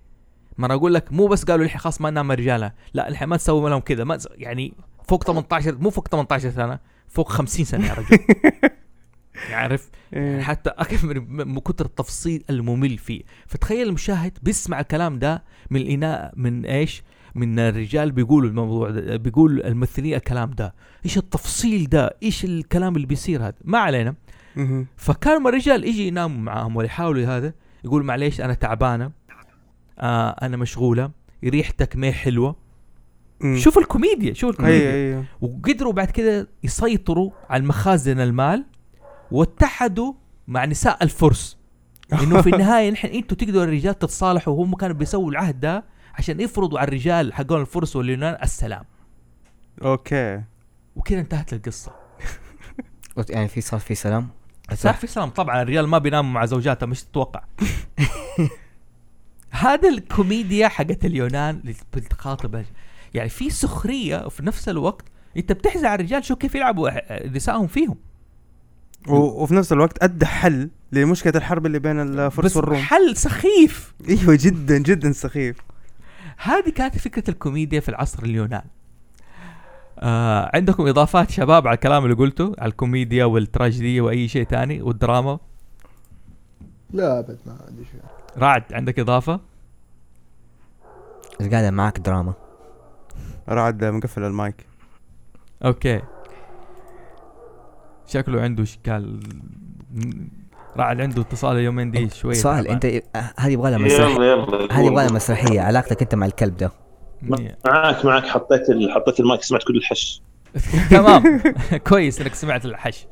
[0.57, 3.37] ما أنا أقول لك مو بس قالوا الحين خلاص ما ننام رجالة لا الحين ما
[3.37, 4.73] تسوي لهم كذا ما يعني
[5.07, 8.19] فوق 18 مو فوق 18 سنة فوق 50 سنة يا رجل.
[9.51, 10.41] عارف يعني إيه.
[10.41, 13.21] حتى أكثر من من كثر التفصيل الممل فيه.
[13.47, 17.03] فتخيل المشاهد بيسمع الكلام ده من الاناء من إيش؟
[17.35, 20.73] من الرجال بيقولوا الموضوع ده بيقول الممثلين الكلام ده.
[21.05, 24.15] إيش التفصيل ده؟ إيش الكلام اللي بيصير هذا؟ ما علينا.
[24.97, 29.11] فكان الرجال يجي يناموا معاهم ولا يحاولوا هذا يقول معليش أنا تعبانة
[29.99, 31.11] آه أنا مشغولة
[31.43, 32.55] ريحتك ما حلوة.
[33.41, 33.57] مم.
[33.57, 34.91] شوف الكوميديا شوف الكوميديا.
[34.91, 38.65] اي اي وقدروا بعد كده يسيطروا على مخازن المال
[39.31, 40.13] واتحدوا
[40.47, 41.57] مع نساء الفرس.
[42.23, 45.83] إنه في النهاية نحن أنتوا تقدروا الرجال تتصالحوا وهم كانوا بيسووا العهد ده
[46.15, 48.83] عشان يفرضوا على الرجال حقون الفرس واليونان السلام.
[49.81, 50.43] أوكي.
[50.95, 51.91] وكذا انتهت القصة.
[53.29, 54.29] يعني في صار في سلام؟
[54.73, 55.29] صار في سلام.
[55.29, 57.43] طبعا الرجال ما بيناموا مع زوجاتهم مش تتوقع.
[59.51, 62.63] هذا الكوميديا حقت اليونان اللي بتخاطب
[63.13, 65.05] يعني في سخرية وفي نفس الوقت
[65.37, 66.89] أنت بتحزن على الرجال شو كيف يلعبوا
[67.27, 67.95] نسائهم فيهم.
[69.07, 72.77] و- وفي نفس الوقت أدى حل لمشكلة الحرب اللي بين الفرس بس والروم.
[72.81, 73.93] حل سخيف.
[74.09, 75.57] أيوه جدا جدا سخيف.
[76.37, 78.63] هذه كانت فكرة الكوميديا في العصر اليونان.
[80.03, 85.39] آه عندكم إضافات شباب على الكلام اللي قلته على الكوميديا والتراجيديا وأي شيء تاني والدراما؟
[86.93, 88.01] لا أبد ما عندي شيء.
[88.37, 89.39] رعد عندك إضافة؟
[91.51, 92.33] قاعد معك دراما.
[93.49, 94.65] رعد مقفل المايك.
[95.65, 96.01] okay.
[98.07, 99.19] شكله عنده إشكال.
[100.77, 102.67] رعد عنده اتصال اليومين دي شوية تعبان.
[102.67, 103.01] أنت آه،
[103.39, 106.71] هذه يبغى لها مسرحيه يلا يلا هذه يبغى لها مسرحية علاقتك أنت مع الكلب ده.
[107.23, 107.57] إيه.
[107.65, 108.23] معاك معاك.
[108.23, 108.61] حطيت.
[108.89, 110.21] حطيت المايك سمعت كل الحش.
[110.91, 111.41] تمام.
[111.89, 113.07] كويس إنك سمعت الحش.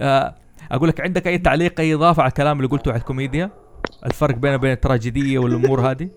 [0.00, 0.34] آه،
[0.70, 3.50] أقول لك عندك أي تعليق أي إضافة على الكلام اللي قلته على الكوميديا؟
[4.06, 6.08] الفرق بينه وبين التراجيدية والأمور هذه؟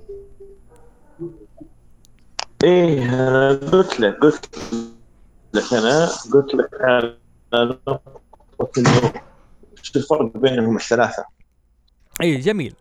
[2.63, 4.49] إيه أنا قلت لك قلت
[5.53, 7.17] لك أنا قلت لك على
[7.53, 7.99] نقطة
[8.77, 9.13] إنه
[9.81, 11.25] شو الفرق بينهم الثلاثة.
[12.21, 12.73] اي جميل.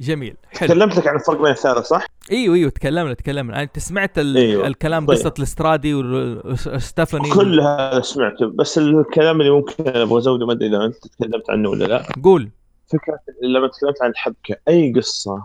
[0.00, 0.68] جميل حلو.
[0.68, 3.62] تكلمت لك عن الفرق بين الثلاثة صح؟ إيوه إيوه تكلمنا تكلمنا.
[3.62, 4.36] أنت سمعت ال...
[4.36, 4.66] أيوة.
[4.66, 5.16] الكلام طيب.
[5.18, 10.84] قصة الإسترادي وستيفاني كل هذا سمعته بس الكلام اللي ممكن أبغى أزوده ما أدري إذا
[10.84, 12.06] أنت تكلمت عنه ولا لا.
[12.24, 12.50] قول.
[12.86, 15.42] فكرة لما تكلمت عن الحبكة أي قصة؟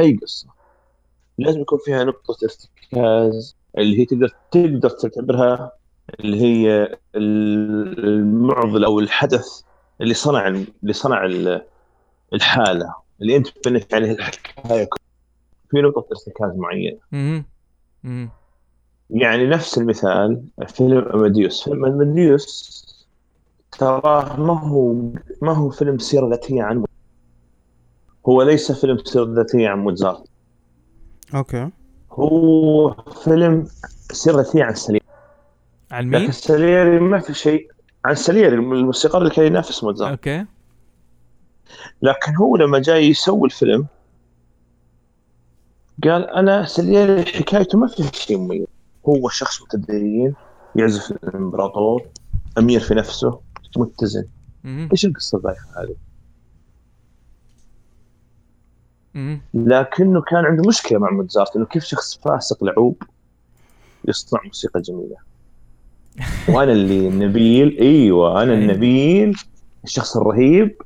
[0.00, 0.48] أي قصة؟
[1.38, 5.72] لازم يكون فيها نقطة ارتكاز اللي هي تقدر تقدر تعتبرها
[6.20, 6.82] اللي هي
[7.16, 9.46] ال- المعضلة أو الحدث
[10.00, 11.62] اللي صنع اللي صنع ال-
[12.32, 12.94] الحالة.
[13.22, 14.88] اللي أنت بنيت عليه الحكاية
[15.70, 16.58] في نقطة ارتكاز
[17.14, 17.44] أها
[18.04, 18.28] أها
[19.10, 21.64] يعني نفس المثال فيلم أماديوس.
[21.64, 22.82] فيلم أماديوس
[23.78, 24.94] تراه ما هو
[25.42, 26.84] ما هو فيلم سيرة ذاتية عن
[28.28, 30.24] هو ليس فيلم سيرة ذاتية عن موزارت
[31.34, 31.70] okay.
[32.10, 32.90] هو
[33.24, 33.66] فيلم
[34.12, 35.04] سيرة ذاتية عن ساليري
[35.90, 37.68] عن لكن مين؟ ساليري ما في شيء.
[38.04, 40.46] عن ساليري الموسيقار اللي كان ينافس موزارت okay.
[42.02, 43.86] لكن هو لما جاي يسوي الفيلم
[46.04, 48.66] قال أنا ساليري حكايته ما فيها شيء مميز.
[49.08, 50.34] هو شخص متدين
[50.76, 52.02] يعزف الإمبراطور
[52.58, 53.40] أمير في نفسه
[53.76, 54.24] متزن.
[54.64, 55.96] إيش القصة البايخه هذه؟
[59.54, 63.02] لكنه كان عنده مشكلة مع موزارت إنه كيف شخص فاسق لعوب
[64.08, 65.16] يصنع موسيقى جميلة؟
[66.56, 68.64] وأنا اللي النبيل إيوه أنا أيوة.
[68.64, 69.36] النبيل
[69.84, 70.82] الشخص الرهيب.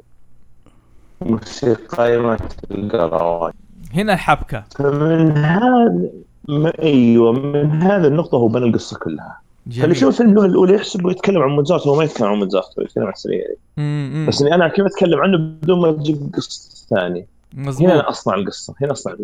[1.21, 2.39] موسيقى
[2.71, 3.53] تلقى
[3.95, 4.65] هنا الحبكة.
[4.77, 6.11] فمن هذا
[6.49, 9.41] ما أيوه من هذا النقطة هو بنى القصة كلها.
[9.71, 12.85] فاللي يشوف الفيلم الاولى الاولى يحسب يتكلم عن موزارت هو ما يتكلم عن موزارت هو
[12.85, 17.27] يتكلم عن سريري مم، بس إني أنا كيف أتكلم عنه بدون ما أجيب قصة ثانية.
[17.55, 17.91] هنا مظبوط.
[17.91, 19.15] أنا أصنع القصة هنا أصنع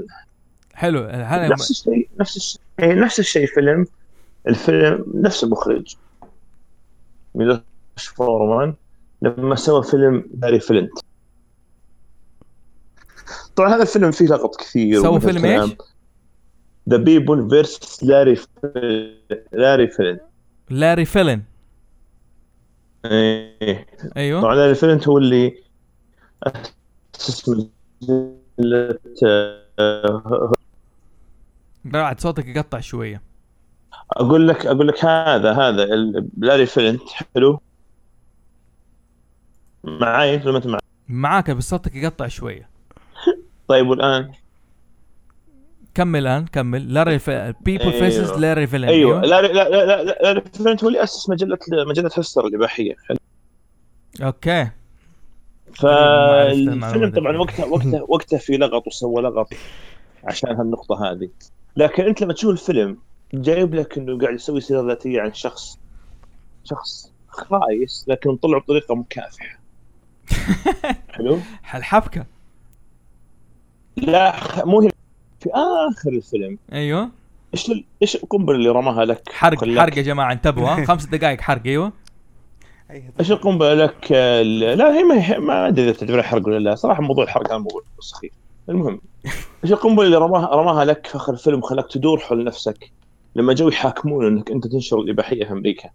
[0.74, 3.86] حلو هذا نفس الشيء نفس الشيء نفس الشيء فيلم
[4.48, 5.96] الفيلم نفس المخرج.
[7.34, 7.60] ميلوش
[8.16, 8.74] فورمان.
[9.22, 10.92] لما سوى فيلم باري فلنت
[13.56, 15.44] طبعا هذا الفيلم فيه لغط كثير سوى ومن فيلم.
[15.44, 15.72] إيش؟
[16.88, 17.70] The People vs.
[17.70, 18.38] Larry لاري فلينت
[19.52, 21.42] لاري فلينت
[23.04, 25.62] إيه أيوه طبعا لاري فلينت هو اللي
[27.16, 27.50] أسس
[29.78, 30.52] آه،
[31.94, 33.22] رعد صوتك يقطع شوية
[34.10, 35.84] أقول لك أقول لك هذا هذا
[36.38, 37.60] لاري فلينت حلو
[39.84, 42.71] معاي ولا ما أنت؟ معاك بس صوتك يقطع شوية
[43.72, 44.32] طيب والآن؟
[45.94, 46.94] كمل الآن كمل.
[46.94, 47.18] لاري
[47.60, 47.92] people أيوة.
[47.98, 48.84] versus لاري فلينت.
[48.84, 49.20] أيوه.
[49.20, 51.58] لاري لا لا لا لا- لاري هو اللي أسس مجلة
[51.88, 52.94] مجلة هسلر الاباحيه
[54.22, 54.70] okay.
[55.74, 57.36] فالفيلم طبعا.
[57.36, 59.48] وقتها وقتها وقتها في لغط وسوى لغط
[60.24, 61.28] عشان هالنقطة هذه.
[61.76, 62.98] لكن أنت لما تشوف الفيلم
[63.34, 65.78] جايب لك إنه قاعد يسوي سيرة ذاتية عن شخص
[66.64, 69.58] شخص خايس لكن طلع بطريقة مكافحة.
[71.14, 71.38] حلو؟
[71.74, 72.26] الحبكه
[73.96, 74.34] لا
[74.66, 74.90] مو هنا
[75.40, 76.58] في آخر الفيلم.
[76.72, 77.10] أيوه.
[77.54, 81.40] إيش ال- إيش القنبلة اللي رماها لك؟ حرق خلاك- حرق يا جماعة انتبهوا خمس دقائق
[81.40, 81.92] حرق أيوه.
[83.20, 86.74] إيش القنبلة لك؟ ال- لا هي ما هي ما أدري إذا تعتبرها حرق ولا لا.
[86.74, 88.32] صراحة موضوع الحرق هذا موضوع سخيف.
[88.68, 89.00] المهم
[89.64, 92.90] إيش القنبلة اللي رماها رماها لك في آخر الفيلم وخلاك تدور حول نفسك
[93.36, 95.88] لما جو يحاكمون إنك أنت تنشر الإباحية في أمريكا؟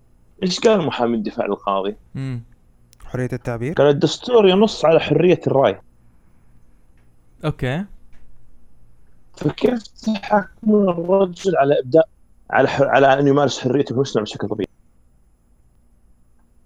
[0.44, 2.44] إيش قال محامي الدفاع القاضي؟ امم
[3.06, 5.80] حرية التعبير؟ قال الدستور ينص على حرية الرأي.
[7.46, 7.86] okay.
[9.38, 12.10] فكيف تحاكمون الرجل على ابداء
[12.50, 12.82] على ح...
[12.82, 14.70] على أن يمارس حريته المجتمع بشكل طبيعي؟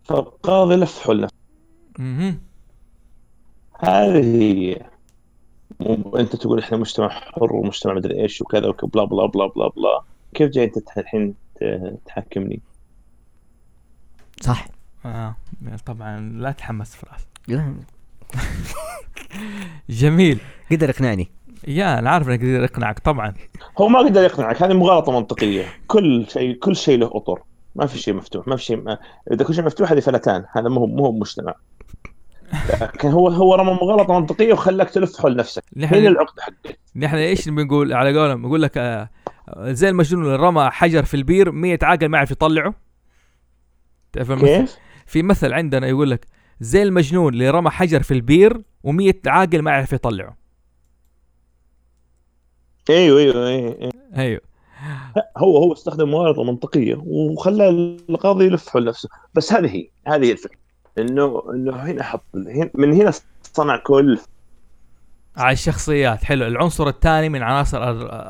[0.03, 1.35] فالقاضي لف حول نفسه.
[1.99, 2.35] أها
[3.79, 4.75] هذه
[5.81, 9.67] هي مو أنت تقول إحنا مجتمع حر ومجتمع مدري إيش وكذا وبلا بلا بلا بلا
[9.67, 10.01] بلا
[10.33, 11.35] كيف جاي أنت الحين
[12.05, 12.61] تحكمني؟
[14.41, 14.67] صح.
[15.05, 15.35] آه.
[15.85, 17.27] طبعا لا تحمس فراس.
[17.47, 17.75] لا،
[19.89, 20.39] جميل.
[20.71, 21.31] قدر يقنعني.
[21.67, 23.33] يا أنا عارف إنك تقدر اقنعك طبعا.
[23.77, 25.65] هو ما قدر يقنعك هذه مغالطة منطقية.
[25.87, 27.41] كل شيء كل شيء له أطر.
[27.75, 28.97] ما في شيء مفتوح ما في شيء ما...
[29.31, 30.45] إذا كل شيء مفتوح هذه فلتان.
[30.51, 31.55] هذا مو هو مو هو مجتمع.
[32.81, 35.63] لكن هو هو رمى مغالطة منطقية وخلاك تلف حول نفسك.
[35.77, 39.09] هنا نحن العقده حقك؟ نحن إيش بنقول على قولهم؟ يقول لك آه،
[39.57, 42.73] زي المجنون اللي رمى حجر في البير 100 عاقل ما يعرف يطلعه.
[44.17, 46.25] المثل؟ كيف؟ في مثل عندنا يقول لك
[46.61, 50.37] زي المجنون اللي رمى حجر في البير و100 عاقل ما يعرف يطلعه.
[52.89, 54.41] أيوه أيوه أيوه أيوه.
[55.37, 57.69] هو هو استخدم مغالطه منطقية وخلى
[58.09, 59.09] القاضي يلف حول نفسه.
[59.33, 60.57] بس هذه هي هذه هي الفكرة.
[60.97, 62.23] إنه إنه هنا حط
[62.73, 63.11] من هنا
[63.43, 64.19] صنع كل
[65.37, 66.23] على الشخصيات.
[66.23, 66.47] حلو.
[66.47, 67.79] العنصر الثاني من عناصر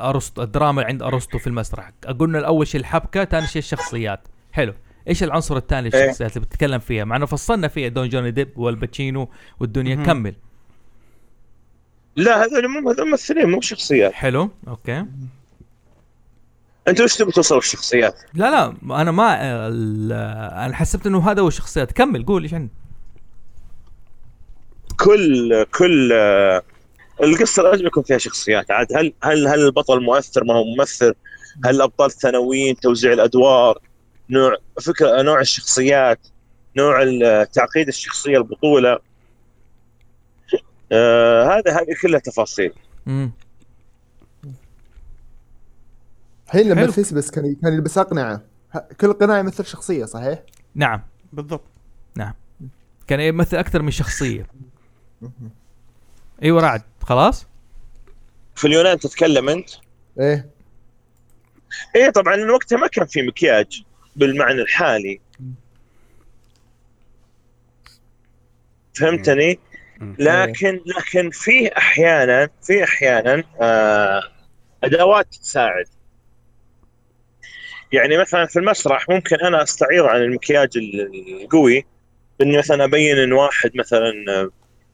[0.08, 1.92] ارسطو الدراما عند أرسطو في المسرح.
[2.18, 4.28] قلنا الأول شيء الحبكة ثاني شيء الشخصيات.
[4.52, 4.74] حلو.
[5.08, 6.02] إيش العنصر الثاني إيه.
[6.04, 9.28] للشخصيات اللي بتتكلم فيها مع إنه فصلنا فيها دون جوني ديب وال باتشينو
[9.60, 10.06] والدنيا مهم.
[10.06, 10.34] كمل
[12.16, 15.04] لا هذول مو هذول ممثلين مو شخصيات حلو okay
[16.88, 19.36] انت وش تبي توصل الشخصيات؟ لا لا أنا ما
[19.68, 20.12] ال-
[20.52, 22.72] أنا حسبت إنه هذا هو الشخصيات كمل قول إيش عندك
[24.96, 26.12] كل كل
[27.22, 31.14] القصة لازم يكون فيها شخصيات عاد هل هل هل البطل مؤثر ما هو ممثل؟
[31.64, 33.78] هل الابطال ثانويين توزيع الأدوار؟
[34.32, 36.26] نوع فكرة نوع الشخصيات
[36.76, 37.04] نوع
[37.44, 38.98] تعقيد الشخصية البطولة.
[40.92, 42.72] آه هذا هذه كلها تفاصيل.
[43.08, 43.32] امم
[46.46, 46.84] الحين لما.
[46.84, 48.42] الفيس بس كان كان يلبس أقنعه.
[49.00, 50.42] كل قناع يمثل شخصية صحيح؟
[50.74, 51.02] نعم.
[51.32, 51.64] بالضبط.
[53.06, 54.46] كان يمثل أكثر من شخصية.
[56.42, 56.82] أيوه رعد.
[57.02, 57.46] خلاص؟
[58.54, 59.70] في اليونان تتكلم أنت؟
[60.20, 60.50] إيه.
[61.96, 63.84] إيه طبعا وقتها ما كان في مكياج.
[64.16, 65.20] بالمعنى الحالي.
[68.94, 69.58] فهمتني؟
[70.18, 74.22] لكن لكن في أحيانا في أحيانا آه
[74.84, 75.86] أدوات تساعد.
[77.92, 81.84] يعني مثلا في المسرح ممكن أنا أستعير عن المكياج ال- القوي.
[82.40, 84.50] إني مثلا أبين إن واحد مثلا آه،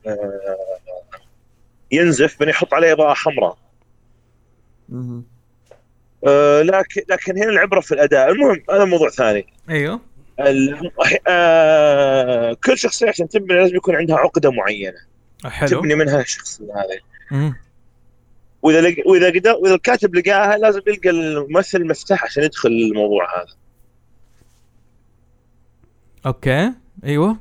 [0.06, 0.56] آه،
[1.92, 3.58] ينزف بني أحط عليه إضاءة حمراء.
[6.26, 8.30] آه، لكن لكن هنا العبرة في الأداء.
[8.30, 9.46] المهم هذا موضوع ثاني.
[9.70, 10.00] أيوه.
[11.26, 14.98] آه، كل شخصية عشان تبني لازم يكون عندها عقدة معينة.
[15.44, 15.68] حلو.
[15.68, 17.54] تبني منها الشخصية هذه.
[18.62, 18.96] وإذا لق...
[19.06, 23.54] وإذا قدر وإذا الكاتب لقاها لازم يلقى الممثل مفتاح عشان يدخل الموضوع هذا.
[26.26, 26.72] أوكي.
[27.04, 27.36] أيوه.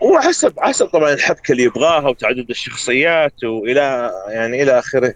[0.00, 5.14] وحسب حسب طبعا الحبكة اللي يبغاها وتعدد الشخصيات والى يعني إلى آخره.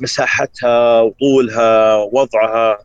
[0.00, 2.78] مساحتها وطولها وضعها.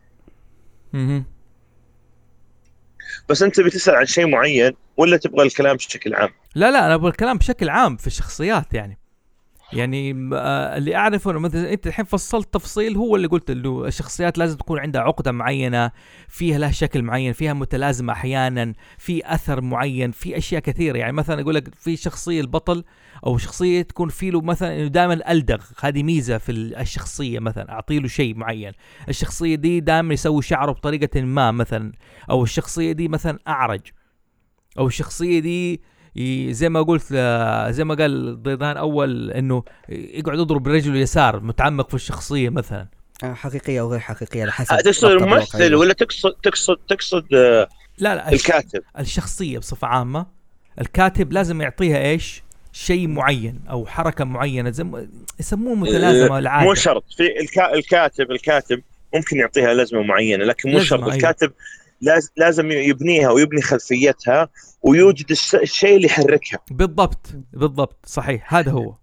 [3.28, 7.10] بس أنت بتسال عن شيء معين ولا تبغى الكلام بشكل عام؟ لا لا أنا أبغى
[7.10, 8.98] الكلام بشكل عام في الشخصيات يعني
[9.72, 14.38] يعني آه، اللي أعرفه إنه مثلا أنت الحين فصلت تفصيل هو اللي قلت إنه الشخصيات
[14.38, 15.90] لازم تكون عندها عقدة معينة
[16.28, 20.98] فيها لها شكل معين فيها متلازمة أحيانا في أثر معين في أشياء كثيرة.
[20.98, 22.84] يعني مثلا يقول لك في شخصية البطل
[23.26, 27.72] أو شخصية تكون في له مثلا إنه دائما ألدغ هذه ميزة في ال- الشخصية مثلا
[27.72, 28.72] اعطي له شيء معين.
[29.08, 31.92] الشخصية دي دائما يسوي شعره بطريقة ما مثلا
[32.30, 33.80] أو الشخصية دي مثلا أعرج.
[34.78, 35.80] أو الشخصية دي
[36.50, 41.88] زي ما قلت آه، زي ما قال ضيضان أول إنه يقعد يضرب برجله اليسار متعمق
[41.88, 42.86] في الشخصية مثلا
[43.24, 45.10] آه، حقيقية أو غير حقيقية على حسب تقصد.
[45.10, 47.68] الممثل ولا تقصد تقصد تقصد آه،
[47.98, 50.26] لا لا الكاتب الشخصية بصفة عامة
[50.80, 52.42] الكاتب لازم يعطيها إيش
[52.72, 54.86] شيء معين أو حركة معينة زي
[55.40, 57.74] يسموه متلازمة العادة مو شرط في الكا...
[57.74, 58.82] الكاتب الكاتب
[59.14, 61.14] ممكن يعطيها لازمه معينة لكن مو شرط أيوة.
[61.14, 61.52] الكاتب.
[62.36, 64.48] لازم يبنيها ويبني خلفيتها
[64.82, 65.30] ويوجد.
[65.54, 66.58] الشيء اللي يحركها.
[66.70, 68.54] بالضبط بالضبط صحيح.
[68.54, 68.94] هذا هو.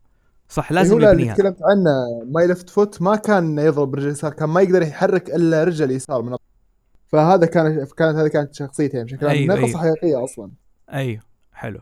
[0.49, 1.34] صح لازم لازم اللي يبنيها.
[1.36, 5.64] تكلمت عنه My Left Foot ما كان يضرب برجل اليسار كان ما يقدر يحرك إلا
[5.64, 6.36] رجل اليسار من
[7.07, 9.36] فهذا كان كانت هذه كانت شخصيته بشكل عام.
[9.36, 9.80] أيوة قصه أيوة.
[9.80, 10.52] حقيقيه أصلا.
[10.94, 11.22] أيوه
[11.53, 11.80] حلو.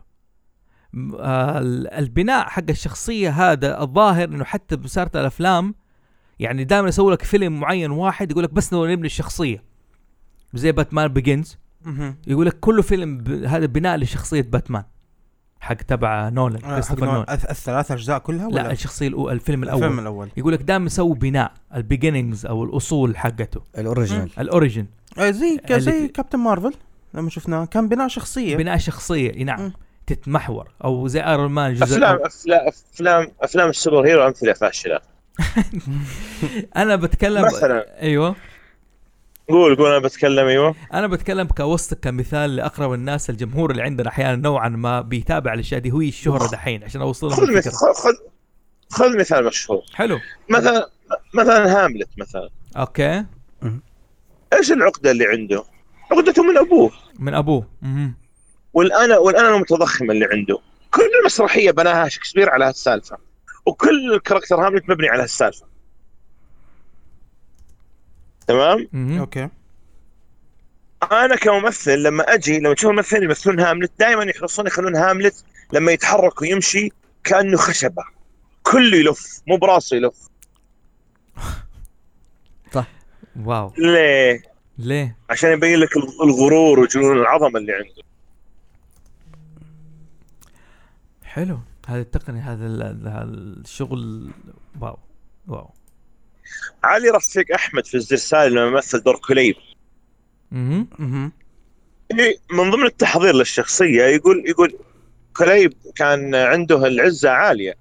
[1.18, 5.74] آه، ال- البناء حق الشخصية هذا الظاهر إنه حتى بسارة الأفلام
[6.38, 9.69] يعني دائما يسوي لك فيلم معين واحد يقول لك بس نبغى نبني الشخصية.
[10.54, 11.58] زي Batman Begins.
[12.26, 13.44] يقول لك كله فيلم ب...
[13.44, 14.84] هذا بناء لشخصية باتمان.
[15.60, 19.30] حق تبع نولان آه، كريستوفر نولان الثلاث أجزاء كلها ولا؟ لا الشخصية الأو...
[19.30, 19.82] الفيلم الأول.
[19.82, 20.28] الفيلم الأول.
[20.36, 23.60] يقول لك دائما يسوي بناء ال beginnings أو الأصول حقته.
[23.78, 24.30] ال original.
[24.38, 24.86] ال origin
[25.18, 26.74] آه، زي زي Captain Marvel
[27.14, 28.56] لما شفناه كان بناء شخصية.
[28.56, 29.60] بناء شخصية نعم.
[29.60, 29.72] مم.
[30.06, 30.68] تتمحور.
[30.84, 32.26] أو زي Iron Man افلام الأول.
[32.26, 35.00] افلام افلام أفلام ال superhero أمثلة فاشلة.
[36.76, 38.02] أنا بتكلم مثلا.
[38.02, 38.36] أيوه.
[39.50, 40.74] قول قول أنا بتكلم أيوه.
[40.94, 45.90] أنا بتكلم كوسط كمثال لأقرب الناس الجمهور اللي عندنا أحيانا نوعا ما بيتابع الاشياء دي
[45.90, 48.14] هو الشهرة دحين عشان اوصل لهم خذ مثال خذ
[48.90, 49.82] خذ مثال مشهور.
[49.94, 50.18] حلو.
[50.48, 50.90] مثلا
[51.34, 52.48] مثلا هاملت مثلا.
[52.76, 53.24] okay.
[54.52, 55.64] إيش العقدة اللي عنده؟
[56.12, 56.90] عقدته من أبوه.
[57.18, 57.66] من أبوه.
[57.82, 58.14] مهم.
[58.72, 60.58] والأنا والأنا المتضخمه اللي عنده.
[60.90, 63.16] كل المسرحية بناها شكسبير على هالسالفه
[63.66, 65.66] وكل ال character هاملت مبني على هالسالفه
[68.50, 68.88] تمام.
[69.18, 69.48] okay.
[71.12, 76.42] أنا كممثل لما أجي لما تشوف الممثلين يمثلون هاملت دائما يحرصون يخلون هاملت لما يتحرك
[76.42, 76.88] ويمشي
[77.24, 78.02] كأنه خشبة.
[78.62, 80.28] كله يلف مو براسه يلف.
[83.44, 83.72] wow.
[83.78, 84.42] ليه؟
[84.78, 88.02] ليه؟ عشان يبين لك الغرور وجنون العظمة اللي عنده.
[91.24, 91.58] حلو.
[91.88, 94.30] هذه التقنية هذا ال- هذا الشغل
[94.80, 94.98] wow.
[95.48, 95.70] wow.
[96.84, 99.56] علي رفيق أحمد في الزير سالم لما مثل دور كليب
[100.50, 100.88] مهم.
[100.98, 101.32] مهم.
[102.18, 104.78] إيه، من ضمن التحضير للشخصية يقول يقول
[105.36, 107.74] كليب كان عنده العزة عالية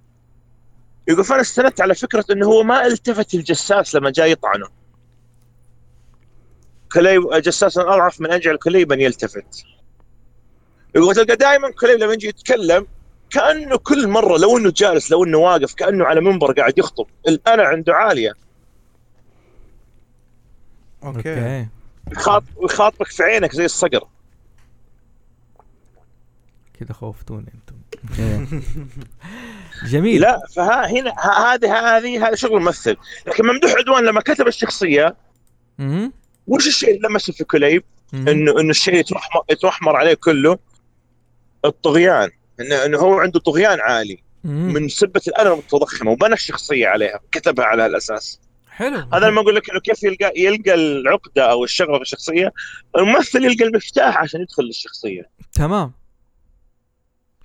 [1.08, 4.68] يقول فأنا استندت على فكرة إنه هو ما التفت الجساس لما جاي يطعنه
[6.92, 9.64] كليب جساس اضعف من اجعل كليبا يلتفت
[10.96, 12.88] يقول تلقى دائما كليب لما يجي يتكلم
[13.30, 17.64] كأنه كل مرة لو إنه جالس لو إنه واقف كأنه على منبر قاعد يخطب الانا
[17.64, 18.34] عنده عالية
[21.04, 21.18] okay.
[21.30, 21.68] okay.
[22.12, 24.08] يخاط ويخاطبك في عينك زي الصقر.
[26.80, 27.76] كذا خوفتوني أنتم.
[28.20, 28.48] إيه.
[29.92, 30.22] جميل.
[30.22, 32.98] لا فها هنا ه- هذه هذه هذا شغل ممثل.
[33.28, 35.16] لكن ممدوح عدوان لما كتب الشخصية.
[36.48, 37.84] وش الشيء اللي لمسه في كليب.
[38.14, 40.60] انه إنه الشيء يترحمر يترحمر عليه كله
[41.66, 42.30] الطغيان.
[42.60, 44.24] انه إنه هو عنده طغيان عالي.
[44.44, 48.40] من سبة الانا المتضخمه وبنى الشخصية عليها كتبها على هالأساس.
[48.80, 49.08] حلو.
[49.14, 52.54] هذا لما أقول لك إنه كيف يلقى يلقى العقدة أو الشغله في الشخصية.
[52.98, 55.30] الممثل يلقى المفتاح عشان يدخل للشخصية.
[55.54, 55.92] تمام.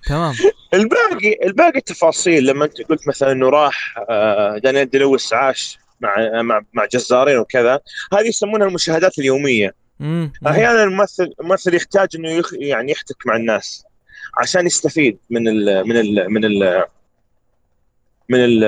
[0.07, 0.35] تمام.
[0.73, 6.41] الباقي الباقي التفاصيل لما أنت قلت مثلا إنه راح آه، دانيال دي لويس عاش مع
[6.41, 7.79] مع مع جزارين وكذا
[8.13, 9.75] هذه يسمونها المشاهدات اليومية.
[9.99, 10.33] مم.
[10.47, 13.85] أحيانا الممثل الممثل يحتاج إنه يخ يعني يحتك مع الناس
[14.37, 16.85] عشان يستفيد من ال من ال من ال
[18.29, 18.63] من ال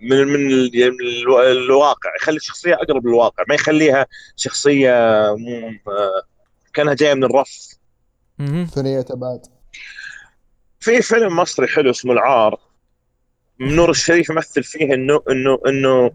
[0.00, 2.10] من من ال- من الو- الواقع.
[2.20, 4.06] يخلي الشخصية أقرب للواقع ما يخليها
[4.36, 4.90] شخصية
[5.38, 6.22] مو آه،
[6.74, 7.76] كأنها جاية من الرف.
[8.74, 9.40] ثنية ابعاد
[10.80, 12.60] في فيلم مصري حلو اسمه العار.
[13.60, 16.10] نور الشريف يمثل فيه إنه إنه إنه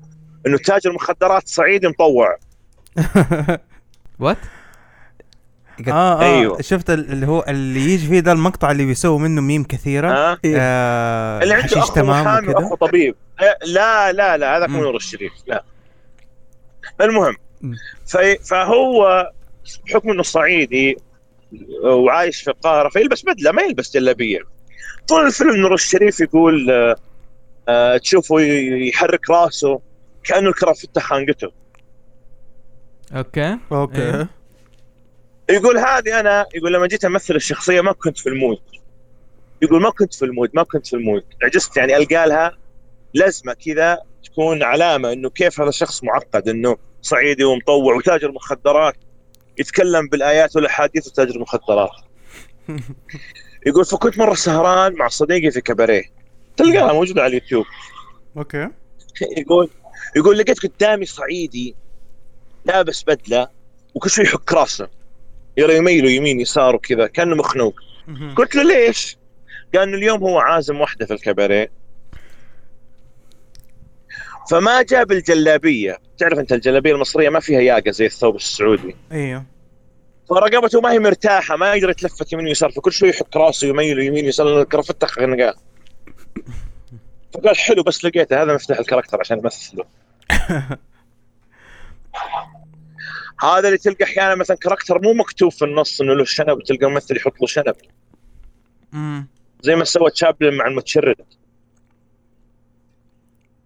[0.48, 2.38] إنه تاجر مخدرات صعيدي مطوع.
[4.20, 4.38] وات
[5.90, 6.62] آه آه أيوه.
[6.62, 10.12] شفت ال- اللي هو اللي يجي فيه ده المقطع اللي بيسووا منه ميم كثيرة.
[10.12, 13.16] ها آه اللي عنده أخو تمام وكذا طبيب.
[13.40, 14.82] آه، لا لا لا هذاك مو.
[14.82, 15.64] نور الشريف لا.
[17.02, 17.36] المهم
[18.50, 19.30] فهو
[19.86, 20.98] بحكم إنه صعيدي
[21.84, 24.40] وعايش في القاهرة فيلبس بدلة ما يلبس جلابية.
[25.08, 26.96] طول الفيلم نور الشريف يقول آه،
[27.70, 28.40] آه، تشوفه
[28.90, 29.80] يحرك راسه
[30.24, 31.52] كأنه الكرافته خانقته
[33.16, 33.58] okay.
[33.72, 34.02] okay.
[34.02, 34.28] إيه.
[35.52, 38.62] يقول هذه أنا يقول لما جيت أمثل الشخصية ما كنت في ال mood.
[39.62, 41.24] يقول ما كنت في ال mood ما كنت في ال mood.
[41.44, 42.58] عجزت يعني ألقى لها
[43.14, 48.96] لازمة كذا تكون علامة إنه كيف هذا الشخص معقد إنه صعيدي ومطوع وتاجر مخدرات
[49.58, 51.92] يتكلم بالآيات والأحاديث وتاجر مخدرات.
[53.68, 56.04] يقول فكنت مرة سهران مع صديقي في كباريه
[56.58, 57.66] تلقاها موجودة على اليوتيوب.
[58.38, 58.70] okay.
[59.38, 59.70] يقول
[60.16, 61.76] يقول لقيت قدامي صعيدي
[62.66, 63.48] لابس بدلة
[63.96, 65.01] وكل شوي يحك راسه.
[65.58, 67.80] يميله يمين يسار وكذا كأنه مخنوق.
[68.36, 69.18] قلت له ليش؟
[69.74, 71.72] قال إنه اليوم هو عازم واحدة في الكباريه
[74.50, 75.98] فما جاب الجلابية.
[76.18, 78.96] تعرف أنت الجلابية المصرية ما فيها ياقة زي الثوب السعودي.
[79.12, 79.46] أيوه
[80.30, 84.26] فرقبته ما هي مرتاحة ما يقدر يتلفت يمين ويسار فكل شوي يحك راسه يميله يمين
[84.26, 85.56] يسار الكرافته خنقاه
[87.34, 89.84] فقال حلو بس لقيته هذا مفتاح الكاركتر عشان امثله
[93.42, 97.18] هذا اللي تلقى أحيانا مثلا كاركتر مو مكتوب في النص إنه له شنب تلقى ممثل
[97.18, 97.76] يحط له شنب.
[98.94, 99.28] مم.
[99.62, 101.16] زي ما سوى تشابلن مع المتشرد.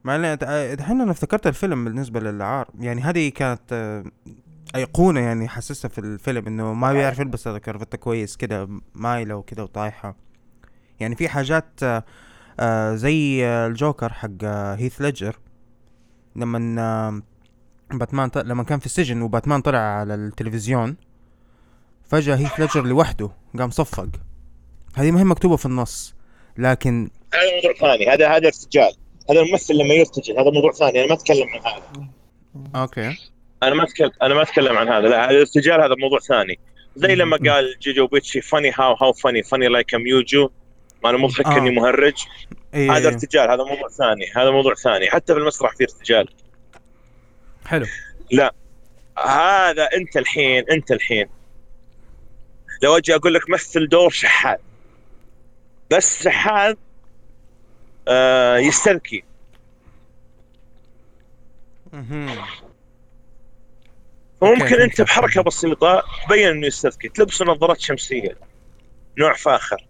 [0.04, 0.36] مع
[0.74, 2.70] دحين أنا افتكرت الفيلم بالنسبة للعار.
[2.80, 4.04] يعني هذه كانت آه،
[4.76, 9.64] أيقونة يعني حسسها في الفيلم إنه ما بيعرف يلبس هذا كرافته كويس كده مايلة وكده
[9.64, 10.16] وطايحة.
[11.00, 12.04] يعني في حاجات آه،
[12.60, 14.44] آه، زي الجوكر حق
[14.78, 15.40] هيث ليدجر.
[16.36, 17.22] لما
[17.92, 18.38] باتمان ط...
[18.38, 20.96] لما كان في السجن وباتمان طلع على التلفزيون
[22.10, 24.08] فجأة هيث ليدجر لوحده قام صفق.
[24.96, 26.16] هذه ما هي مكتوبة في النص
[26.58, 28.10] لكن هذا موضوع ثاني.
[28.10, 28.94] هذا هذا ارتجال.
[29.30, 31.00] هذا الممثل لما يرتجل هذا موضوع ثاني.
[31.00, 32.08] أنا ما أتكلم عن هذا.
[32.76, 33.18] okay.
[33.64, 35.08] أنا ما اتكلم أنا ما أتكلم عن هذا.
[35.08, 36.60] لا هذا الارتجال هذا موضوع ثاني.
[36.96, 40.50] زي لما قال جو بيتشي funny how how funny funny like I'm يوجو
[41.06, 41.58] أنا مضحك آه.
[41.58, 42.24] اني مهرج.
[42.74, 44.26] إيه هذا ارتجال هذا موضوع ثاني.
[44.36, 45.10] هذا موضوع ثاني.
[45.10, 46.30] حتى في المسرح في ارتجال.
[47.66, 47.86] حلو.
[49.26, 51.30] هذا انت الحين انت الحين.
[52.84, 54.62] لو أجي أقول لك مثل دور شحات.
[55.92, 56.78] بس شحات
[58.08, 59.24] آه يستذكي.
[64.42, 65.02] فممكن انت.
[65.02, 67.10] بحركة بسيطة تبين إنه يستذكي.
[67.10, 68.38] تلبسه نظارات شمسية.
[69.18, 69.86] نوع فاخر.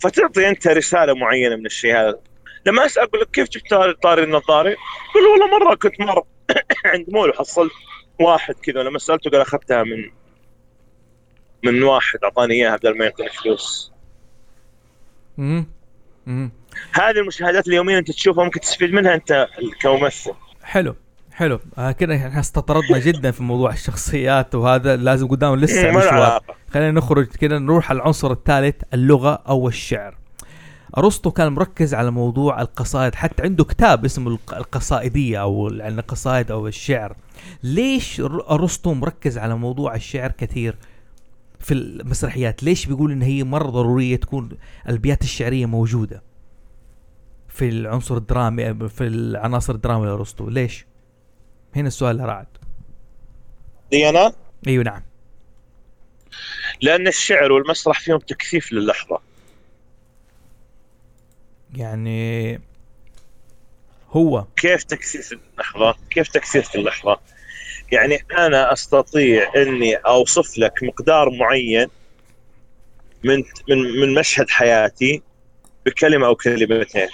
[0.00, 2.20] فتعطي انت رسالة معينة من الشيء هذا.
[2.66, 6.22] لما أسأل أقول لك كيف جبت طاري- النظاري؟ يقول والله مرة كنت مر
[6.92, 7.72] عند مول وحصلت
[8.20, 10.10] واحد كذا لما سألته قال أخذتها من
[11.64, 13.92] من واحد أعطاني إياها بدل ما يعطيني فلوس
[15.38, 15.66] مم.
[16.26, 16.52] مم.
[16.92, 19.48] هذه المشاهدات اليومية أنت تشوفها ممكن تستفيد منها أنت
[19.82, 20.32] كممثل
[20.62, 20.94] حلو
[21.32, 26.40] حلو آه كده إحنا استطردنا جدا في موضوع الشخصيات وهذا لازم قدام لسه له مشوار
[26.70, 30.21] خلينا نخرج كده نروح على العنصر الثالث اللغة أو الشعر
[30.98, 36.00] أرسطو كان مركز على موضوع القصائد حتى عنده كتاب اسمه الق- القصائدية أو ال- يعني
[36.00, 37.16] القصائد أو الشعر.
[37.62, 38.20] ليش
[38.50, 40.76] أرسطو مركز على موضوع الشعر كثير
[41.60, 44.48] في المسرحيات؟ ليش بيقول إن هي مرة ضرورية تكون
[44.88, 46.22] الأبيات الشعرية موجودة
[47.48, 50.86] في العنصر الدرامي في العناصر الدرامية لأرسطو؟ ليش؟
[51.76, 52.46] هنا السؤال اللي رعد.
[53.94, 54.32] أنا
[54.66, 55.02] أيوة نعم.
[56.80, 59.18] لأن الشعر والمسرح فيهم تكثيف للحظة.
[61.76, 62.60] يعني
[64.10, 67.20] هو كيف تكثيف اللحظه؟ كيف تكثيف اللحظه؟
[67.92, 71.88] يعني أنا أستطيع إني أوصف لك مقدار معين
[73.24, 75.22] من من من مشهد حياتي
[75.86, 77.08] بكلمة أو كلمتين.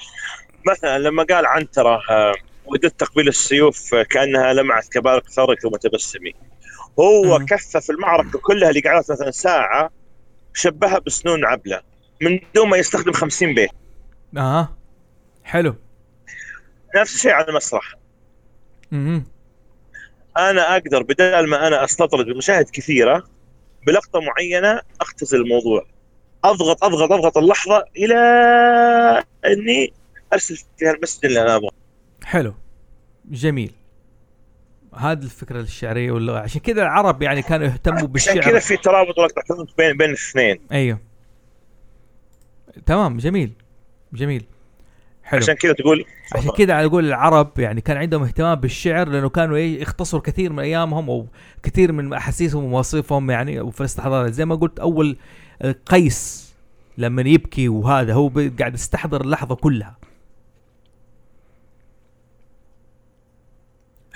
[0.66, 2.35] مثلا لما قال عنتره آه،
[2.66, 6.35] وددت تقبيل السيوف كأنها لمعت كبارق ثرك وتبسمي.
[7.01, 7.39] هو.
[7.39, 9.90] كفف المعركة كلها اللي قعدت مثلا ساعة
[10.55, 11.80] شبهها بسنون عبلة
[12.20, 13.70] من دون ما يستخدم 50 بيت.
[14.36, 14.76] أها.
[15.44, 15.74] حلو.
[16.96, 17.94] نفس الشيء على المسرح.
[18.92, 19.22] أها
[20.38, 23.24] أنا أقدر بدل ما أنا أستطرد بمشاهد كثيرة
[23.86, 25.86] بلقطة معينة اختزل الموضوع.
[26.44, 28.14] أضغط أضغط أضغط اللحظة إلى
[29.44, 29.92] أني
[30.32, 31.70] أرسل فيها المسج اللي أنا أبغاه.
[32.24, 32.55] حلو.
[33.24, 33.72] جميل.
[34.94, 38.40] هذه الفكرة الشعرية واللغة عشان كذا العرب يعني كانوا يهتموا عشان بالشعر.
[38.40, 39.14] كذا في ترابط
[39.78, 40.98] بين بين الاثنين أيوه.
[42.86, 43.52] تمام جميل.
[44.12, 44.44] جميل.
[45.24, 45.40] حلو.
[45.40, 46.05] عشان كذا تقول
[46.35, 50.59] عشان كذا أقول العرب يعني كان عندهم اهتمام بالشعر لأنه كانوا إيه يختصروا كثير من
[50.59, 51.26] أيامهم أو
[51.62, 54.30] كثير من أحاسيسهم ومواصفهم يعني في الاستحضار.
[54.30, 55.16] زي ما قلت أول
[55.62, 56.55] آه، قيس
[56.98, 59.97] لما يبكي وهذا هو قاعد يستحضر اللحظة كلها.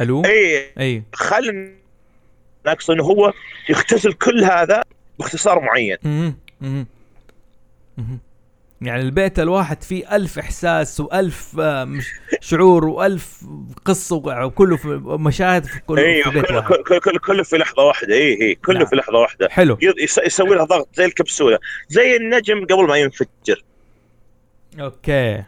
[0.00, 0.72] ألو؟ إي.
[0.78, 1.02] إي.
[1.12, 1.72] خلينا
[2.66, 3.32] اقصد إنه هو
[3.68, 4.82] يختزل كل هذا
[5.18, 5.96] باختصار معين.
[8.82, 11.98] يعني البيت الواحد فيه ألف إحساس وألف آه،
[12.40, 13.44] شعور وألف
[13.84, 16.68] قصة وكله في مشاهد في كل أيوه في بيت كله واحد.
[16.68, 18.14] كله, كله, كله في لحظة واحدة.
[18.14, 18.86] اي اي كله نعم.
[18.86, 19.48] في لحظة واحدة.
[19.48, 19.78] حلو.
[20.26, 23.64] يسوي لها ضغط زي الكبسولة زي النجم قبل ما ينفجر.
[24.80, 25.44] أوكي.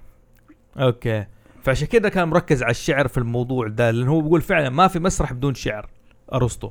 [0.76, 1.24] أوكي.
[1.64, 4.98] فعشان كده كان مركز على الشعر في الموضوع ده لأنه هو بيقول فعلا ما في
[4.98, 5.88] مسرح بدون شعر
[6.32, 6.70] أرسطو.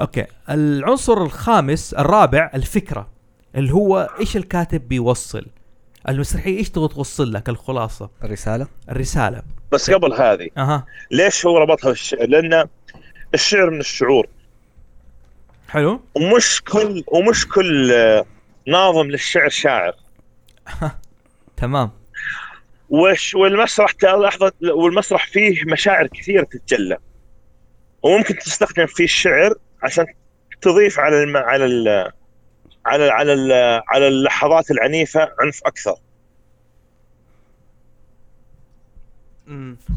[0.00, 0.26] okay.
[0.50, 3.08] العنصر الخامس الرابع الفكرة
[3.56, 5.46] اللي هو إيش الكاتب بيوصل.
[6.08, 9.42] المسرحيه إيش تبغى توصل لك الخلاصة؟ الرسالة؟ الرسالة.
[9.72, 10.86] بس قبل هذه أها.
[11.10, 12.68] ليش هو ربطها بالشعر؟ لأن
[13.34, 14.26] الشعر من الشعور.
[15.68, 16.00] حلو.
[16.14, 18.24] ومش كل ومش كل آه،
[18.66, 19.94] ناظم للشعر شاعر.
[21.56, 21.90] تمام.
[22.88, 26.98] وش والمسرح لحظة والمسرح فيه مشاعر كثيرة تتجلى.
[28.02, 30.06] وممكن تستخدم فيه الشعر عشان
[30.60, 31.36] تضيف على الم...
[31.36, 32.12] على ال...
[32.86, 33.52] على على ال...
[33.88, 35.96] على اللحظات العنيفة عنف أكثر.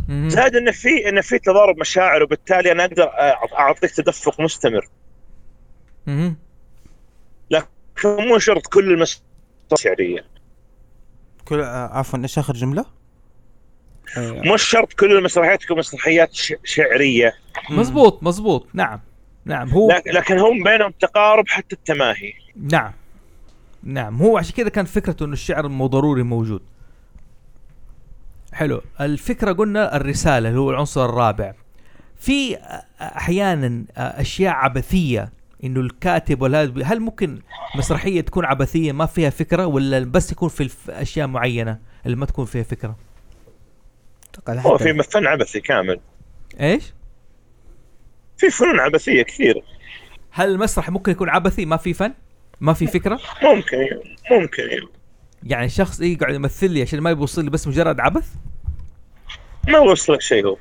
[0.09, 3.09] زائد إن في إن في تضارب مشاعر وبالتالي أنا أقدر
[3.59, 4.87] أعطيك تدفق مستمر.
[6.07, 6.37] مهم.
[8.05, 9.21] مو شرط كل المسرح
[9.75, 10.25] شعريه
[11.45, 12.85] كل عفوا إيش آخر جملة؟
[14.17, 16.53] مش شرط كل المسرحيات تكون مسرحيات ش...
[16.63, 17.33] شعرية.
[17.69, 18.67] مزبوط مزبوط.
[18.73, 19.01] نعم
[19.45, 22.33] نعم هو لكن لكن هم بينهم تقارب حتى التماهي.
[22.61, 22.91] نعم.
[23.83, 24.21] نعم.
[24.21, 26.61] هو عشان كذا كان فكرته إنه الشعر مو ضروري موجود.
[28.53, 28.81] حلو.
[29.01, 31.53] الفكرة قلنا الرسالة اللي هو العنصر الرابع.
[32.19, 32.57] في
[33.01, 35.31] أحيانا أشياء عبثية
[35.63, 37.41] إنه الكاتب ولا هل ممكن
[37.75, 42.45] مسرحية تكون عبثية ما فيها فكرة ولا بس يكون في أشياء معينة اللي ما تكون
[42.45, 42.97] فيها فكرة؟
[44.49, 45.99] هو في فن عبثي كامل.
[46.59, 46.93] إيش؟
[48.37, 49.63] في فنون عبثية كثير.
[50.31, 52.13] هل المسرح ممكن يكون عبثي؟ ما في فن؟
[52.61, 53.77] ما في فكرة؟ ممكن
[54.31, 54.63] ممكن.
[55.43, 58.27] يعني شخص يقعد يمثل لي عشان ما يوصل لي بس مجرد عبث؟
[59.67, 60.57] ما وصلك شيء هو.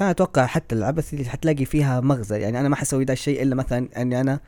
[0.00, 3.54] أنا أتوقع حتى العبث اللي حتلاقي فيها مغزى يعني أنا ما حسوي ده الشيء إلا
[3.54, 4.40] مثلا إني أنا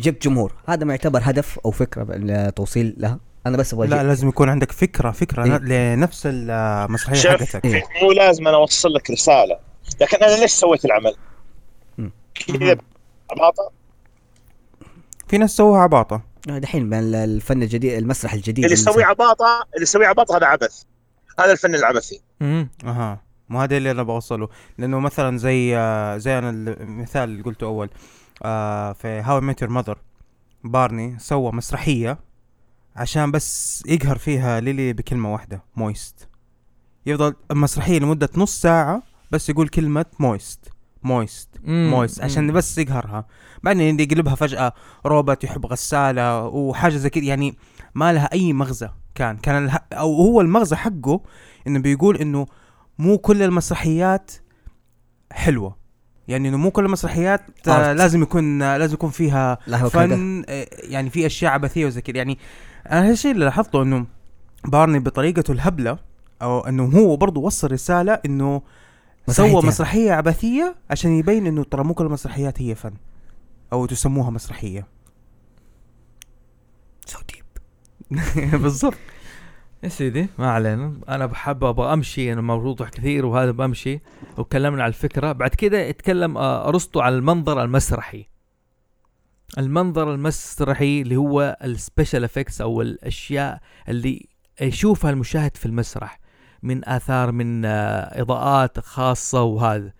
[0.00, 0.54] جبت جمهور.
[0.68, 4.02] هذا ما يعتبر هدف أو فكرة بالتوصيل لها أنا بس أبغى لا.
[4.02, 5.94] لازم يكون عندك فكرة فكرة إيه.
[5.94, 7.64] لنفس المسرحية حقتك.
[7.64, 7.82] إيه.
[8.02, 9.58] مو لازم أنا أوصل لك رسالة.
[10.00, 11.14] لكن أنا ليش سويت العمل؟
[12.34, 12.78] كذا
[13.30, 13.70] عباطة؟
[15.28, 16.31] في ناس سووها عباطة.
[16.46, 20.82] دحين بين الفن الجديد المسرح الجديد اللي يسوي عباطة اللي يسوي عباطة هذا عبث.
[21.38, 22.20] هذا الفن العبثي.
[22.42, 23.22] امم أها.
[23.48, 24.48] مو هذا اللي أنا بوصله.
[24.78, 27.90] لأنه مثلا زي آه، زي أنا المثال اللي قلته أول
[28.42, 29.98] آه، في هاو ميت يور ماذر
[30.64, 32.18] بارني سوى مسرحية
[32.96, 36.28] عشان بس يقهر فيها ليلي بكلمة واحدة moist
[37.06, 40.72] يفضل المسرحية لمدة نص ساعة بس يقول كلمة moist
[41.02, 43.26] moist moist عشان بس يقهرها.
[43.62, 44.72] بعدين يقلبها فجأة
[45.06, 47.54] روبوت يحب غسالة وحاجة زي كذا يعني
[47.94, 48.88] ما لها أي مغزى.
[49.14, 49.80] كان كان اله...
[49.92, 51.20] أو هو المغزى حقه
[51.66, 52.46] إنه بيقول إنه
[52.98, 54.32] مو كل المسرحيات
[55.32, 55.76] حلوة.
[56.28, 57.92] يعني إنه مو كل المسرحيات آه.
[57.92, 59.58] لازم يكون آه لازم يكون فيها
[59.88, 62.16] فن آه، يعني في أشياء عبثية وزي كذا.
[62.16, 62.38] يعني
[62.90, 64.06] أنا هالشيء اللي لاحظته إنه
[64.64, 65.98] بارني بطريقته الهبلة
[66.42, 68.62] أو إنه هو برضه وصل رسالة إنه
[69.28, 69.62] سوى.
[69.62, 72.94] مسرحية عبثية عشان يبين إنه ترى مو كل المسرحيات هي فن
[73.72, 74.86] أو تسموها مسرحية.
[77.06, 77.44] so deep
[78.62, 78.94] بالضبط.
[79.82, 80.94] يا سيدي ما علينا.
[81.08, 84.00] أنا بحب أبغى أمشي أنا موضوع كثير وهذا بمشي.
[84.38, 85.32] وتكلمنا على الفكرة.
[85.32, 88.26] بعد كده يتكلم آه، أرسطو على المنظر المسرحي.
[89.58, 94.28] المنظر المسرحي اللي هو ال special effects أو الأشياء اللي
[94.60, 96.18] يشوفها المشاهد في المسرح.
[96.62, 99.92] من آثار من آه، إضاءات خاصة وهذا.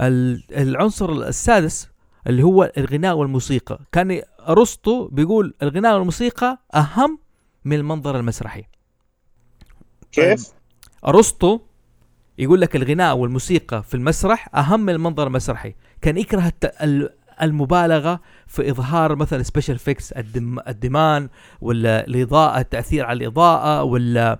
[0.00, 1.88] ال- العنصر السادس
[2.26, 3.78] اللي هو الغناء والموسيقى.
[3.92, 7.18] كان أرسطو بيقول الغناء والموسيقى أهم
[7.64, 8.64] من المنظر المسرحي.
[10.12, 10.48] كيف؟
[11.06, 11.60] أرسطو
[12.38, 15.74] يقول لك الغناء والموسيقى في المسرح أهم من المنظر المسرحي.
[16.02, 16.52] كان يكره
[17.42, 20.58] المبالغة في إظهار مثلا special effects الدم...
[20.68, 21.28] الدمان
[21.60, 24.38] ولا الإضاءة التأثير على الإضاءة ولا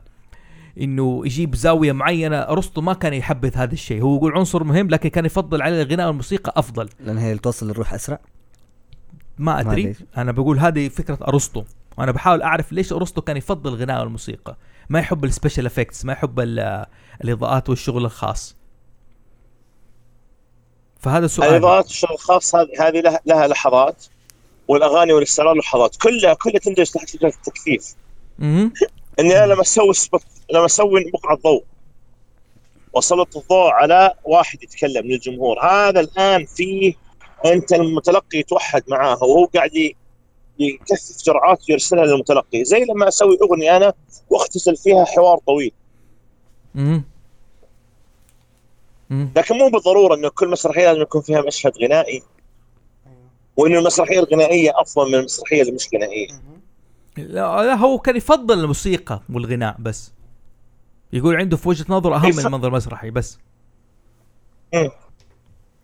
[0.80, 2.36] إنه يجيب زاوية معينة.
[2.36, 4.02] أرسطو ما كان يحبذ هذا الشيء.
[4.02, 6.88] هو يقول عنصر مهم لكن كان يفضل على الغناء والموسيقى أفضل.
[7.00, 8.18] لأن هي اللي توصل الروح أسرع؟
[9.38, 9.82] ما ما أدري.
[9.82, 9.94] أدري.
[10.16, 11.64] أنا بقول هذه فكرة أرسطو.
[11.98, 14.56] وأنا بحاول أعرف ليش أرسطو كان يفضل الغناء والموسيقى.
[14.88, 16.86] ما يحب ال special effects ما يحب ال-
[17.24, 18.56] الإضاءات والشغل الخاص.
[21.00, 24.04] فهذا سؤال الإضاءات الشغل الخاص هذه هذه لها, لها لحظات
[24.68, 25.96] والأغاني والاستعراض لحظات.
[25.96, 27.94] كلها كلها تندرج تحت فكرة التكثيف.
[28.40, 28.70] إني
[29.20, 31.64] أنا لما أسوي spot لما أسوي بقعه ضوء
[32.94, 35.60] وسلط الضوء على واحد يتكلم للجمهور.
[35.60, 36.94] هذا الآن فيه
[37.46, 39.24] أنت المتلقي يتوحد معاه.
[39.24, 39.70] وهو قاعد
[40.58, 42.64] يكثف جرعات ويرسلها للمتلقي.
[42.64, 43.92] زي لما أسوي أغنية أنا
[44.30, 45.72] واختزل فيها حوار طويل.
[46.74, 47.04] مهم.
[49.36, 52.22] لكن مو بالضرورة إنه كل مسرحيه لازم يكون فيها مشهد غنائي.
[53.56, 56.28] وإنه المسرحية الغنائية أفضل من المسرحية اللي مش غنائية.
[57.16, 60.12] لا لا، هو كان يفضل الموسيقى والغناء بس.
[61.12, 63.38] يقول عنده في وجهة نظره أهم من يف- المنظر المسرحي بس.
[64.74, 64.90] مم.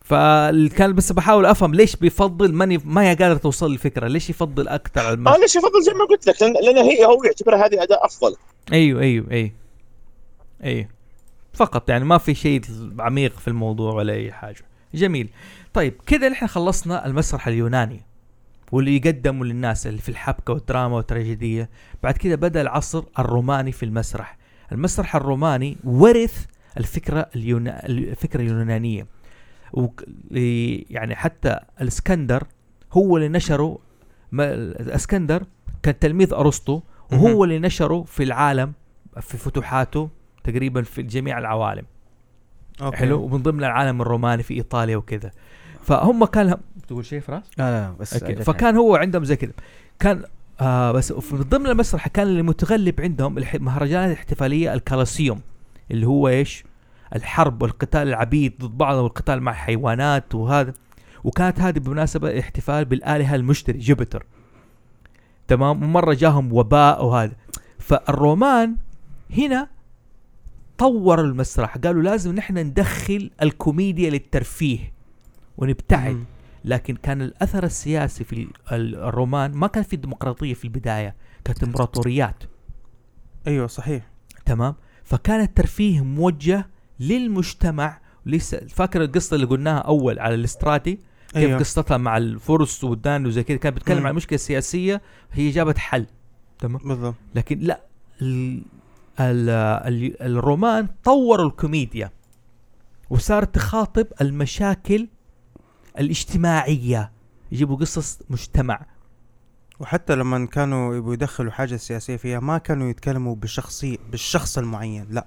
[0.05, 5.01] فكان بس بحاول أفهم ليش بيفضل ماني ما هي قادر توصل الفكرة ليش يفضل أكثر
[5.01, 8.07] على المسرح أنا ليش افضل زي ما قلت لك لأن هي هو يعتبرها هذه اداء
[8.07, 8.37] أفضل.
[8.73, 9.51] أيوه أيوه أيوه.
[10.65, 10.89] أيوه.
[11.55, 12.61] فقط يعني ما في شيء
[12.99, 14.61] عميق في الموضوع ولا أي حاجة.
[14.95, 15.29] جميل.
[15.75, 18.01] طيب كده نحن خلصنا المسرح اليوناني
[18.73, 21.71] واللي يقدموا للناس اللي في الحبكة والدراما والتراجيدية.
[22.03, 24.37] بعد كده بدأ العصر الروماني في المسرح.
[24.73, 26.47] المسرح الروماني ورث
[26.79, 27.87] الفكرة اليونا...
[27.87, 29.07] الفكرة اليونانية.
[30.91, 32.45] يعني حتى الإسكندر
[32.93, 33.79] هو اللي نشره
[34.33, 34.55] ما...
[34.55, 35.45] الإسكندر
[35.83, 36.81] كان تلميذ أرسطو
[37.13, 37.45] وهو.
[37.45, 38.73] اللي نشره في العالم
[39.21, 40.09] في فتوحاته
[40.45, 41.85] تقريبا في جميع العوالم
[42.83, 42.97] okay.
[42.97, 45.31] حلو ومن ضمن العالم الروماني في إيطاليا وكذا
[45.83, 46.59] فهم كان هم...
[46.89, 48.37] تقول شيء فراس؟ لا لا بس okay.
[48.37, 49.53] فكان هو عندهم زي كذا
[49.99, 50.25] كان
[50.61, 55.41] آه بس من ضمن المسرح كان اللي متغلب عندهم المهرجانات الاحتفاليه الكولوسيوم
[55.91, 56.65] اللي هو إيش؟
[57.15, 60.75] الحرب والقتال العبيد ضد بعض والقتال مع حيوانات وهذا.
[61.25, 64.27] وكانت هذه بمناسبة احتفال بالآلهة المشتري جوبيتر.
[65.49, 67.33] تمام؟ ومرة جاهم وباء وهذا.
[67.79, 68.77] فالرومان
[69.39, 69.69] هنا
[70.79, 74.93] طوروا المسرح قالوا لازم نحن ندخل الكوميديا للترفيه
[75.59, 76.25] ونبتعد.
[76.67, 81.15] لكن كان الأثر السياسي في ال- ال- الرومان ما كان في ديمقراطية في البداية
[81.45, 82.45] كانت امبراطوريات
[83.47, 84.11] أيوه صحيح.
[84.47, 84.75] تمام؟
[85.05, 86.67] فكان الترفيه موجه
[87.01, 90.99] للمجتمع لسه فاكر القصة اللي قلناها أول على الاستراتي؟
[91.29, 91.59] كيف أيوه.
[91.59, 94.07] قصتها مع الفرس والدان وزي كذا؟ كانت بتتكلم.
[94.07, 95.03] عن مشكلة سياسية
[95.33, 96.07] هي جابت حل.
[96.59, 97.15] تمام؟ بالضبط.
[97.35, 97.81] لكن لا
[98.23, 98.63] ال
[99.21, 102.11] ال ال الرومان طوروا الكوميديا
[103.11, 105.09] وصارت تخاطب المشاكل
[105.99, 107.13] الاجتماعية.
[107.53, 108.81] يجيبوا قصص مجتمع.
[109.81, 115.27] وحتى لما كانوا يبغوا يدخلوا حاجة سياسية فيها ما كانوا يتكلموا بشخصية بالشخص المعين لا.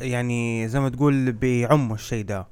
[0.00, 2.46] يعني زي ما تقول بيعموا الشيء ده.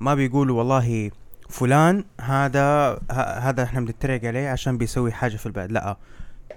[0.00, 1.10] ما بيقولوا والله
[1.48, 5.96] فلان هذا هذا إحنا بنتريق عليه عشان بيسوي حاجة في البلد لا.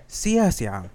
[0.08, 0.88] سياسي عام.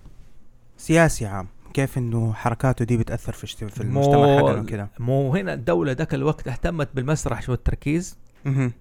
[0.77, 1.49] سياسي عام.
[1.75, 6.49] كيف إنه حركاته دي بتأثر في في المجتمع حقنا وكذا مو هنا الدولة ذاك الوقت
[6.49, 8.30] اهتمت بالمسرح والتركيز؟ مهم.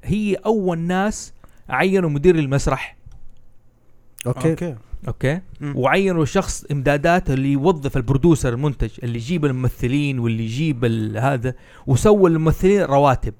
[0.03, 1.33] هي أول ناس
[1.69, 2.97] عينوا مدير المسرح.
[4.27, 4.75] okay, okay.
[5.07, 5.41] okay.
[5.61, 5.73] مم.
[5.77, 11.53] وعينوا شخص إمدادات اللي يوظف ال producer المنتج اللي يجيب الممثلين واللي يجيب ال- هذا
[11.87, 13.33] وسووا للممثلين رواتب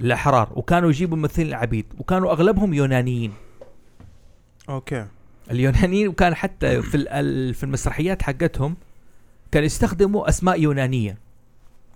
[0.00, 3.32] الاحرار وكانوا يجيبوا ممثلين العبيد وكانوا أغلبهم يونانيين.
[4.68, 5.06] Okay.
[5.50, 6.98] اليونانيين وكان حتى في
[7.52, 8.76] في المسرحيات حقتهم
[9.52, 11.18] كان يستخدموا أسماء يونانية.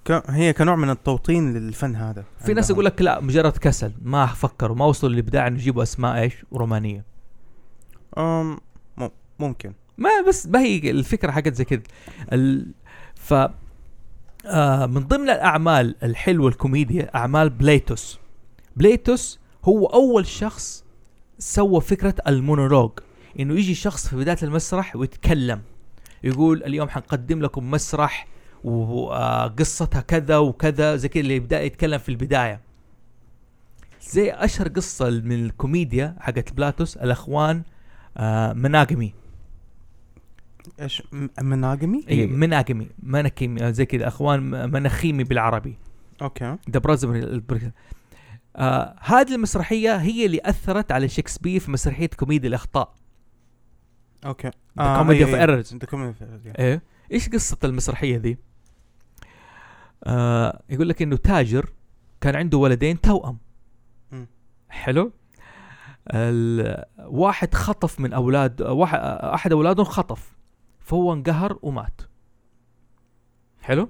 [0.05, 2.24] ك- هي كنوع من التوطين للفن هذا.
[2.44, 6.20] في ناس يقول لك لا مجرد كسل ما فكروا ما وصلوا للإبداع إنه يجيبوا أسماء
[6.22, 7.05] إيش؟ رومانية.
[8.18, 8.59] أم
[9.39, 9.72] ممكن.
[9.98, 11.82] ما بس ما هي الفكرة حقت زي كذا.
[12.32, 12.66] ال...
[13.14, 13.35] ف
[14.47, 18.18] آه من ضمن الأعمال الحلوة الكوميديا أعمال بليتوس.
[18.77, 20.85] بليتوس هو أول شخص
[21.39, 22.90] سوى فكرة المونولوج
[23.40, 25.60] إنه يجي شخص في بداية المسرح ويتكلم.
[26.24, 28.27] يقول اليوم حنقدم لكم مسرح
[28.65, 32.61] وقصتها كذا وكذا زي كذا اللي يبدأ يتكلم في البداية.
[34.03, 37.62] زي أشهر قصة من الكوميديا حقت بلاتوس الأخوان
[38.16, 39.15] آه مناجمي
[40.81, 41.03] إيش؟
[41.43, 42.27] مناجمي إي.
[42.27, 45.78] مناجمي مناكيمي زي كذا أخوان مناخيمي بالعربي.
[46.23, 46.57] Okay.
[46.70, 47.70] The Brother
[48.57, 52.95] آه هذه المسرحية هي اللي أثرت على شكسبير في مسرحية كوميديا الأخطاء.
[54.24, 54.51] Okay.
[54.51, 55.77] The Comedy of Errors.
[55.77, 56.82] The Comedy of Errors إيه؟
[57.12, 58.39] إيش قصة المسرحية ذي؟
[60.05, 61.72] آه يقول لك إنه تاجر
[62.20, 63.39] كان عنده ولدين توأم.
[64.68, 65.12] حلو.
[66.98, 70.36] واحد خطف من أولاد واحد أحد اولاده خطف
[70.81, 72.01] فهو انقهر ومات.
[73.62, 73.89] حلو.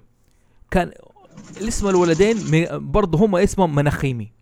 [0.71, 0.93] كان
[1.59, 2.37] اسم الولدين
[2.91, 4.33] برضه هم اسمهم مناخيمي.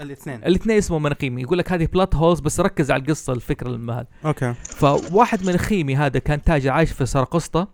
[0.00, 0.44] الاثنين.
[0.44, 1.42] الاثنين اسمهم مناخيمي.
[1.42, 4.54] يقول لك هذه plot holes بس ركز على القصة الفكرة المهم okay.
[4.54, 7.68] فواحد مناخيمي هذا كان تاجر عايش في سرقسطة.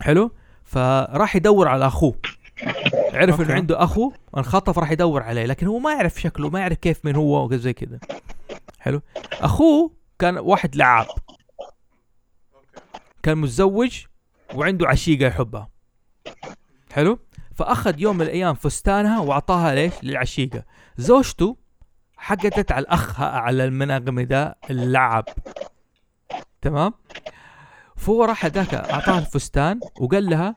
[0.00, 0.30] حلو.
[0.68, 2.14] فراح يدور على أخوه.
[3.12, 3.54] عرف إنه.
[3.54, 7.16] عنده أخو انخطف راح يدور عليه لكن هو ما يعرف شكله ما يعرف كيف من
[7.16, 7.98] هو وزي كذا.
[8.78, 9.00] حلو.
[9.32, 11.06] أخوه كان واحد لعاب.
[13.22, 14.04] كان متزوج
[14.54, 15.68] وعنده عشيقة يحبها.
[16.92, 17.18] حلو.
[17.54, 20.64] فأخذ يوم من الأيام فستانها وأعطاها ليش؟ للعشيقة.
[20.96, 21.56] زوجته
[22.16, 25.24] حقدت على الأخ على المناغمي ده اللعب.
[26.62, 26.92] تمام؟
[27.98, 30.56] فهو راح هذاك أعطاها الفستان وقال لها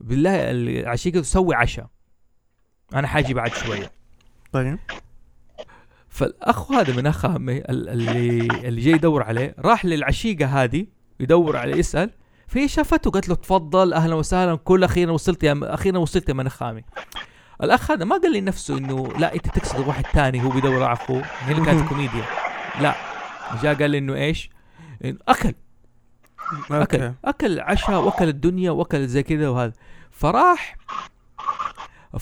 [0.00, 1.86] بالله العشيقة تسوي عشاء
[2.94, 3.90] أنا حاجي بعد شوية.
[4.52, 4.78] طيب.
[6.08, 10.86] فالأخ هذا من أخ ال- اللي اللي جاي يدور عليه راح للعشيقة هذه
[11.20, 12.10] يدور عليه يسأل
[12.48, 16.84] فهي شافته؟ قالت له تفضل أهلا وسهلا كل أخيرا وصلت يا أخيرا وصلت يا منخامي
[17.62, 21.22] الأخ هذا ما قال لنفسه إنه لا أنت تقصد واحد تاني هو بيدور على اخوه
[21.40, 22.24] هنا كانت كوميديا.
[22.80, 22.94] لا
[23.62, 24.50] جاء قال لي إنه إيش؟
[25.04, 25.54] إنه أكل.
[26.70, 29.72] أكل أكل عشاء وأكل الدنيا وأكل زي كذا وهذا.
[30.10, 30.76] فراح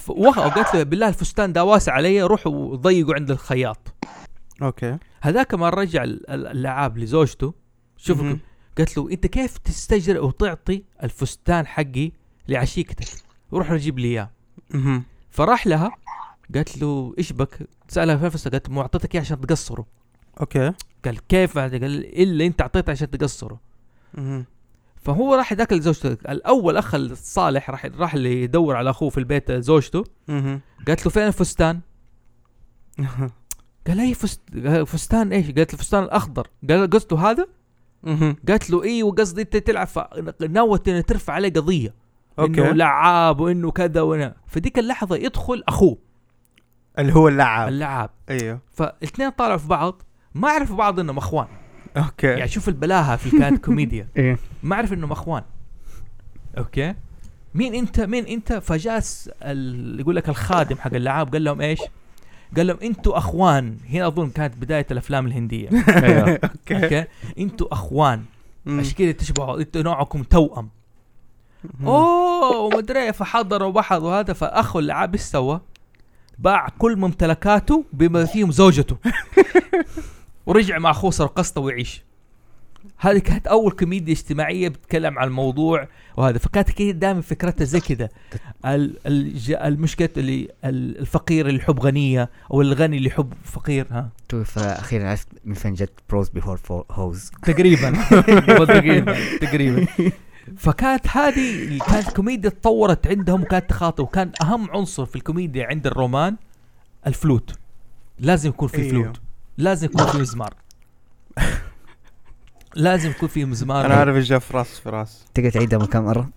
[0.08, 3.94] وقالت له بالله الفستان ده واسع علي روح وضيقوا عند الخياط.
[4.62, 4.98] Okay.
[5.20, 7.54] هذاك ما رجع ال- ال- اللعاب لزوجته.
[7.96, 8.22] شوف.
[8.78, 12.12] قالت له أنت كيف تستجرئ وتعطي الفستان حقي
[12.48, 13.08] لعشيقتك؟
[13.52, 14.30] روح جيب لي إياه.
[15.30, 15.90] فراح لها
[16.54, 19.86] قالت له إيش بك؟ سألها فين الفستان قالت له معطيتك إياه عشان تقصره.
[20.40, 20.72] Okay.
[21.04, 21.74] قال كيف؟ قال
[22.22, 23.60] إلا أنت أعطيته عشان تقصره.
[24.97, 29.52] فهو راح ذاك لزوجته الأول أخ الصالح راح راح اللي يدور على أخوه في البيت
[29.52, 30.05] زوجته.
[30.86, 31.80] قالت له فين الفستان؟
[33.86, 34.40] قال أي فست...
[34.86, 36.48] فستان إيش؟ قالت له الفستان الأخضر.
[36.70, 37.47] قال قصده هذا.
[38.48, 39.98] قالت له إيه وقصدي أنت تلعب ف...
[40.50, 41.94] نوت انها ترفع عليه قضية.
[42.38, 42.60] Okay.
[42.60, 45.98] انه لعاب وإنه كذا وأنا فديك اللحظة يدخل أخوه.
[46.98, 47.68] اللي هو اللعاب.
[47.68, 48.10] اللعاب.
[48.28, 48.60] أيوه.
[48.72, 50.02] فالاثنين طالعوا في بعض.
[50.34, 51.47] ما عرفوا بعض إنهم أخوان.
[51.96, 52.26] Okay.
[52.27, 54.39] يعني شوف البلاهة في كانت كوميديا إيه.
[54.62, 55.43] ما عرف إنهم أخوان.
[56.58, 56.94] Okay.
[57.55, 60.01] مين انت مين أنت فجا ال...
[60.01, 61.81] يقول لك الخادم حق اللعاب؟ قال لهم إيش؟
[62.56, 63.78] قال لهم أنتوا أخوان.
[63.90, 65.68] هنا أظن كانت بداية الأفلام الهندية.
[65.89, 66.40] أيوه.
[66.72, 67.04] Okay.
[67.39, 68.24] أنتوا أخوان.
[68.66, 70.68] عشان كذا تشبهوا؟ أنتوا نوعكم توأم.
[71.85, 75.60] أوه ومدري إيه، فحضروا وبحض وهذا فأخو اللعاب إيش سوى؟
[76.39, 78.97] باع كل ممتلكاته بما فيهم زوجته.
[80.47, 82.02] ورجع مع أخوه سرقسطة ويعيش.
[82.98, 86.39] هذه كانت أول كوميديا اجتماعية بتتكلم عن الموضوع وهذا.
[86.39, 88.10] فكانت كده دائما فكرتها زي كده
[88.66, 94.09] ال- الج- المشكلة اللي ال- الفقير اللي يحب غنية أو الغني اللي يحب فقير ها.
[94.31, 97.90] شوف أخيرا عرفت من فين جت bros before hoes تقريبا.
[98.66, 99.86] تقريبا تقريبا.
[100.56, 104.05] فكانت هذه كانت كوميديا تطورت عندهم وكانت تخاطب.
[104.05, 106.36] وكان أهم عنصر في الكوميديا عند الرومان
[107.06, 107.52] الفلوت.
[108.18, 108.90] لازم يكون في أيوه.
[108.90, 109.20] فلوت.
[109.58, 110.54] لازم يكون في مزمار.
[112.74, 113.86] لازم يكون في مزمار.
[113.86, 115.24] أنا عارف إيش جا في راس في رأس.
[115.34, 116.30] تقدر تعيدها من كم مرة؟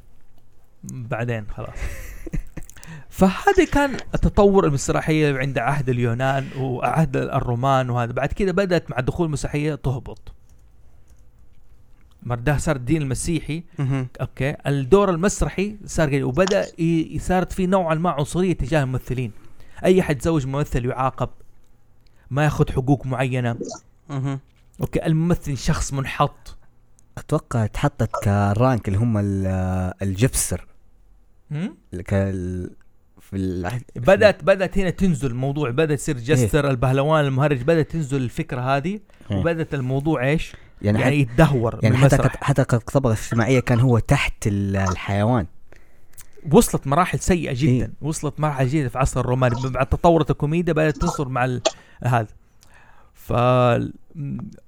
[0.84, 1.78] بعدين خلاص.
[3.10, 8.12] فهذا كان التطور المسرحية عند عهد اليونان وعهد الرومان وهذا.
[8.12, 10.34] بعد كده بدأت مع دخول المسيحيه تهبط.
[12.24, 13.64] مرده صار الدين المسيحي.
[14.22, 14.56] أوكي.
[14.68, 16.66] الدور المسرحي صار قليل وبدأ
[17.18, 19.32] صارت في نوعا ما عنصرية تجاه الممثلين.
[19.84, 21.30] أي حد يتزوج ممثل يعاقب.
[22.32, 23.56] ما ياخذ حقوق معينة.
[24.10, 24.40] مهم.
[24.82, 26.58] أوكي الممثل شخص منحط.
[27.18, 30.66] أتوقع اتحطت كرانك اللي هم ال- الجبسر
[32.08, 32.70] كال
[33.22, 38.62] في العهد بدات بدأت هنا تنزل الموضوع بدأت يصير جستر البهلوان المهرج بدأت تنزل الفكرة
[38.62, 39.00] هذه
[39.32, 39.38] إيه.
[39.38, 44.76] وبدأت الموضوع إيش؟ يعني, يعني يتدهور يعني حتى حتى كطبقة اجتماعية كان هو تحت ال-
[44.76, 45.46] الحيوان.
[46.52, 47.72] وصلت مراحل سيئة جدا.
[47.72, 47.92] إيه.
[48.02, 51.62] وصلت مراحل جيدة في عصر الروماني بعد تطورت الكوميديا بدأت تنصر مع ال-
[52.04, 52.28] هذا.
[53.14, 53.34] ف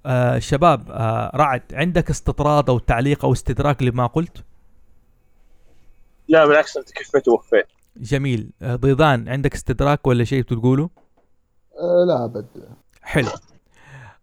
[0.05, 4.43] آه شباب آه رعد عندك استطراد أو تعليق أو استدراك لما قلت؟
[6.27, 7.65] لا بالعكس أنت كفيت ووفيت
[7.97, 8.49] جميل.
[8.61, 10.89] آه ضيضان عندك استدراك ولا شيء تقوله
[11.79, 12.47] آه لا أبد.
[13.01, 13.29] حلو.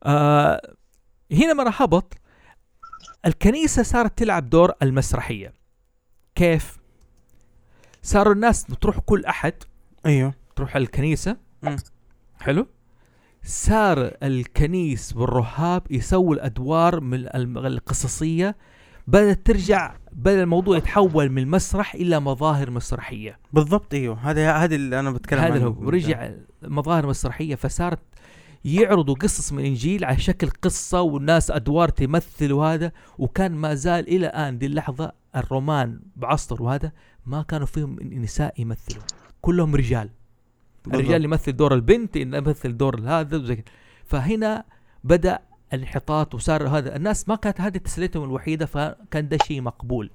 [0.03, 0.61] آه
[1.33, 2.15] هنا مرة هبط.
[3.27, 5.53] الكنيسة صارت تلعب دور المسرحية.
[6.35, 6.79] كيف؟
[8.03, 9.53] صاروا الناس تروح كل أحد
[10.07, 10.35] أيوه.
[10.57, 11.37] تروح الكنيسة.
[11.63, 11.77] مم.
[12.41, 12.67] حلو.
[13.45, 17.27] صار الكنيس والرهاب يسووا الأدوار من
[17.67, 18.57] القصصية
[19.07, 23.39] بدأت ترجع بدأ الموضوع يتحول من المسرح إلى مظاهر مسرحية.
[23.53, 24.31] بالضبط أيوه.
[24.31, 25.65] هذا هذا اللي أنا بتكلم هذا عنه.
[25.67, 25.87] هو.
[25.87, 26.31] ورجع
[26.63, 28.01] مظاهر مسرحية فصارت
[28.65, 32.93] يعرضوا قصص من الانجيل على شكل قصة والناس أدوار تمثل وهذا.
[33.19, 36.93] وكان ما زال إلى الان دي اللحظة الرومان بعصر وهذا
[37.29, 39.03] ما كانوا فيهم نساء يمثلوا.
[39.41, 40.11] كلهم رجال.
[40.85, 41.01] بالضبط.
[41.01, 43.65] الرجال يمثل دور البنت يمثل دور هذا وزي كده.
[44.05, 44.65] فهنا
[45.05, 45.39] بدأ
[45.73, 46.97] الانحطاط وصار هذا.
[46.97, 50.11] الناس ما كانت هذه تسليتهم الوحيدة فكان ده شيء مقبول.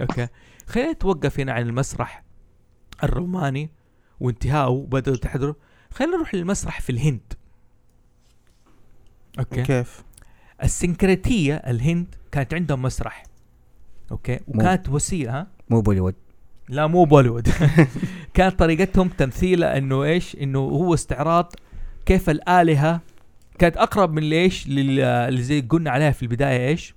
[0.00, 0.28] أوكي.
[0.66, 2.22] خلينا نتوقف هنا عن المسرح
[3.04, 3.70] الروماني
[4.20, 5.54] وانتهائه بدأوا تحضروا
[5.90, 7.32] خلينا نروح للمسرح في الهند.
[9.38, 9.62] Okay.
[9.62, 10.04] كيف؟
[10.62, 13.22] السنكريتية الهند كانت عندهم مسرح.
[14.10, 14.40] Okay.
[14.48, 16.14] وكانت وسيلة ها؟ مو بوليوود.
[16.70, 17.48] لا مو بوليوود.
[18.34, 21.52] كانت طريقتهم تمثيله إنه إيش؟ إنه هو استعراض
[22.06, 23.00] كيف الآلهة
[23.58, 26.94] كانت أقرب من ليش؟ لل- اللي زي قلنا عليها في البداية إيش؟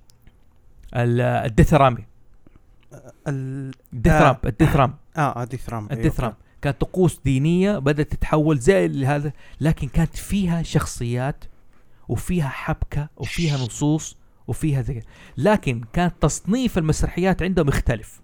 [0.96, 2.04] ال- الدثرامي
[3.28, 3.70] ال...
[3.92, 6.36] الدثرام الدثرام آه ادي ثرام أيوة.
[6.62, 11.44] كانت طقوس دينية بدأت تتحول زي هذا لكن كانت فيها شخصيات
[12.08, 15.02] وفيها حبكة وفيها نصوص وفيها زي.
[15.36, 18.20] لكن كان تصنيف المسرحيات عندهم يختلف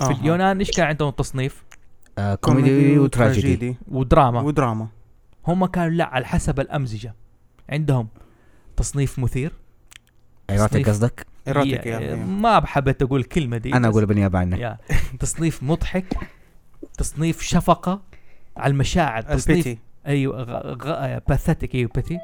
[0.00, 0.10] في آه.
[0.20, 1.64] اليونان إيش كان عندهم تصنيف؟
[2.18, 3.38] آه كوميدي وتراجيدي.
[3.38, 3.76] وتراجيدي.
[3.88, 4.40] ودراما.
[4.40, 4.88] ودراما.
[5.46, 7.14] هم كانوا لا على حسب الأمزجة.
[7.68, 8.08] عندهم
[8.76, 9.52] تصنيف مثير.
[10.50, 10.88] Erotic.
[10.88, 13.74] قصدك؟ Erotic يا- يا ما حبيت أقول الكلمة دي.
[13.74, 14.78] أنا أقول بالنيابه عنك
[15.20, 16.16] تصنيف مضحك.
[16.98, 18.02] تصنيف شفقة
[18.56, 19.22] على المشاعر.
[19.22, 20.74] تصنيف أيوه غ...
[20.84, 21.18] غ...
[21.28, 22.18] pathetic أيوه pity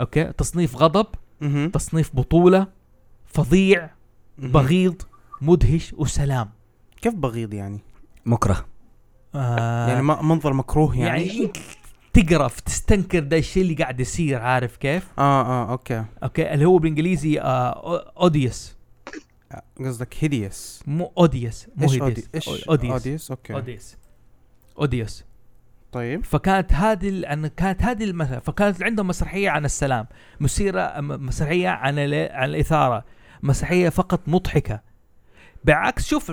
[0.00, 0.24] okay.
[0.24, 1.06] تصنيف غضب.
[1.72, 2.66] تصنيف بطولة.
[3.26, 3.90] فظيع.
[4.38, 5.02] بغيض.
[5.40, 5.92] مدهش.
[5.98, 6.50] وسلام.
[7.02, 7.80] كيف بغيض يعني؟
[8.26, 8.66] مكره.
[9.34, 11.52] آه يعني ما منظر مكروه يعني, يعني
[12.12, 16.04] تقرف تستنكر ده الشيء اللي قاعد يصير عارف كيف؟ آه آه أوكي.
[16.22, 18.76] أوكي اللي هو بالإنجليزي آه odious
[19.78, 22.00] قصدك hideous مو odious مو إيش
[22.68, 23.54] odious okay.
[23.54, 23.96] Odious
[24.78, 25.24] odious
[25.92, 26.24] طيب.
[26.24, 30.06] فكانت هذه ال- كانت هذه المسرحية فكانت عندهم مسرحية عن السلام.
[30.40, 33.04] مسيرة مسرحية عن ال- عن الإثارة.
[33.42, 34.80] مسرحية فقط مضحكة.
[35.64, 36.32] بعكس شوف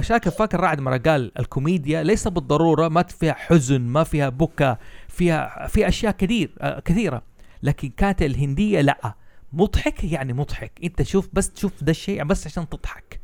[0.00, 4.76] شاكر فاكر رعد مرة قال الكوميديا ليس بالضرورة ما فيها حزن ما فيها بكى
[5.08, 7.22] فيها في أشياء كثير آه، كثيرة.
[7.62, 9.14] لكن كانت الهندية لا.
[9.52, 10.72] مضحك؟ يعني مضحك.
[10.84, 13.20] أنت شوف بس تشوف ده الشيء بس عشان تضحك.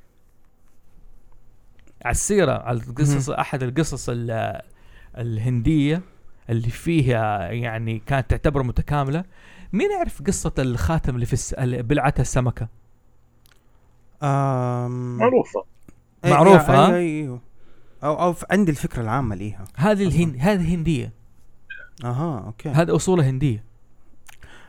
[2.04, 4.60] على السيرة على القصص أحد القصص ال-
[5.18, 6.02] الهندية
[6.50, 9.24] اللي فيها يعني كانت تعتبر متكاملة.
[9.72, 11.54] مين يعرف قصة الخاتم اللي في الس...
[11.58, 12.68] بلعتها السمكة؟
[14.22, 15.64] معروفة
[16.24, 17.38] إيه، معروفة، ها؟ إيه، إيه.
[18.04, 21.12] أو أو ف- عندي الفكرة العامة ليها هذه الهند هذه هندية
[22.04, 23.64] أها أوكي هذه أصولها هندية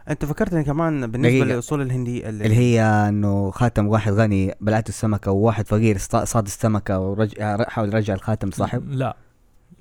[0.10, 1.56] أنت فكرتني كمان بالنسبة دقيقة.
[1.56, 7.00] لأصول الهندي اللي هي إنه خاتم واحد غني بلعته السمكة وواحد فقير صا- صاد السمكة
[7.00, 9.18] ورجع حاول يرجع الخاتم لصاحب لا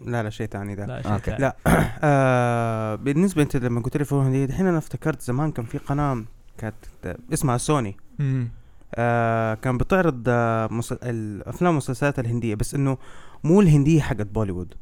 [0.00, 1.24] لا لا شيء ثاني ده لا شيء أوكي.
[1.24, 1.38] ثاني.
[1.38, 1.56] لا
[2.04, 6.24] آه بالنسبة أنت لما قلت لي فنون هنديه الحين أنا افتكرت زمان كان في قناة
[6.58, 6.74] كانت
[7.32, 8.48] اسمها سوني مم.
[8.94, 10.92] آه كان بتعرض آه مس...
[10.92, 12.98] الافلام والمسلسلات الهندية بس إنه
[13.44, 14.74] مو الهندية حقت بوليوود.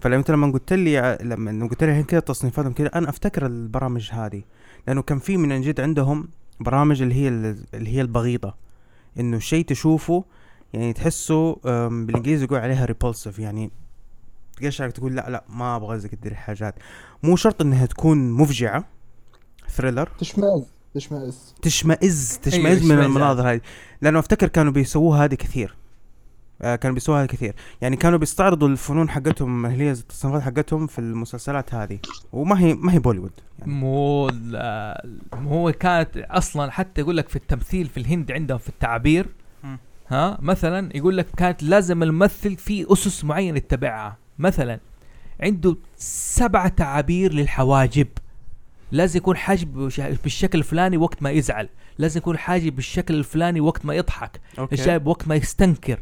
[0.00, 4.10] فلما انت لما قلت لي ع- لما قلت لي كذا تصنيفاتهم كذا أنا أفتكر البرامج
[4.12, 4.42] هذه
[4.86, 6.28] لأنه كان في من جد عندهم
[6.60, 8.54] برامج اللي هي اللي هي البغيضة.
[9.20, 10.24] إنه شيء تشوفه
[10.72, 11.54] يعني تحسه
[11.88, 13.70] بالإنجليزي يقول عليها ريبولسيف يعني
[14.56, 16.74] تقشعرك تقول لا لا ما أبغى زي كده الحاجات
[17.22, 18.84] مو شرط إنها تكون مفجعة
[19.68, 20.64] ثريلر تشمئز.
[20.94, 21.54] تشمئز.
[21.62, 23.60] تشمئز تشمئز أيوة، من المناظر هذه
[24.02, 25.76] لأنه أفتكر كانوا بيسووها هذه كثير.
[26.62, 27.54] آه كانوا بيسووها هذه كثير.
[27.80, 31.98] يعني كانوا بيستعرضوا الفنون حقتهم اللي هي التصنيفات حقتهم في المسلسلات هذه.
[32.32, 33.32] وما هي ما هي بوليوود.
[33.58, 34.30] يعني مو
[35.34, 39.26] هو كانت أصلا حتى يقول لك في التمثيل في الهند عندهم في التعبير.
[40.08, 44.16] ها مثلا يقول لك كانت لازم الممثل في أسس معينة يتبعها.
[44.38, 44.80] مثلا
[45.40, 48.08] عنده سبع تعابير للحواجب.
[48.92, 49.74] لازم يكون حاجب
[50.22, 51.68] بالشكل الفلاني وقت ما يزعل.
[51.98, 54.40] لازم يكون حاجب بالشكل الفلاني وقت ما يضحك.
[54.72, 56.00] الشايب وقت ما يستنكر.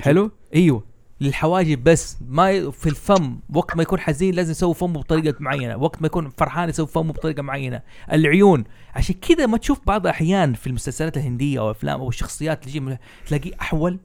[0.00, 0.84] حلو؟ أيوه.
[1.20, 2.16] للحواجب بس.
[2.28, 2.70] ما.
[2.70, 5.76] في الفم وقت ما يكون حزين لازم يسوي فمه بطريقة معينة.
[5.76, 7.82] وقت ما يكون فرحان يسوي فمه بطريقة معينة.
[8.12, 8.64] العيون.
[8.94, 12.98] عشان كذا ما تشوف بعض الأحيان في المسلسلات الهندية أو أفلام أو الشخصيات اللي تجي
[13.26, 13.98] تلاقيه أحول.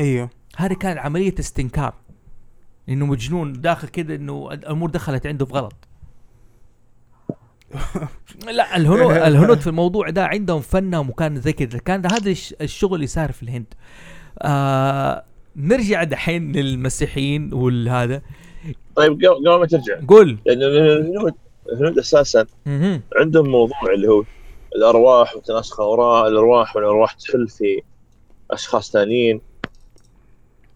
[0.00, 0.30] أيوه.
[0.56, 1.94] هذه كانت عملية استنكار.
[2.88, 5.74] إنه مجنون داخل كذا إنه الأمور دخلت عنده في غلط
[8.50, 11.78] لا الهنود الهنود في الموضوع ده عندهم فنهم وكان زي كذا.
[11.78, 13.74] كان هذا الش- الشغل اللي صار في الهند.
[14.42, 15.24] آه
[15.56, 18.22] نرجع دحين للمسيحيين والهذا.
[18.96, 20.00] طيب قبل ما ترجع.
[20.08, 20.38] قول.
[20.46, 21.32] لأن الهنود
[21.72, 22.46] الهنود أساسا.
[23.16, 24.24] عندهم موضوع اللي هو
[24.76, 27.82] الأرواح وتناسخ الأرواح والارواح تحل في
[28.50, 29.40] أشخاص ثانيين.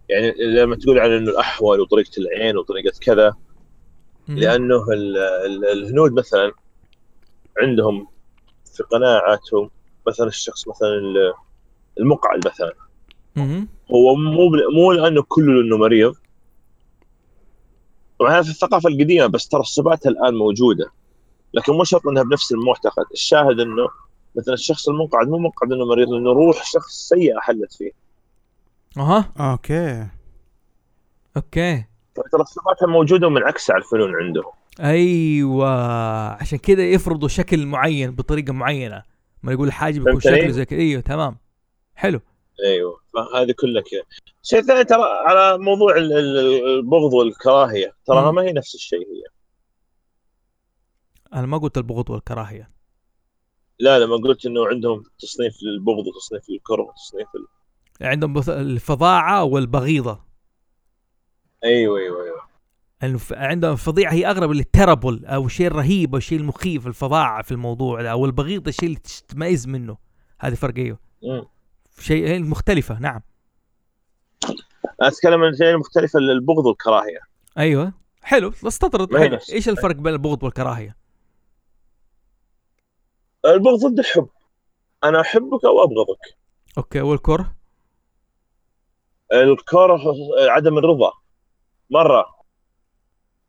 [0.09, 3.35] يعني لما تقول عن إنه الأحول وطريقة العين وطريقة كذا.
[4.29, 5.17] لأنه ال-
[5.47, 6.53] ال- الهنود مثلا
[7.63, 8.09] عندهم
[8.77, 9.71] في قناعاتهم
[10.07, 11.33] مثلا الشخص مثلا ال-
[12.01, 12.75] المقعد مثلا.
[13.95, 16.15] هو مو بل- مو لأنه كله انه مريض.
[18.21, 20.91] طبعا هذا في الثقافة القديمة بس ترى الصفات الآن موجودة.
[21.55, 23.05] لكن مو شرط إنها بنفس المعتقد.
[23.13, 23.89] الشاهد إنه
[24.37, 27.91] مثلا الشخص المقعد مو مقعد إنه مريض لأنه روح شخص سيئه حلت فيه.
[28.99, 29.33] أها.
[29.41, 30.07] أوكي.
[31.37, 31.85] أوكي.
[32.15, 34.53] ترى الصفات الموجوده ومنعكسه على الفنون عندهم.
[34.81, 35.69] أيوه.
[36.33, 39.03] عشان كذا يفرضوا شكل معين بطريقة معينة.
[39.43, 41.39] ما يقول حاجة بيكون؟ شكله زي كذا أيوه تمام.
[41.95, 42.21] حلو.
[42.65, 44.03] أيوه فهذه كلها كذا.
[44.43, 48.31] شيء ثاني ترى على موضوع ال- ال- البغض والكراهية تراها.
[48.31, 49.23] ما هي نفس الشيء هي.
[51.35, 52.71] أنا ما قلت البغض والكراهية.
[53.79, 57.47] لا لما قلت إنه عندهم تصنيف للبغض وتصنيف للكره وتصنيف ال...
[58.07, 60.21] عندهم الفظاعة والبغيضة.
[61.65, 62.38] أيوه أيوه أيوه.
[63.31, 68.13] عندهم الفظيعه هي أغرب للتربل أو الشيء الرهيب أو الشيء المخيف الفظاعة في الموضوع ده
[68.13, 69.97] أو البغيض الشيء اللي تتميز منه.
[70.41, 70.99] هذه فرق أيوه.
[72.01, 73.21] شيء مختلفة نعم.
[75.01, 77.19] أتكلم عن شيء مختلف البغض والكراهية.
[77.59, 77.93] أيوه.
[78.23, 78.53] حلو.
[78.67, 79.39] استطرد حلو.
[79.53, 80.97] إيش الفرق بين البغض والكراهية؟
[83.45, 84.29] البغض ضد الحب.
[85.05, 86.37] أنا أحبك أو أبغضك.
[86.79, 87.01] أوكي.
[87.01, 87.57] والكره؟
[89.33, 90.01] الكره
[90.51, 91.13] عدم الرضا.
[91.91, 92.38] مرة.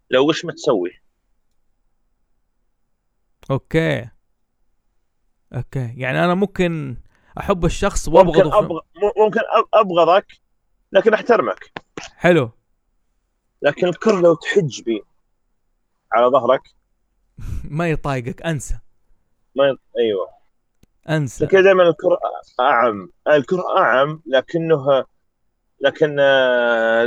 [0.09, 0.91] لو وش ما تسوي
[3.51, 4.09] أوكي.
[5.55, 5.93] أوكي.
[5.97, 6.97] يعني أنا ممكن
[7.39, 8.79] أحب الشخص ممكن وأبغضه في- أبغ...
[9.25, 9.39] ممكن
[9.73, 10.27] أبغضك
[10.91, 11.71] لكن أحترمك.
[12.15, 12.51] حلو.
[13.61, 15.03] لكن الكره لو تحج بي
[16.13, 16.61] على ظهرك.
[17.77, 18.41] ما يطايقك.
[18.41, 18.79] أنسى.
[19.55, 19.77] ما ي...
[19.99, 20.29] أيوه.
[21.09, 21.47] أنسى.
[21.47, 22.19] كذا دائما الكره
[22.59, 23.11] أعم.
[23.27, 25.05] الكره أعم لكنه
[25.81, 26.15] لكن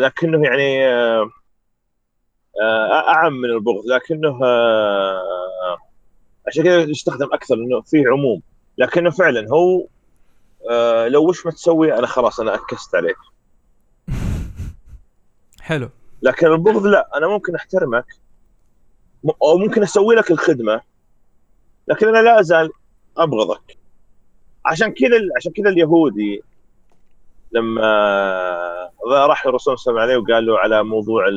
[0.00, 1.30] لكنه يعني آه،
[3.08, 5.78] أعم من البغض لكنه آه،
[6.46, 8.42] عشان كذا يستخدم أكثر إنه فيه عموم.
[8.78, 9.86] لكنه فعلا هو
[10.70, 13.16] آه، لو وش ما تسوي أنا خلاص أنا أكست عليك.
[15.60, 15.90] حلو.
[16.22, 18.06] لكن البغض لا أنا ممكن أحترمك
[19.42, 20.80] أو ممكن أسوي لك الخدمة
[21.88, 22.70] لكن أنا لا أزال
[23.16, 23.76] أبغضك.
[24.66, 26.42] عشان كذا عشان كذا اليهودي
[27.52, 27.82] لما
[29.06, 31.28] راح الرسول صلى الله عليه وقال له على موضوع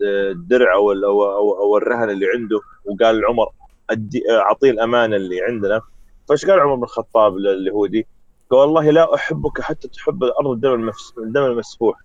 [0.00, 2.60] الدرع أو ال- أو أو, أو الرهن اللي عنده.
[2.84, 3.46] وقال لعمر
[3.90, 5.80] أدي أعطيه الامانه اللي عندنا.
[6.28, 8.06] فايش قال عمر بن الخطاب لليهودي؟
[8.50, 11.96] قال والله لا أحبك حتى تحب الأرض الدم الدم المسفوح.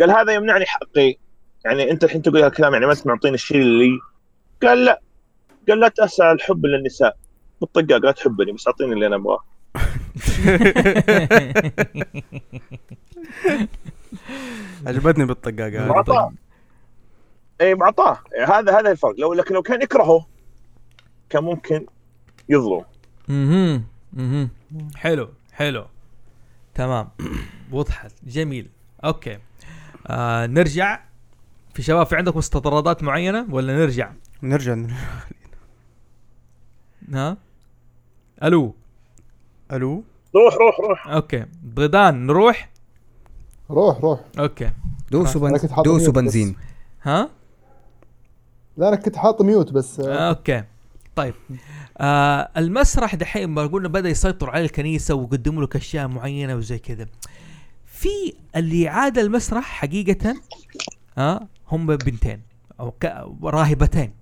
[0.00, 1.14] قال هذا يمنعني حقي.
[1.64, 3.98] يعني أنت الحين تقول هالكلام يعني ما انت معطيني الشيء اللي لي
[4.68, 5.00] قال لا.
[5.68, 7.16] قال لا تسعى الحب للنساء.
[7.60, 9.38] بالطقاق لا تحبني بس أعطيني اللي أنا أبغاه.
[14.86, 15.86] عجبتني بالطقاقه.
[15.86, 16.32] معطاه
[17.60, 18.18] اي معطاه.
[18.32, 19.14] يعني هذا هذا الفرق.
[19.20, 20.26] لو لكن لو كان يكرهه
[21.30, 21.86] كان ممكن
[22.48, 22.84] يظلم.
[23.30, 23.82] أها
[24.18, 24.48] أها
[24.96, 25.28] حلو.
[25.52, 25.86] حلو.
[26.74, 27.08] تمام.
[27.72, 28.70] وضحت جميل.
[29.04, 29.38] أوكي.
[30.06, 31.00] آه نرجع.
[31.74, 34.12] في شباب في عندكم استطرادات معينة ولا نرجع؟
[34.42, 34.76] نرجع.
[37.12, 37.36] ها؟
[38.42, 38.74] ألو.
[39.72, 40.04] ألو.
[40.36, 41.08] روح روح روح.
[41.08, 41.46] أوكي.
[41.74, 42.70] ضيدان نروح؟
[43.70, 44.20] روح روح.
[44.38, 44.70] أوكي.
[45.10, 45.62] دوسوا أنا بنز...
[45.62, 46.12] كنت حاط دوسوا.
[46.12, 46.56] بنزين.
[47.02, 47.30] ها؟
[48.76, 50.00] لا أنا كنت حاط mute بس.
[50.00, 50.64] آه، أوكي.
[51.16, 51.34] طيب.
[51.98, 57.06] آه المسرح دحين ما قلنا بدأ يسيطر على الكنيسة ويقدموا لك أشياء معينة وزي كذا.
[57.86, 58.08] في
[58.56, 60.34] اللي عاد المسرح حقيقة
[61.18, 62.40] آه هم بنتين
[62.80, 62.94] أو.
[63.42, 64.12] راهبتين.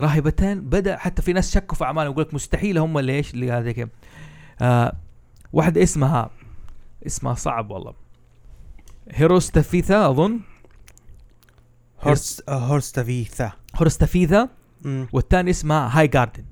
[0.00, 3.52] راهبتين بدأ حتى في ناس شكوا في أعمالهم يقول لك مستحيل هم اللي إيش اللي
[3.52, 3.88] هذا كذا
[4.62, 4.92] آه
[5.52, 6.30] واحدة اسمها
[7.06, 7.94] اسمها صعب والله.
[9.10, 10.40] هيروستافيثا أظن.
[12.04, 14.48] هورس آه، هورستافيثا.
[15.12, 16.44] والثاني اسمها هاي جاردن.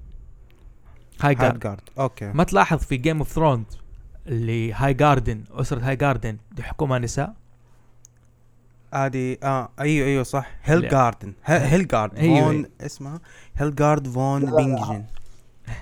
[1.20, 1.76] هاي جاردن.
[1.98, 2.26] أوكي.
[2.34, 3.64] ما تلاحظ في Game of Thrones
[4.26, 7.34] اللي هاي جاردن أسرة هاي جاردن يحكمها نساء؟
[8.94, 10.50] هذه آه أيوه أيوه صح.
[10.62, 10.88] هيل.
[10.88, 11.32] جاردن.
[11.44, 12.66] هيل جارد فون.
[12.80, 13.20] اسمها
[13.56, 14.56] هيل جارد فون.
[14.56, 15.04] بينجن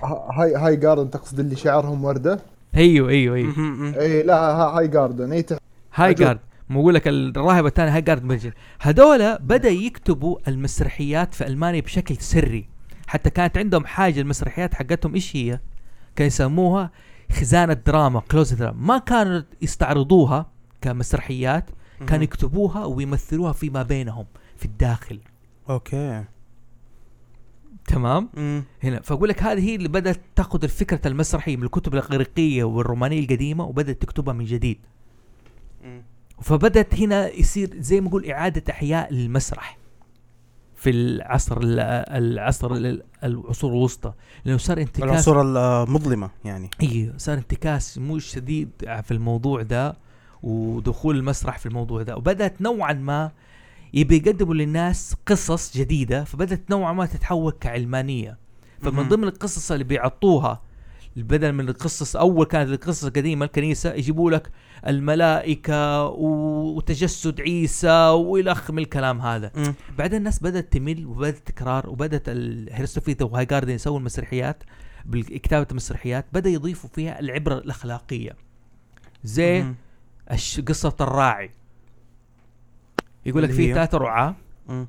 [0.03, 2.39] ها- هاي هاي جاردن تقصد اللي شعرهم وردة؟
[2.75, 3.53] أيوه أيوه أيوه.
[3.99, 5.31] اي لا ها- هاي جاردن.
[5.31, 5.45] اي
[5.95, 6.13] هاي.
[6.13, 6.39] جارد
[6.71, 12.17] مو أقول لك الراهبه الثانية هاي جارد مجن هذول بدأ يكتبوا المسرحيات في ألمانيا بشكل
[12.17, 12.69] سري
[13.07, 15.59] حتى كانت عندهم حاجة المسرحيات حقتهم إيش هي؟
[16.15, 16.91] كانوا يسموها
[17.31, 20.45] خزانة دراما closet drama ما كانوا يستعرضوها
[20.81, 21.69] كمسرحيات
[22.07, 22.23] كانوا.
[22.23, 24.25] يكتبوها ويمثلوها فيما بينهم
[24.57, 25.19] في الداخل
[25.69, 26.23] أوكي
[27.87, 28.63] تمام مم.
[28.83, 33.63] هنا فأقول لك هذه هي اللي بدأت تأخذ الفكرة المسرحية من الكتب الإغريقية والرومانية القديمة
[33.63, 34.77] وبدأت تكتبها من جديد
[35.83, 36.01] مم.
[36.41, 39.77] فبدأت هنا يصير زي ما نقول إعادة أحياء للمسرح
[40.75, 44.13] في العصر ال- العصر ال- العصور الوسطى.
[44.45, 46.69] لأنه صار انتكاس العصور المظلمة يعني.
[46.81, 48.69] أيوه صار انتكاس مو شديد
[49.03, 49.97] في الموضوع ده
[50.43, 52.17] ودخول المسرح في الموضوع ده.
[52.17, 53.31] وبدأت نوعا ما
[53.93, 58.37] يبي يقدموا للناس قصص جديدة فبدأت نوعا ما تتحول كعلمانية.
[58.81, 59.07] فمن.
[59.09, 60.61] ضمن القصص اللي بيعطوها
[61.15, 64.51] بدل من القصص أول كانت القصص القديمة الكنيسة يجيبوا لك
[64.87, 69.51] الملائكة وتجسد عيسى والخ من الكلام هذا.
[69.55, 69.73] مم.
[69.97, 74.63] بعدين الناس بدأت تمل وبدأت تكرار وبدأت الهيرستوفيتا وهاي جاردن يسووا المسرحيات
[75.05, 78.35] بكتابه المسرحيات بدأ يضيفوا فيها العبرة الأخلاقية.
[79.23, 79.65] زي
[80.67, 81.51] قصة الراعي.
[83.25, 84.35] يقول لك في رعاة.
[84.69, 84.87] مم.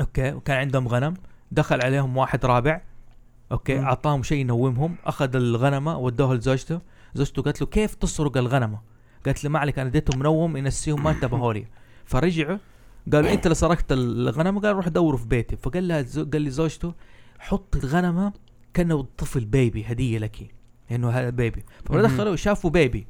[0.00, 1.14] أوكي وكان عندهم غنم.
[1.52, 2.80] دخل عليهم واحد رابع.
[3.52, 3.84] أوكي مم.
[3.84, 4.96] أعطاهم شيء ينومهم.
[5.04, 6.80] أخذ الغنمة ودوها لزوجته.
[7.14, 8.80] زوجته قالت له كيف تسرق الغنمة؟
[9.26, 11.66] قالت له ما عليك أنا اديتهم منوم ينسيهم ما انتبهوا لي.
[12.04, 12.58] فرجعوا
[13.12, 14.60] قالوا أنت اللي سرقت الغنمة.
[14.60, 15.56] قال روح دوروا في بيتي.
[15.56, 16.02] فقال لها
[16.32, 16.94] قال لي زوجته
[17.38, 18.32] حط الغنمة
[18.74, 20.54] كانه طفل baby هدية لك
[20.90, 21.64] لأنه هذا baby.
[21.84, 23.06] فدخلوا شافوا baby.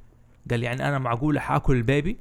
[0.50, 2.16] قال يعني أنا معقول حأكل ال baby؟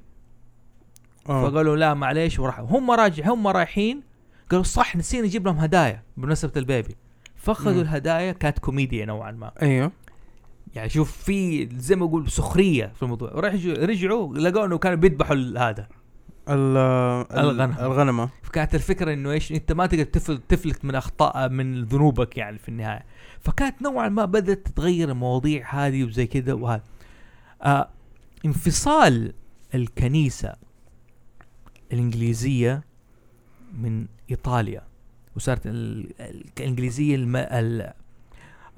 [1.29, 1.49] آه.
[1.49, 2.39] فقالوا لا معليش.
[2.39, 2.67] وراحوا.
[2.69, 4.03] هم راجع هم رايحين
[4.51, 6.95] قالوا صح نسينا نجيب لهم هدايا بمناسبة ال baby.
[7.45, 7.81] فاخذوا.
[7.81, 9.51] الهدايا كانت كوميديا نوعا ما.
[9.61, 9.91] أيوه.
[10.75, 13.31] يعني شوف في زي ما أقول سخرية في الموضوع.
[13.31, 15.87] رجعوا رجعوا لقوا إنه كانوا بيذبحوا هذا.
[16.49, 17.75] ال- ال- الغنم.
[17.79, 22.57] الغنمه فكانت الفكرة إنه إيش أنت ما تقدر تفل- تفلت من أخطاء من ذنوبك يعني
[22.57, 23.05] في النهاية.
[23.39, 26.83] فكانت نوعا ما بدأت تتغير المواضيع هذه وزي كذا وهذا.
[27.61, 27.89] آه
[28.45, 29.33] انفصال
[29.75, 30.55] الكنيسة
[31.93, 32.83] الإنجليزية
[33.77, 34.81] من إيطاليا.
[35.35, 37.35] وصارت ال- ال- الإنجليزية الم...
[37.35, 37.93] ال...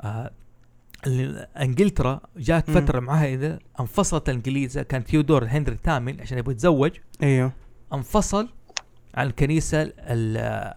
[0.02, 0.32] آه
[1.08, 2.72] ال- انجلترا جات.
[2.72, 4.80] فترة معها إذا انفصلت الإنجليز.
[4.80, 6.92] كان تيودور هنري الثامن عشان يبغى يتزوج.
[7.24, 7.52] أيوه.
[7.94, 8.50] انفصل
[9.16, 9.94] عن الكنيسة ال-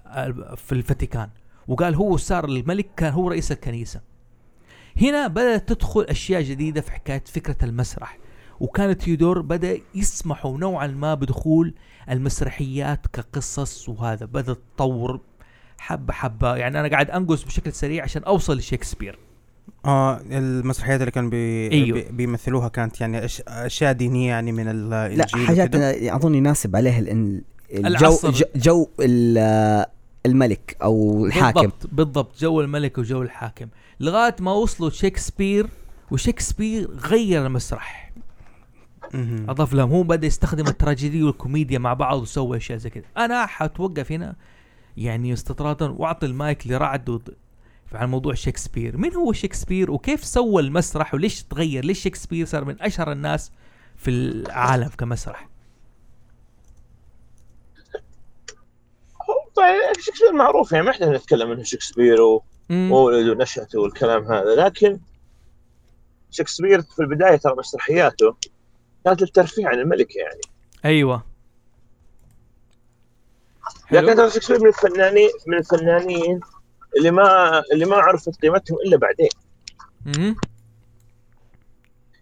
[0.07, 1.29] ال- في الفاتيكان.
[1.69, 4.01] وقال هو صار الملك كان هو رئيس الكنيسة.
[5.01, 8.19] هنا بدأت تدخل أشياء جديدة في حكاية فكرة المسرح.
[8.61, 11.75] وكان تيودور بدأ يسمحوا نوعا ما بدخول
[12.11, 15.21] المسرحيات كقصص وهذا بدأ تطور
[15.81, 19.19] حبة حبة يعني أنا قاعد أنقص بشكل سريع عشان أوصل لشكسبير
[19.85, 21.71] آه المسرحيات اللي كانوا بي...
[21.73, 21.99] أيوه.
[21.99, 22.09] بي...
[22.13, 23.27] بيمثلوها كانت يعني.
[23.49, 25.91] أشياء دينية يعني من لا الانجيل حاجات وكده.
[25.91, 27.41] أنا أظن يناسب عليها الجو
[27.75, 28.31] العصر.
[28.31, 29.87] جو, جو ال-
[30.27, 33.67] الملك أو الحاكم بالضبط بالضبط جو الملك وجو الحاكم
[34.01, 35.67] لغاية ما وصلوا شكسبير
[36.11, 38.13] وشكسبير غير المسرح.
[39.49, 44.13] أضاف لهم هو بدأ يستخدم التراجيدي والكوميديا مع بعض وسوى أشياء زي كذا أنا حتوقف
[44.13, 44.35] هنا
[45.01, 47.35] يعني استطرادا واعطي المايك لرعد وض-
[47.93, 48.97] عن موضوع شكسبير.
[48.97, 53.53] مين هو شكسبير وكيف سوى المسرح وليش تغير؟ ليش شكسبير صار من أشهر الناس
[53.97, 55.49] في العالم كمسرح؟
[59.55, 62.93] طيب شكسبير معروف يعني ما إحنا نتكلم إنه شكسبير و- مم.
[62.93, 64.99] وولده ونشأته والكلام هذا لكن
[66.31, 68.37] شكسبير في البداية ترى مسرحياته
[69.05, 70.41] كانت للترفيه عن الملك يعني.
[70.85, 71.23] أيوه.
[73.91, 74.17] لكن.
[74.17, 76.41] ترى شكسبير من الفنانين من الفنانين
[76.97, 79.29] اللي ما اللي ما عرفت قيمتهم إلا بعدين.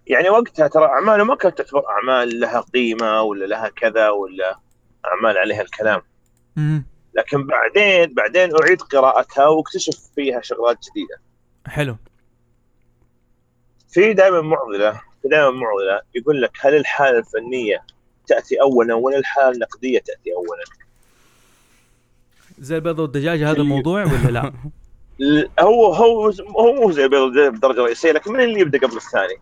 [0.07, 4.59] يعني وقتها ترى أعماله ما كانت تعتبر أعمال لها قيمة ولا لها كذا ولا
[5.07, 6.03] أعمال عليها الكلام.
[7.15, 11.21] لكن بعدين بعدين أعيد قراءتها واكتشف فيها شغلات جديدة
[11.67, 11.97] حلو
[13.89, 14.93] في دائما معضله
[15.23, 17.85] في دائما معضلة يقول لك هل الحالة الفنية
[18.27, 20.65] تأتي اولا ولا الحالة النقدية تأتي اولا؟
[22.61, 24.53] زي البيضة والدجاجة هذا الموضوع ولا لا؟
[25.61, 29.35] هو هو هو مو زي البيض والدجاج بدرجة رئيسية لكن من اللي يبدأ قبل الثاني؟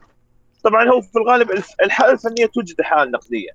[0.64, 3.50] طبعا هو في الغالب الف- الحالة الفنية توجد الحاله النقديه،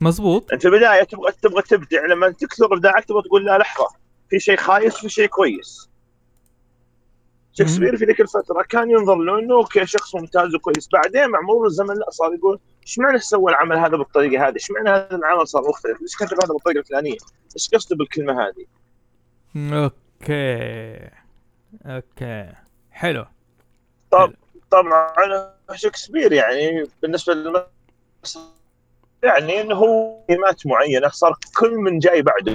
[0.00, 3.86] مزبوط أنت في البداية تبغى تبغى تبدع لما تكثر إبداعك تبغى تقول لا لحظة
[4.30, 5.90] في شيء خايس في شيء كويس.
[7.52, 11.66] شكسبير في ذيك الفترة كان ينظر له انه أوكي شخص ممتاز وكويس، بعدين مع مرور
[11.66, 15.48] الزمن لا صار يقول إيش معنى سوى العمل هذا بالطريقة هذه؟ إيش معنى هذا العمل
[15.48, 17.16] صار مختلف؟ ليش كتب هذا بالطريقة الفلانية؟
[17.56, 18.66] إيش قصده بالكلمة هذه؟
[19.56, 21.10] أوكي.
[21.86, 22.52] أوكي.
[22.90, 23.26] حلو.
[24.10, 24.32] طب
[24.70, 25.14] طبعا
[25.74, 28.38] شكسبير يعني بالنسبة للمس
[29.22, 32.52] يعني إنه هو كلمات معينة صار كل من جاي بعده.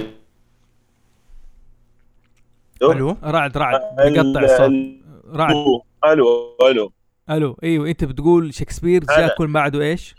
[2.82, 3.80] ألو؟ رعد رعد.
[3.80, 4.60] بقطع الصوت.
[4.60, 5.50] ال- رعد.
[5.50, 6.92] ألو ألو ألو.
[7.30, 9.16] أيوه انت بتقول شكسبير أنا.
[9.18, 10.14] جاء كل بعده إيش؟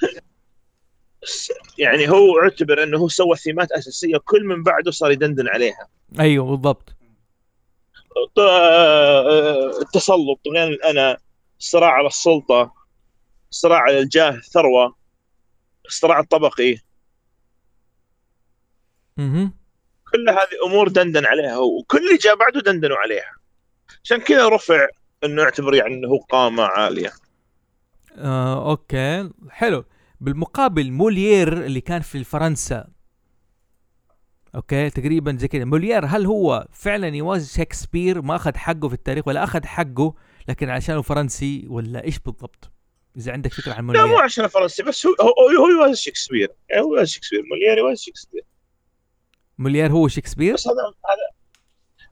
[1.77, 5.87] يعني هو اعتبر انه هو سوى ثيمات أساسية كل من بعده صار يدندن عليها.
[6.19, 6.95] أيوه بالضبط.
[8.35, 11.17] ط- آه، التسلط طغيان الانا
[11.59, 12.73] الصراع على السلطة
[13.51, 14.95] الصراع على الجاه الثروه
[15.85, 16.77] الصراع الطبقي
[19.19, 19.51] أها
[20.11, 23.31] كل هذه أمور دندن عليها هو وكل اللي جاء بعده دندنوا عليها.
[24.03, 24.87] عشان كذا رفع
[25.23, 27.11] إنه يعتبر يعني إنه هو قامة عالية.
[28.15, 29.29] آه، okay.
[29.49, 29.85] حلو.
[30.21, 32.87] بالمقابل موليير اللي كان في فرنسا.
[34.55, 35.65] okay تقريبا زي كذا.
[35.65, 40.15] موليير هل هو فعلا يوازي شكسبير؟ ما أخذ حقه في التاريخ ولا أخذ حقه
[40.47, 42.71] لكن عشانه فرنسي ولا إيش بالضبط؟
[43.17, 44.23] إذا عندك فكرة عن لا مو موليير.
[44.23, 46.51] عشان فرنسي بس هو هو, هو يوازي شكسبير.
[46.69, 47.43] يعني هو يوازي شكسبير.
[47.51, 48.45] موليير يوازي شكسبير.
[49.57, 51.30] موليير هو شكسبير؟ بس هذا هذا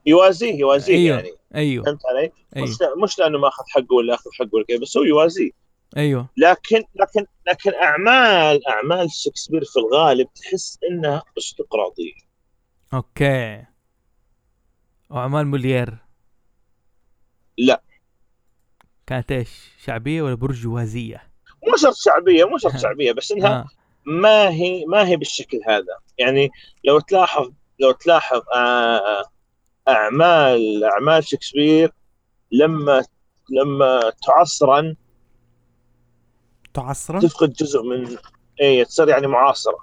[0.05, 1.15] يوازيه يوازيه أيوه.
[1.17, 2.67] يعني أيوه فهمت علي؟ أيوه
[3.03, 5.51] مش لأنه ما اخذ حقه ولا آخذ حقه ولا كذا بس هو يوازيه
[5.97, 12.13] أيوه لكن لكن لكن اعمال أعمال شكسبير في الغالب تحس إنها أرستقراطية
[12.93, 13.65] okay
[15.09, 15.97] وأعمال موليير
[17.57, 17.81] لا.
[19.07, 19.49] كانت إيش
[19.83, 21.29] شعبية ولا برجوازيه
[21.67, 23.67] مو شرط شعبية مو شرط شعبية بس إنها آه.
[24.05, 26.49] ما هي ما هي بالشكل هذا يعني
[26.83, 29.23] لو تلاحظ لو تلاحظ آه،
[29.91, 31.91] أعمال أعمال شكسبير
[32.51, 33.03] لما
[33.51, 34.95] لما تعصرا
[36.73, 38.17] تعصرا؟ تفقد جزء من
[38.61, 39.77] اي تصير يعني معاصرة.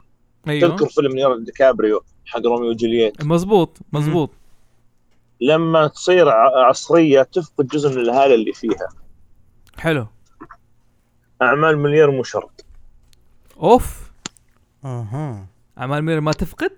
[0.49, 0.69] أيوه.
[0.77, 3.24] تذكر فيلم ليوناردو دي كابريو حق روميو وجولييت.
[3.24, 4.31] مزبوط مزبوط.
[5.41, 8.89] لما تصير ع- عصرية تفقد جزء من الهالة اللي فيها.
[9.78, 10.07] حلو.
[11.43, 12.65] أعمال موليير مو شرط.
[13.57, 14.11] أوف.
[14.85, 15.47] أها.
[15.78, 16.73] أعمال موليير ما تفقد؟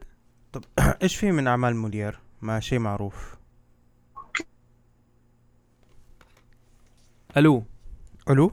[0.52, 0.64] طب
[1.02, 3.36] إيش في من أعمال موليير ما شيء معروف.
[7.36, 7.64] ألو.
[8.30, 8.52] ألو؟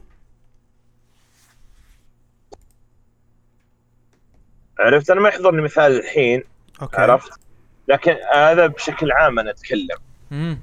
[4.80, 6.44] عرفت أنا ما يحضرني مثال الحين
[6.82, 7.02] okay.
[7.02, 7.40] عرفت؟
[7.88, 9.98] لكن هذا بشكل عام أنا أتكلم.
[10.32, 10.60] امم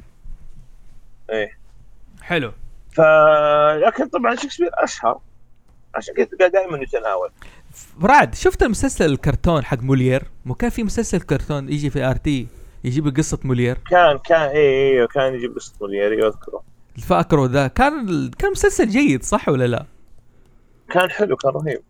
[1.30, 1.58] إيه.
[2.22, 2.52] حلو.
[2.92, 3.00] ف
[3.86, 5.20] لكن طبعا شكسبير أشهر.
[5.94, 7.30] عشان كذا دائما يتناول.
[8.02, 12.48] رعد شفت المسلسل الكرتون حق موليير؟ مو كان في مسلسل كرتون يجي في ART؟
[12.84, 13.78] يجيب قصة موليير.
[13.90, 16.62] كان كان اي اي كان يجيب قصة موليير أذكره.
[16.98, 17.66] فاكره ذا.
[17.66, 19.86] كان كان مسلسل جيد صح ولا لا؟
[20.90, 21.82] كان حلو كان رهيب.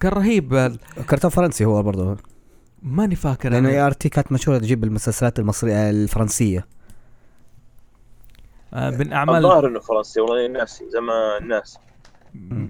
[0.00, 0.76] كان رهيب.
[1.10, 2.16] كرتون فرنسي هو برضه.
[2.82, 6.66] ماني فاكر لأنه ART كانت مشهورة تجيب المسلسلات المصريه الفرنسية.
[8.74, 11.78] آه، من اعمال الظاهر إنه فرنسي والله ناسي زمان ناس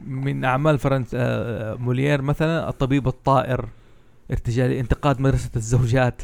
[0.06, 3.68] من أعمال فرنس آه، موليير مثلا الطبيب الطائر
[4.30, 6.22] ارتجالي انتقاد مدرسة الزوجات.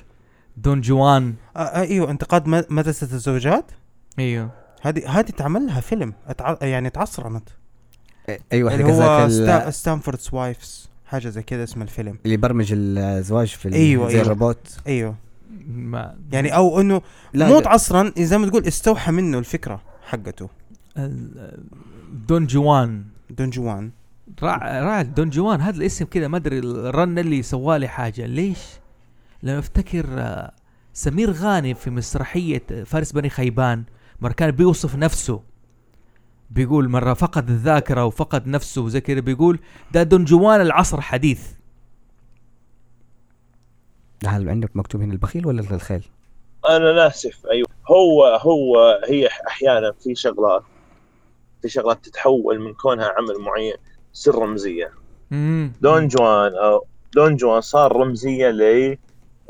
[0.57, 1.35] دون جوان.
[1.57, 3.65] آه آه إيوه انتقاد م- مدرسة الزوجات؟
[4.19, 4.51] إيوه.
[4.83, 6.57] هذه هذه تعمل لها فيلم أتع...
[6.62, 7.49] يعني تعصرنت
[8.53, 9.70] أيوه اللي هو Ste...
[9.70, 12.19] Stepford Wives حاجة زي كذا اسم الفيلم.
[12.24, 14.23] اللي برمج الزواج في ال- أيوة، زي أيوة.
[14.24, 14.77] الروبوت.
[14.87, 15.15] أيوه.
[15.69, 16.16] ما.
[16.33, 17.03] يعني أو إنه
[17.33, 20.49] لا مو ده- عصرا زي ما تقول استوحى منه الفكرة حقته.
[20.99, 21.65] ال-
[22.28, 23.05] دون جوان.
[23.31, 23.91] دون جوان.
[24.43, 25.61] راع راع دون جوان.
[25.61, 28.27] هذا الاسم كذا ما أدري الرن اللي سوالي حاجة.
[28.27, 28.59] ليش؟
[29.43, 30.53] لما افتكر آه،
[30.93, 33.85] سمير غانم في مسرحية فارس بني خيبان
[34.21, 35.43] مرة كان بيوصف نفسه.
[36.51, 39.59] بيقول مرة فقد الذاكرة وفقد نفسه وزي كذا بيقول
[39.93, 41.53] ده دون جوان العصر الحديث
[44.27, 46.05] هل عندك مكتوب هنا البخيل ولا الخيل؟
[46.69, 47.69] أنا اسف أيوه.
[47.91, 50.63] هو هو هي أحيانا في شغلات
[51.63, 53.75] في شغلات تتحول من كونها عمل معين
[54.15, 54.93] تصير رمزية.
[55.33, 58.99] امم دون جوان أو دون جوان صار رمزية ل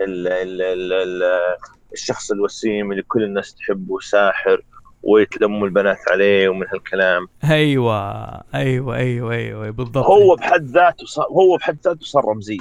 [0.00, 1.56] ال- ال- ال- ال-
[1.92, 4.62] الشخص الوسيم اللي كل الناس تحبه ساحر
[5.02, 7.26] ويتلموا البنات عليه ومن هالكلام.
[7.44, 8.24] أيوه
[8.54, 10.06] أيوه أيوه أيوه بالضبط.
[10.06, 12.58] هو بحد ذاته صار هو بحد ذاته صار رمزيه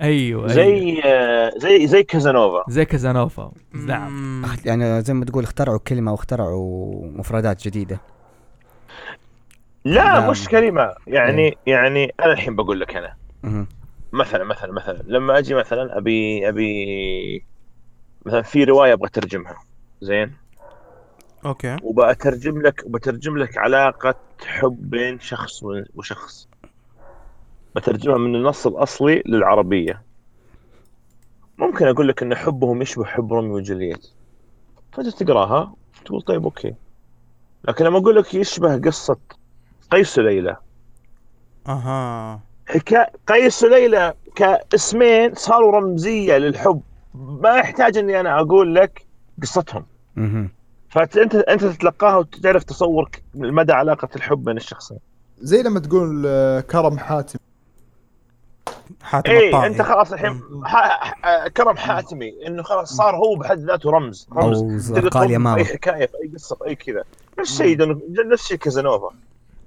[0.00, 0.48] أيوه أيوة.
[0.48, 2.64] زي آه، زي زي كازانوفا.
[2.68, 3.52] زي كازانوفا.
[3.72, 4.42] نعم.
[4.64, 8.00] يعني زي ما تقول اخترعوا كلمة واخترعوا مفردات جديدة.
[9.84, 10.30] لا نعم.
[10.30, 10.94] مش كلمة.
[11.06, 13.14] يعني يعني أنا الحين بقول لك أنا.
[14.12, 17.44] مثلا مثلا مثلا لما أجي مثلا أبي أبي
[18.26, 19.58] مثلا في رواية أبغى أترجمها.
[20.00, 20.36] زين؟
[21.44, 21.76] okay.
[21.82, 24.14] وبترجم لك وبترجم لك علاقة
[24.46, 25.62] حب بين شخص
[25.94, 26.48] وشخص.
[27.76, 30.02] بترجمها من النص الأصلي للعربية.
[31.58, 34.06] ممكن أقول لك إن حبهم يشبه حب روميو وجولييت.
[34.92, 35.74] فانت تقراها؟
[36.04, 36.74] تقول طيب okay.
[37.68, 39.16] لكن لما أقول لك يشبه قصة
[39.90, 40.56] قيس وليلى
[41.68, 42.40] أها.
[43.26, 46.80] قيس وليلى كاسمين صاروا رمزية للحب.
[47.14, 49.06] ما يحتاج إني أنا أقول لك
[49.42, 49.84] قصتهم.
[50.88, 54.98] فأنت أنت تتلقاها وتعرف تصور مدى علاقة الحب بين الشخصين.
[55.40, 57.38] زي لما تقول آه، كرم حاتم.
[59.02, 62.46] حاتم اي الطائي أنت خلاص الحين ح- ح- كرم حاتمي.
[62.46, 64.28] إنه خلاص صار هو بحد ذاته رمز.
[64.32, 64.92] رمز.
[64.92, 67.04] في يمامة أي حكاية في أي قصة في أي كذا.
[67.38, 67.88] نفس الشيء
[68.32, 69.10] نفس الشيء كازانوفا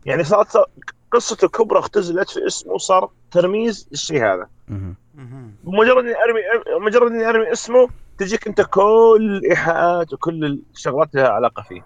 [0.05, 0.69] يعني صارت صار-
[1.13, 4.47] قصته الكبرى اختزلت في اسمه وصار ترميز للشيء هذا.
[5.63, 6.41] بمجرد إني ارمي
[6.85, 11.85] مجرد إني أرمي اسمه تجيك أنت كل الايحاءات وكل الشغلات لها علاقة فيه.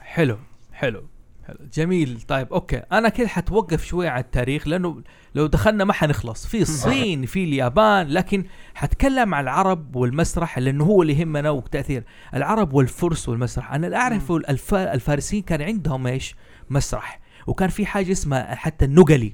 [0.00, 0.36] حلو
[0.72, 1.02] حلو
[1.46, 1.58] حلو.
[1.74, 2.20] جميل.
[2.28, 2.82] طيب أوكي.
[2.92, 5.02] أنا كده حتوقف شوي على التاريخ لأنه
[5.34, 6.46] لو دخلنا ما حنخلص.
[6.46, 8.44] في الصين في اليابان لكن
[8.74, 12.04] حتكلم عن العرب والمسرح لأنه هو اللي يهمنا وتأثير.
[12.34, 13.72] العرب والفرس والمسرح.
[13.72, 14.74] أنا اللي أعرفه الف...
[14.74, 16.34] الفارسيين كان عندهم إيش؟
[16.70, 17.21] مسرح.
[17.46, 19.32] وكان في حاجة اسمها حتى النقلي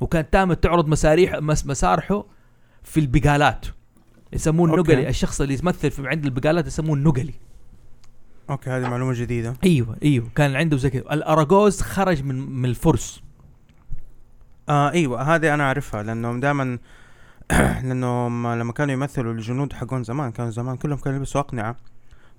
[0.00, 1.66] وكانت دائما تعرض مساريح مس...
[1.66, 2.24] مسارحه
[2.82, 3.66] في البقالات.
[4.32, 4.70] يسموه.
[4.70, 5.08] النقلي.
[5.08, 7.34] الشخص اللي يمثل في عند البقالات يسموه النقلي.
[8.50, 9.54] أوكي هذه معلومة جديدة.
[9.64, 10.28] أيوه أيوه.
[10.34, 13.22] كان عنده زي كذا الاراجوز خرج من من الفرس.
[14.68, 16.78] آه أيوه هذه أنا أعرفها لانهم دائما
[17.84, 21.76] لانهم لما كانوا يمثلوا الجنود حقون زمان كانوا زمان كلهم كانوا يلبسوا أقنعة.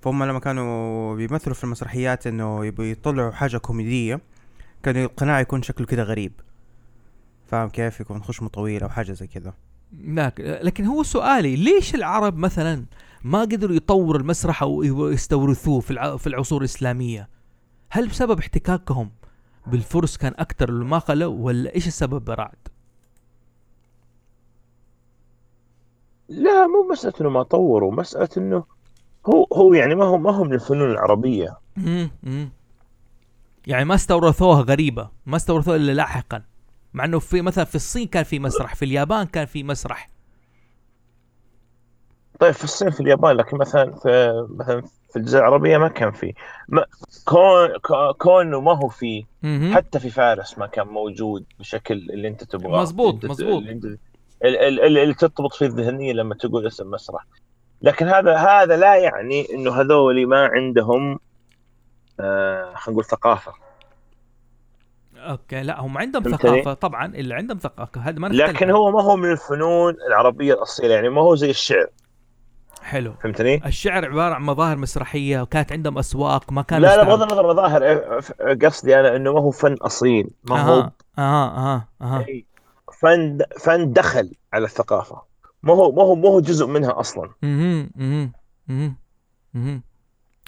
[0.00, 4.20] فهم لما كانوا بيمثلوا في المسرحيات إنه يبوا يطلعوا حاجة كوميدية
[4.82, 6.32] كان القناع يكون شكله كده غريب.
[7.46, 9.54] فاهم كيف؟ يكون خشمه طويل أو حاجة زي كذا.
[9.92, 12.84] لكن لكن هو سؤالي ليش العرب مثلا
[13.24, 17.28] ما قدروا يطوروا المسرح أو يستورثوه في الع- في العصور الإسلامية؟
[17.90, 19.10] هل بسبب احتكاكهم
[19.66, 22.68] بالفرس كان أكثر ما خلوا ولا إيش السبب برعد
[26.28, 28.64] لا مو مسألة إنه ما طوروا مسألة إنه
[29.26, 30.90] هو هو يعني ما هو ما هو من الفنون
[32.22, 32.50] مم.
[33.66, 36.42] يعني ما استورثوها غريبة ما استورثوها إلا لاحقا.
[36.94, 40.10] مع إنه في مثلا في الصين كان في مسرح في اليابان كان في مسرح.
[42.40, 46.12] طيب في الصين في اليابان لكن مثلا في مثلا في الجزيرة العربية ما كان
[46.68, 46.84] ما
[47.24, 49.74] كون كو- كونه ما هو فيه مهم.
[49.74, 52.82] حتى في فارس ما كان موجود بالشكل اللي أنت تبغاه.
[52.82, 53.62] مزبوط، مزبوط.
[54.44, 57.26] اللي, اللي ترتبط فيه الذهنية لما تقول اسم مسرح.
[57.82, 61.18] لكن هذا هذا لا يعني إنه هذول ما عندهم
[62.20, 63.52] آه خلينا نقول ثقافة.
[65.16, 66.74] أوكي لا هم عندهم؟ ثقافة.
[66.74, 68.50] طبعا اللي عندهم ثقافة هذا ما نختلف.
[68.50, 71.86] لكن هو ما هو من الفنون العربية الأصيلة يعني ما هو زي الشعر.
[72.82, 73.14] حلو.
[73.22, 77.52] فهمتني؟ الشعر عبارة عن مظاهر مسرحية وكانت عندهم أسواق ما كان لا لا بغض النظر
[77.52, 81.88] مظاهر إيه، قصدي أنا إنه ما هو فن أصيل ما هو أها أها أها.
[82.02, 82.26] أها
[83.00, 85.22] فن فن دخل على الثقافة.
[85.62, 87.30] ما هو ما هو ما هو جزء منها أصلا.
[87.42, 88.96] مهم، مهم،
[89.54, 89.82] مهم.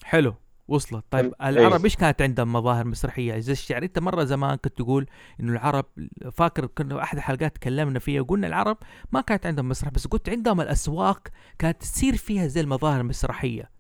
[0.05, 0.35] حلو.
[0.69, 1.05] وصلت.
[1.11, 1.49] طيب إيه.
[1.49, 5.07] العرب إيش كانت عندهم مظاهر مسرحية؟ زي الشعر؟ أنت مرة زمان كنت تقول
[5.41, 5.87] إنه العرب
[6.33, 8.77] فاكر كنا أحد الحلقات تكلمنا فيها وقلنا العرب
[9.13, 11.29] ما كانت عندهم مسرح بس قلت عندهم الأسواق
[11.59, 13.71] كانت تصير فيها زي المظاهر المسرحية.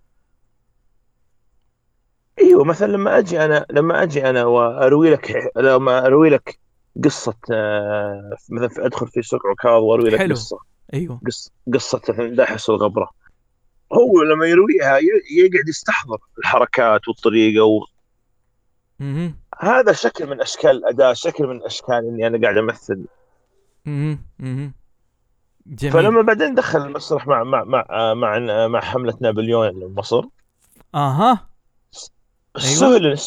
[2.38, 6.58] إيوه مثلا لما أجي أنا لما أجي أنا وأروي لك لما أروي لك
[7.04, 10.34] قصة آه، مثلا أدخل في سوق عكاظ وأروي لك حلو.
[10.34, 10.58] قصة.
[10.94, 11.20] أيوه.
[11.26, 13.10] قصة قصة مثلا داحس الغبرة.
[13.92, 14.98] هو لما يرويها
[15.30, 17.62] يقعد يستحضر الحركات والطريقة
[19.00, 19.32] أها
[19.62, 23.04] وهذا شكل من أشكال الأداء شكل من أشكال إني أنا قاعد أمثل.
[25.66, 25.92] جميل.
[25.92, 30.24] فلما بعدين دخل المسرح مع مع مع مع, مع حملة نابليون لمصر
[30.94, 31.48] أها.
[32.56, 33.18] سهل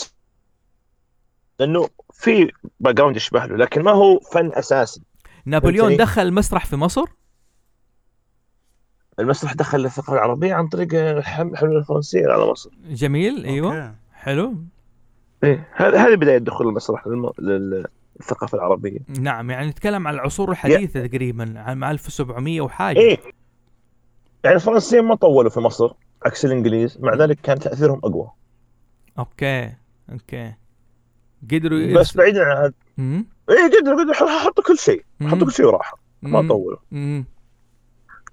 [1.59, 5.01] لأنه في background يشبه له لكن ما هو فن أساسي.
[5.45, 7.05] نابليون؟ دخل المسرح في مصر؟
[9.21, 12.69] المسرح دخل الثقافه العربية عن طريق الحم- الحمله الفرنسيه على مصر.
[12.89, 13.75] جميل أيوه.
[13.85, 13.93] okay.
[14.13, 14.55] حلو.
[15.43, 17.31] إيه هذه هذه بداية دخول المسرح للم...
[17.39, 18.99] للثقافة العربية.
[19.19, 22.99] نعم يعني نتكلم عن العصور الحديثة تقريبا عام 1700 وحاجة.
[22.99, 23.17] إيه.
[24.43, 25.93] يعني الفرنسيين ما طولوا في مصر
[26.25, 28.31] عكس الإنجليز مع ذلك كان تأثيرهم أقوى.
[29.19, 29.71] okay
[30.11, 30.53] okay.
[31.51, 32.73] قدروا بس يرس- بعيدا عن هذا.
[33.49, 35.03] إيه قدروا قدروا حطوا كل شيء.
[35.21, 35.45] حطوا.
[35.45, 35.97] كل شيء وراحوا.
[36.21, 36.47] ما.
[36.47, 36.77] طولوا.
[36.91, 37.25] مم.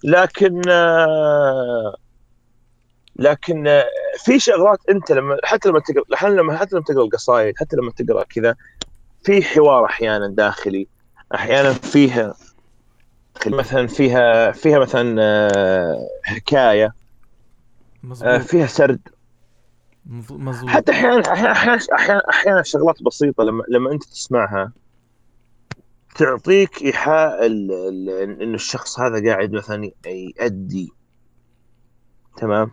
[0.04, 1.96] لكن آه،
[3.16, 3.84] لكن آه،
[4.24, 7.90] في شغلات انت لما حتى لما تقرأ حتى لما حتى لما تقرأ القصايد حتى لما
[7.92, 8.54] تقرأ كذا
[9.24, 10.86] في حوار أحيانا داخلي.
[11.34, 12.34] أحيانا فيها
[13.46, 16.92] مثلا فيها فيها مثلا آه، حكاية
[18.02, 18.40] مظبوط.
[18.40, 19.00] فيها سرد.
[20.30, 20.70] مظبوط.
[20.70, 24.72] حتى أحيانا أحيانا أحيانا شغلات بسيطة لما لما أنت تسمعها.
[26.18, 30.92] تعطيك إيحاء انه الشخص هذا قاعد مثلا يأدي
[32.36, 32.70] تمام.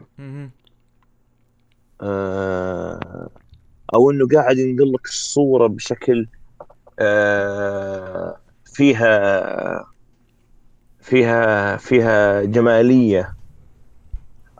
[2.01, 3.29] آه،
[3.93, 6.27] أو إنه قاعد ينقل لك الصورة بشكل
[6.99, 9.85] آه، فيها
[11.01, 13.35] فيها فيها جمالية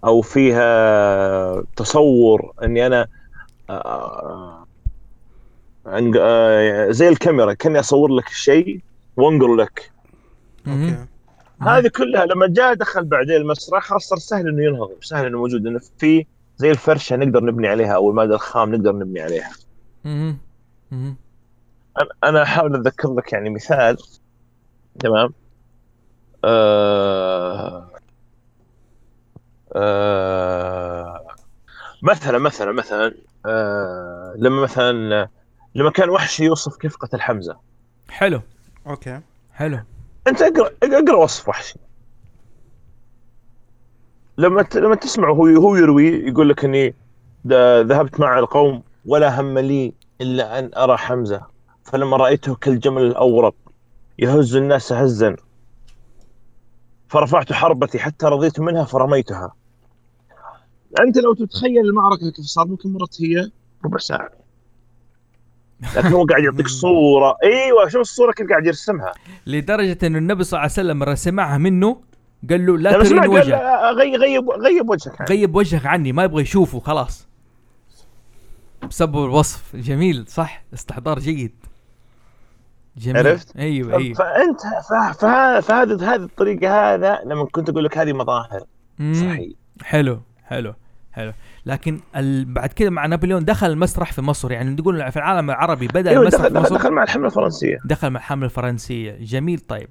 [0.04, 3.08] أو فيها تصور إني أنا
[3.70, 4.65] آه،
[5.86, 8.82] أنق- آه، زي الكاميرا كأني أصور لك الشيء
[9.18, 9.92] وأنقل لك.
[10.68, 11.06] أوكي.
[11.62, 15.68] هذه كلها لما جاء دخل بعدين المسرح خلاص صار سهل إنه ينهضم سهل إنه موجود
[15.68, 16.26] إنه في
[16.58, 19.52] زي الفرشة نقدر نبني عليها أو المادة الخام نقدر نبني عليها.
[22.00, 23.98] أنا- أنا أحاول أتذكر لك يعني مثال.
[25.00, 25.34] تمام؟
[26.46, 27.88] آه
[29.76, 31.26] آه
[32.02, 33.14] مثلا مثلا مثلا
[33.46, 35.28] آه لما مثلا
[35.76, 37.58] لما كان وحشي يوصف كيف قتل حمزة.
[38.10, 38.42] حلو.
[38.88, 39.20] أوكي.
[39.54, 39.80] حلو.
[40.28, 41.80] أنت اقرا أقرأ وصف وحشي
[44.38, 44.76] لما ت...
[44.78, 46.96] لما تسمعه هو هو يروي يقول لك إني
[47.48, 51.42] ذ- ذهبت مع القوم ولا هم لي إلا أن أرى حمزة.
[51.84, 53.56] فلما رأيته كالجمل الأورق
[54.20, 55.36] يهز الناس هزا.
[57.10, 59.54] فرفعت حربتي حتى رضيت منها فرميتها.
[61.00, 63.52] أنت لو تتخيل المعركة كيف صار ممكن مرت هي
[63.86, 64.30] ربع ساعة.
[65.96, 67.38] لكن هو قاعد يعطيك صورة.
[67.44, 69.12] إيوه شوف الصورة كيف قاعد يرسمها.
[69.48, 72.02] لدرجة إنه النبي صلى الله عليه وسلم مره سمعها منه
[72.50, 73.48] قال له لا لما قال وجهك.
[73.48, 75.30] لا، غيب غيب غيب وجهك عني.
[75.30, 77.28] غيب وجهك عني ما يبغى يشوفه خلاص.
[78.90, 79.76] بسبب الوصف.
[79.76, 81.56] جميل صح؟ استحضار جيد.
[82.98, 83.28] جميل.
[83.28, 84.14] عرفت؟ أيوه أيوه.
[84.14, 84.62] فأنت
[85.66, 88.64] فهذه هذه الطريقة هذا لما كنت أقول لك هذه مظاهر.
[89.14, 89.52] صحيح.
[89.84, 90.74] حلو حلو
[91.12, 91.34] حلو.
[91.66, 92.46] لكن ال...
[92.46, 94.52] بعد كده مع نابليون دخل المسرح في مصر.
[94.52, 96.76] يعني نقول في العالم العربي بدأ أيوه المسرح دخل, في مصر.
[96.76, 97.78] دخل مع الحملة الفرنسية.
[97.86, 99.12] دخل مع الحملة الفرنسية.
[99.12, 99.90] جميل طيب.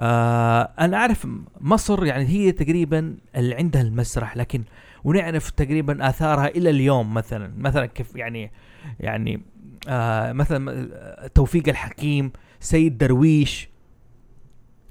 [0.00, 1.26] آه أنا أعرف
[1.60, 4.62] مصر يعني هي تقريبا اللي عندها المسرح لكن
[5.04, 7.52] ونعرف تقريبا آثارها إلى اليوم مثلا.
[7.58, 8.52] مثلا كيف يعني
[9.00, 9.42] يعني
[9.88, 10.88] آه مثلا
[11.34, 13.68] توفيق الحكيم سيد درويش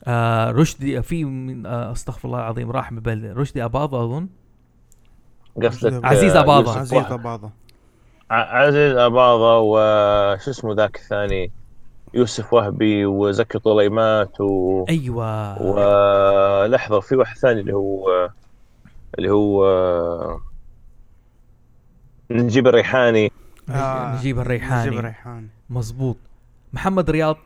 [0.04, 4.28] آه رشدي في من آه أستغفر الله العظيم راح من رشدي أباظة أظن.
[5.62, 6.80] قصدك عزيز آه، أباظة.
[6.80, 6.94] يوسف.
[6.94, 7.12] عزيز.
[7.12, 7.50] أباظة.
[8.32, 11.52] عزيز أباظة وش اسمه ذاك الثاني؟
[12.14, 14.86] يوسف وهبي وزكي طليمات و...
[14.90, 15.62] أيوة.
[15.62, 18.30] ولحظة في واحد ثاني اللي هو
[19.18, 20.40] اللي هو
[22.32, 23.32] نجيب الريحاني.
[23.70, 24.88] آه، نجيب الريحاني.
[24.88, 25.50] نجيب الريحاني.
[25.70, 26.18] مظبوط.
[26.74, 27.38] محمد رياض.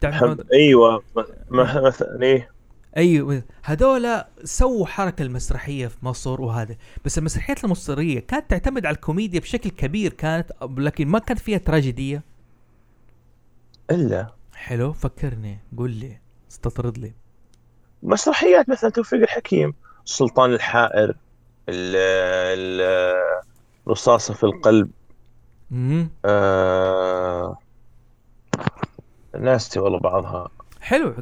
[0.00, 0.14] تعرف.
[0.14, 1.02] محمد؟ أيوه
[1.50, 2.50] مثلا إيه.
[2.96, 6.76] أيوه هذول سووا حركة المسرحية في مصر وهذا.
[7.04, 12.22] بس المسرحيات المصرية كانت تعتمد على الكوميديا بشكل كبير كانت لكن ما كانت فيها تراجيدية.
[13.90, 14.32] إلا.
[14.54, 16.18] حلو فكرني قول لي
[16.50, 17.12] استطرد لي.
[18.02, 19.74] مسرحيات مثلا توفيق الحكيم
[20.04, 21.10] سلطان الحائر
[21.68, 21.96] ال-
[22.58, 23.42] ال-
[23.88, 24.90] رصاصة في القلب.
[25.70, 26.10] مهم.
[26.24, 27.58] آه
[29.40, 30.48] ناستي والله بعضها.
[30.88, 31.14] حلو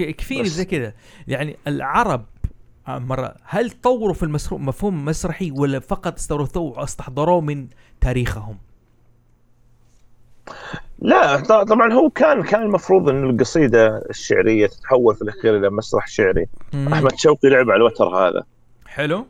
[0.00, 0.44] يكفيني.
[0.48, 0.92] زي كذا
[1.28, 2.24] يعني العرب
[2.88, 7.68] آه، مرة هل طوروا في المسرو- مفهوم مسرحي ولا فقط استوردوه واستحضروه من
[8.00, 8.58] تاريخهم؟
[10.98, 16.46] لا طبعا هو كان كان المفروض إن القصيدة الشعرية تتحول في الأخير إلى مسرح شعري.
[16.72, 16.92] مم.
[16.92, 18.42] أحمد شوقي لعب على الوتر هذا.
[18.86, 19.26] حلو.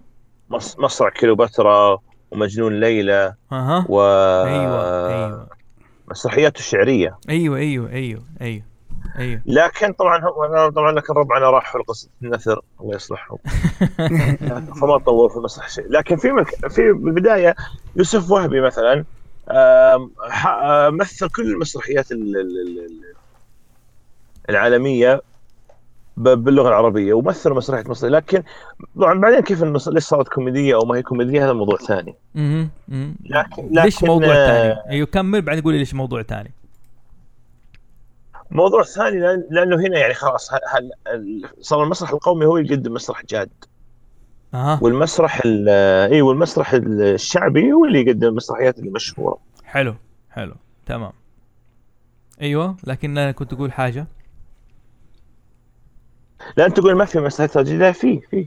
[0.51, 1.99] مس- مسرح كليوباترا
[2.31, 3.87] ومجنون ليلى أها.
[3.89, 5.49] و أيوه أيوه.
[6.11, 7.19] مسرحياته الشعرية.
[7.29, 8.63] أيوه أيوه أيوه أيوه.
[9.19, 13.39] أيوه لكن طبعا هو طبعا لكن ربعنا راح في قصة النثر الله يصلحهم
[14.81, 16.69] فما طور في المسرح شيء لكن في مك...
[16.69, 17.55] في بالبدايه
[17.97, 19.05] يوسف وهبي مثلا
[19.49, 20.11] آه،
[20.91, 23.15] مثل كل المسرحيات ال- ال- ال- ال-
[24.51, 25.23] العالمية
[26.17, 28.43] باللغة العربية ومثل مسرحية مصر لكن
[28.97, 32.71] طبعا بعدين كيف ليش صارت كوميدية أو ما هي كوميدية هذا موضوع ثاني مهم.
[32.89, 33.15] مهم.
[33.25, 36.51] لكن ليش لكن، موضوع آه، ثاني؟ أيوه كمل بعدين قولي ليش موضوع ثاني
[38.51, 39.19] موضوع ثاني
[39.51, 40.51] لأنه هنا يعني خلاص
[41.61, 43.51] صار المسرح القومي هو يقدم مسرح جاد؟
[44.55, 45.69] أها والمسرح ال-
[46.13, 49.39] اي والمسرح الشعبي هو اللي يقدم المسرحيات المشهورة.
[49.65, 49.95] حلو
[50.31, 50.55] حلو
[50.87, 51.13] تمام.
[52.43, 54.07] أيوه لكن أنا كنت أقول حاجة؟
[56.57, 58.47] لا أنت تقول ما في مسرحيات تراجيديه لا في في.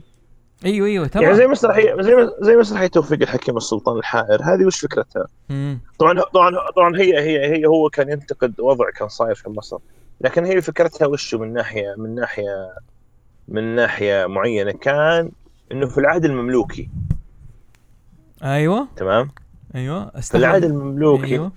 [0.64, 4.80] أيوه أيوه تمام يعني زي مسرحيه زي زي مسرحية توفيق الحكيم السلطان الحائر هذه وش
[4.80, 5.80] فكرتها؟ مم.
[5.98, 9.78] طبعا طبعا طبعا هي هي هي هو كان ينتقد وضع كان صاير في مصر
[10.20, 12.74] لكن هي فكرتها وشه من ناحية من ناحية
[13.48, 15.30] من ناحية معينة كان
[15.72, 16.88] إنه في العهد المملوكي
[18.44, 19.30] أيوه تمام؟
[19.74, 20.36] أيوه في.
[20.36, 21.52] العهد المملوكي أيوه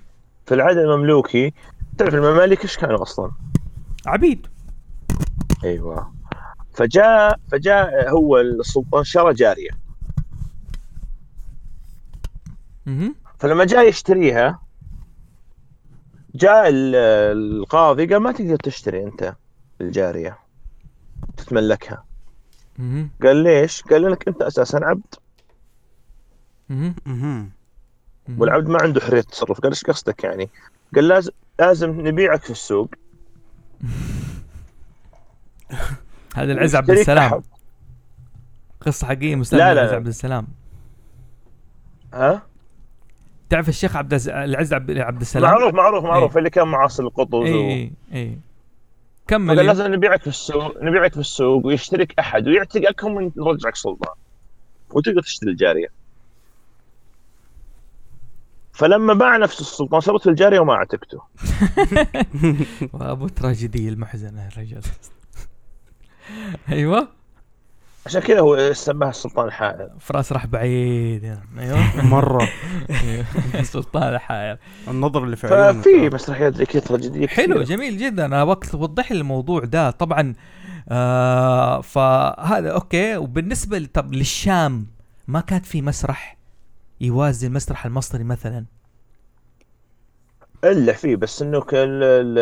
[0.46, 1.54] في العهد المملوكي
[1.98, 3.32] تعرف الممالك إيش كانوا أصلا؟
[4.06, 4.48] عبيد
[5.64, 6.14] أيوه
[6.74, 9.70] فجاء فجاء هو السلطان شرى جارية.
[13.40, 14.60] فلما جاء يشتريها
[16.36, 16.96] جاء ال-
[17.38, 19.36] القاضي قال ما تقدر تشتري أنت
[19.82, 20.38] الجارية
[21.38, 22.06] تتملكها.
[23.24, 25.16] قال ليش؟ قال لأنك أنت أساسا عبد.
[28.38, 30.50] والعبد ما عنده حرية تصرف قال إيش قصدك يعني؟
[30.96, 32.90] قال لازم لازم نبيعك في السوق
[36.34, 37.44] هذا العز عبد السلام.
[38.82, 39.94] قصة حقيقية لا، لا، العز.
[39.94, 40.48] عبد السلام
[42.14, 42.42] ها؟
[43.50, 46.38] تعرف الشيخ عبد العز عبد السلام معروف معروف معروف إيه.
[46.38, 47.46] اللي كان معاصر القطز و...
[47.46, 48.38] اي اي
[49.28, 54.16] كمل قال لازم نبيعك في السوق نبيعك في السوق ويشترك أحد ويعتقكم ونرجعك سلطان
[54.92, 55.88] وتقدر تشتري الجارية
[58.74, 61.22] فلما باع نفس السلطان صارت الجارية وما اعتقته
[62.94, 64.82] ابو تراجيدي المحزنه الرجل
[66.72, 67.08] أيوه.
[68.06, 71.42] عشان كذا هو سماها السلطان الحائر فراس راح بعيد يعني.
[71.60, 72.06] أيوه.
[72.16, 72.50] مرة.
[73.04, 73.26] أيوه.
[73.74, 77.64] سلطان الحائر النظر اللي في عيونه ففي مسرحيات زي كذا تراجيديه حلو كثيرة.
[77.64, 78.26] جميل جدا.
[78.26, 79.92] أنا وقت وضح لي الموضوع ده.
[79.92, 80.34] طبعا
[80.90, 83.18] آه فهذا أوكي.
[83.18, 84.88] وبالنسبة طب للشام
[85.28, 86.38] ما كان في مسرح
[87.02, 88.66] يوازي المسرح المصري مثلا؟
[90.64, 92.40] إلا فيه بس إنه كان ال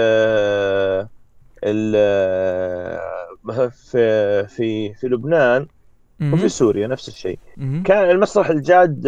[1.64, 1.96] ال
[3.50, 5.68] في في في لبنان.
[6.34, 7.40] وفي سوريا نفس الشيء.
[7.84, 9.02] كان المسرح الجاد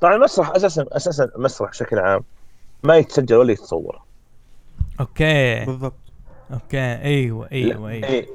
[0.00, 2.20] طبعا المسرح أساسا أساسا المسرح بشكل عام
[2.82, 4.02] ما يتسجل ولا يتصور
[5.00, 5.94] okay بالضبط
[6.52, 8.26] أوكي أيوه أيوه أيوه إيه.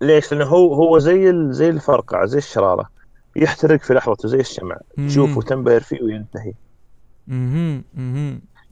[0.00, 2.90] ليش؟ لأنه هو هو زي ال- زي الفرقعه زي الشرارة
[3.36, 4.76] يحترق في لحظته زي الشمع.
[5.08, 6.52] تشوفه تنبهر فيه وينتهي.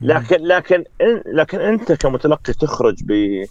[0.00, 3.46] لكن لكن إن لكن أنت كمتلقي تخرج ب-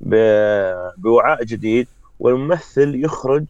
[0.00, 1.88] بوعاء جديد
[2.20, 3.46] والممثل يخرج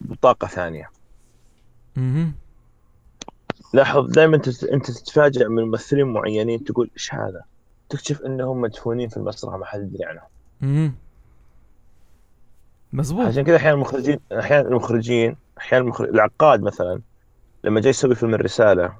[0.00, 0.90] بطاقة ثانية
[1.96, 2.34] مهم.
[3.74, 4.36] لاحظ دائما
[4.72, 7.42] انت تتفاجئ من ممثلين معينين تقول إيش هذا؟
[7.88, 10.28] تكتشف إنهم مدفونين في المسرح ما حد يدري عنهم.
[12.92, 16.08] مزبوط عشان كذا أحيانا المخرجين أحيانا المخرجين أحيانا المخرج...
[16.08, 17.00] العقاد مثلا
[17.64, 18.96] لما جاي يسوي فيلم الرسالة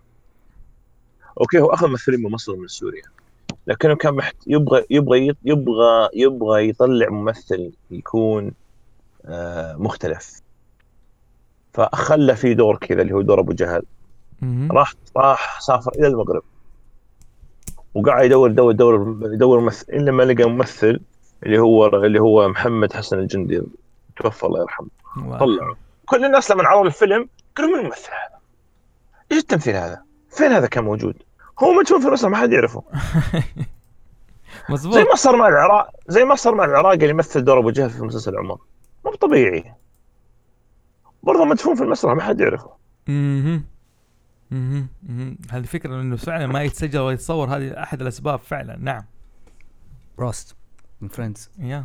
[1.41, 3.03] أوكي هو اخذ ممثلين من مصر ومن سوريا
[3.69, 4.37] لكنه كان محت...
[4.47, 8.53] يبغى يبغى يبغى يبغى يطلع ممثل يكون
[9.27, 10.41] آه مختلف
[11.73, 13.83] فخلى في دور كذا اللي هو دور أبو جهل.
[14.71, 16.43] راح راح سافر إلى المغرب
[17.95, 21.01] وقاعد يدور يدور يدور يدور ممثل إلا ما لقى ممثل
[21.47, 23.63] اللي هو اللي هو محمد حسن الجندي
[24.17, 24.89] توفى الله يرحمه.
[25.39, 25.75] طلعوا
[26.07, 28.39] كل الناس لما عرضوا الفيلم قالوا من الممثل هذا؟
[29.33, 31.17] إيش التمثيل هذا؟ فين هذا كان موجود؟
[31.59, 32.83] هو مدفون في مصر ما حد يعرفه.
[34.69, 37.71] زي مزبوط ما صار مع العراق زي ما صار مع العراق اللي يمثل دور أبو
[37.71, 38.59] جهل في مسلسل عمر
[39.05, 39.75] مو طبيعي.
[41.23, 42.71] برضه مدفون في المسرح ما حد يعرفه.
[43.09, 43.61] أها
[44.53, 48.77] أها أها هذه فكرة إنه فعلا ما يتسجل ولا يتصور هذه أحد الأسباب فعلا.
[48.81, 49.05] نعم.
[50.19, 50.57] Ross
[51.01, 51.85] من Friends يا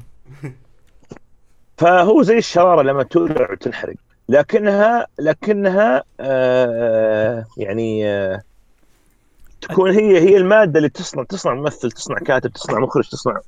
[1.77, 3.95] فهو زي الشرارة لما تولع وتنحرق.
[4.29, 8.41] لكنها لكنها آه يعني آه
[9.69, 13.41] تكون هي هي المادة اللي تصنع تصنع ممثل تصنع كاتب تصنع مخرج تصنع آه،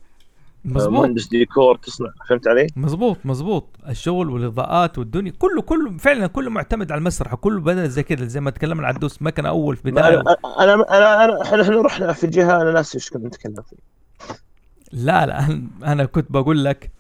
[0.66, 6.50] مزبوط مهندس ديكور تصنع فهمت علي؟ مزبوط مزبوط الشغل والإضاءات والدنيا كله كله فعلا كله
[6.50, 9.76] معتمد على المسرح وكله بدا زي كذا زي ما تكلمنا عن الدوس ما كان أول
[9.76, 10.22] في بداية.
[10.22, 13.78] أنا أنا أنا, أنا إحنا رحنا في جهة أنا ناسي إيش كنا نتكلم فيه.
[14.92, 16.92] لا لا أنا كنت بقول لك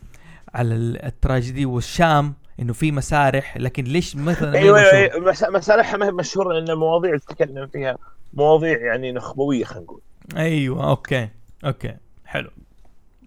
[0.54, 2.34] على ال- التراجيدي والشام.
[2.60, 7.10] إنه في مسارح لكن ليش مثلا أيوه؟ أيوه مس- مسارحها ما هي مشهورة لأن المواضيع
[7.10, 7.98] اللي تتكلم فيها
[8.34, 10.02] مواضيع يعني نخبوية خلينا نقول.
[10.38, 11.30] أيوه okay
[11.66, 11.96] okay
[12.26, 12.50] حلو.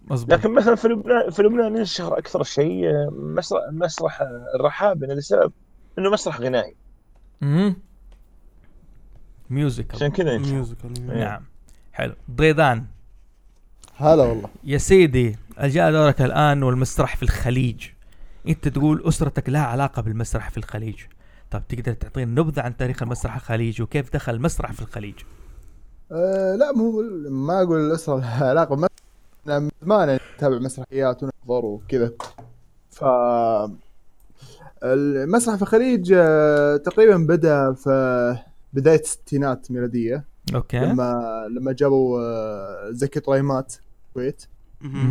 [0.07, 0.33] مظبوط.
[0.33, 4.21] لكن مثلا في لبنان في لبنان ينشهر أكثر شيء آه، مسرح مسرح
[4.55, 5.51] الرحابنه لسبب
[5.99, 6.75] إنه مسرح غنائي.
[7.43, 7.75] أها
[9.49, 10.53] music عشان كذا ينشهر.
[10.53, 11.17] musical إيه.
[11.23, 11.41] نعم.
[11.93, 12.13] حلو.
[12.31, 12.85] ضيدان.
[13.95, 14.49] هلا والله.
[14.63, 17.87] يا سيدي جاء دورك الآن والمسرح في الخليج.
[18.47, 20.95] انت تقول أسرتك لها علاقة بالمسرح في الخليج.
[21.51, 25.15] طب تقدر تعطينا نبذة عن تاريخ المسرح الخليج وكيف دخل المسرح في الخليج؟
[26.11, 28.89] أه لا مو ما أقول الأسرة لها علاقة
[29.47, 32.11] أنا من زمان أتابع مسرحيات ونحضر وكذا.
[32.91, 33.03] ف
[34.83, 38.37] المسرح في الخليج آه، تقريبا بدأ في
[38.73, 40.25] بداية الستينات ميلادية.
[40.55, 40.79] أوكي.
[40.79, 43.75] لما لما جابوا آه، زكي طريمات
[44.07, 44.45] الكويت.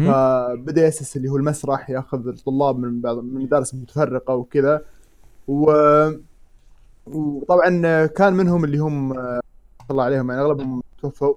[0.07, 4.83] فبدا يأسس اللي هو المسرح يأخذ الطلاب من بعض من المدارس المتفرقه وكذا
[5.49, 5.73] و
[7.07, 9.13] وطبعا كان منهم اللي هم
[9.91, 11.35] الله عليهم يعني أغلبهم توفوا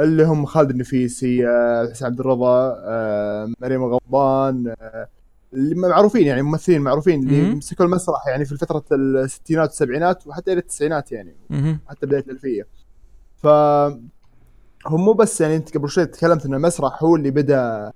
[0.00, 1.46] اللي هم خالد النفيسي
[1.90, 5.08] حسين عبد الرضا آه، مريم غضبان آه،
[5.52, 7.54] اللي معروفين يعني ممثلين معروفين اللي.
[7.54, 11.34] مسكوا المسرح يعني في فترة الستينات والسبعينات وحتى إلى التسعينات يعني.
[11.88, 12.66] حتى بداية الألفية
[13.36, 13.46] ف
[14.86, 17.92] هم مو بس يعني انت قبل شوي تكلمت إن المسرح هو اللي بدأ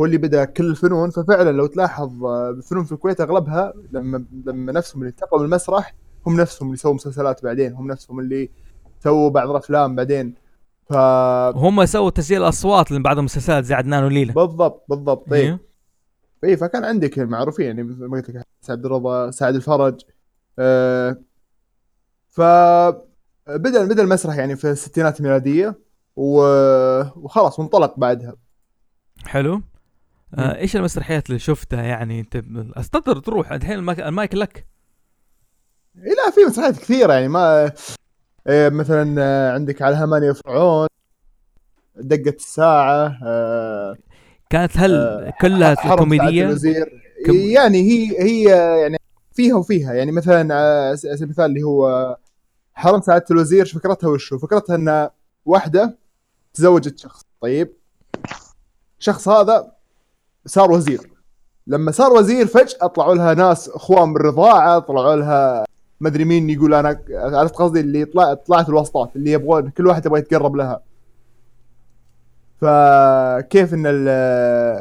[0.00, 4.72] هو اللي بدأ كل الفنون ففعلا لو تلاحظ آه، الفنون في الكويت أغلبها لما لما
[4.72, 5.94] نفسهم اللي انتقلوا المسرح
[6.26, 8.50] هم نفسهم اللي سووا مسلسلات بعدين هم نفسهم اللي
[9.04, 10.34] سووا بعض الأفلام بعدين.
[10.90, 10.94] ف
[11.56, 15.32] هم سووا تسجيل الاصوات لبعض المسلسلات زي عدنان وليلى بالضبط بالضبط.
[15.32, 15.58] اي
[16.44, 20.00] اي فكان عندك معروفين يعني مثل ما قلت لك سعد الرضا سعد الفرج
[20.58, 21.16] آه
[22.28, 22.40] ف
[23.48, 25.89] بدأ بدأ المسرح يعني في الستينات الميلادية.
[26.20, 28.34] وخلاص وانطلق بعدها.
[29.26, 29.62] حلو.
[30.34, 32.42] آه إيش المسرحيات اللي شفتها يعني؟ أنت
[32.76, 34.66] أستقدر تروح الحين المايك, المايك لك؟
[35.96, 37.72] إيه لا في مسرحيات كثيرة يعني ما
[38.46, 40.88] آه مثلا آه، عندك على هماني فرعون
[41.96, 43.96] دقة الساعة آه
[44.50, 45.74] كانت هل آه، كلها
[46.46, 47.02] الوزير.
[47.26, 48.42] كم- يعني هي هي
[48.82, 48.96] يعني
[49.32, 49.92] فيها وفيها.
[49.94, 52.16] يعني مثلا على سبيل المثال اللي هو
[52.74, 55.08] حرم سعادة الوزير فكرتها وشو؟ فكرتها إن
[55.44, 55.98] واحدة
[56.54, 57.72] تزوجت شخص طيب.
[58.98, 59.72] الشخص هذا
[60.46, 61.00] صار وزير.
[61.66, 65.64] لما صار وزير فجأة طلعوا لها ناس اخوان بالرضاعة طلعوا لها
[66.00, 70.06] ما أدري مين يقول أنا عرفت قصدي اللي طلع طلعت الواسطات اللي يبغون كل واحد
[70.06, 70.80] يبغى يتقرب لها.
[72.60, 73.84] فكيف إن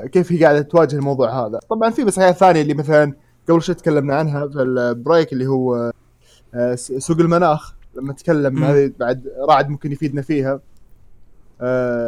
[0.08, 3.14] كيف هي قاعدة تواجه الموضوع هذا؟ طبعا في مسرحيات ثانية اللي مثلا
[3.50, 5.92] قبل شوي تكلمنا عنها في البريك اللي هو
[6.54, 7.76] آه، سوق المناخ.
[7.96, 8.64] لما تكلم.
[8.64, 10.60] هذه بعد رعد ممكن يفيدنا فيها.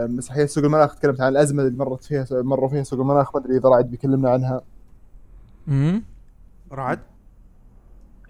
[0.07, 3.57] مسرحيه سوق المناخ تكلمت عن الأزمة اللي مرت فيها مروا فيها سوق المناخ ما أدري
[3.57, 4.61] إذا رعد بيكلمنا عنها.
[5.67, 6.03] مم.
[6.71, 6.99] رعد؟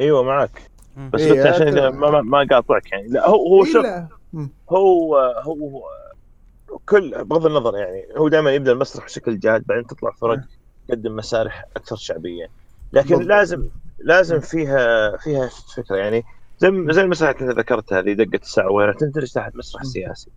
[0.02, 0.62] أيوه معك.
[1.14, 3.08] بس إيه، عشان إذا ما, ما, ما قاطعك يعني.
[3.08, 3.86] لا هو هو إيه، شوف.
[4.70, 5.84] هو هو
[6.86, 10.40] كل بغض النظر يعني هو دائما يبدأ المسرح بشكل جاد بعدين تطلع فرق
[10.88, 12.50] تقدم مسارح أكثر شعبيه
[12.94, 13.28] لكن بالضبط.
[13.30, 13.68] لازم
[14.00, 16.24] لازم فيها فيها فكرة يعني.
[16.60, 20.32] زي زي المسرح اللي ذكرتها هذه دقة الساعة وغيرها تندرج تحت مسرح سياسي.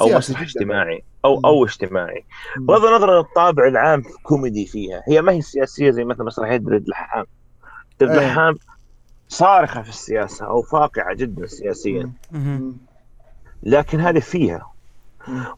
[0.00, 0.40] أو مسرح.
[0.40, 1.40] اجتماعي أو.
[1.44, 2.24] أو اجتماعي.
[2.58, 6.88] بغض النظر عن الطابع العام كوميدي فيها هي ما هي سياسية زي مثلا مسرحيه دريد
[6.88, 7.24] لحام
[8.00, 8.26] دريد إيه.
[8.26, 8.54] لحام
[9.28, 12.10] صارخة في السياسة أو فاقعة جدا سياسيا.
[13.62, 14.70] لكن هذه فيها.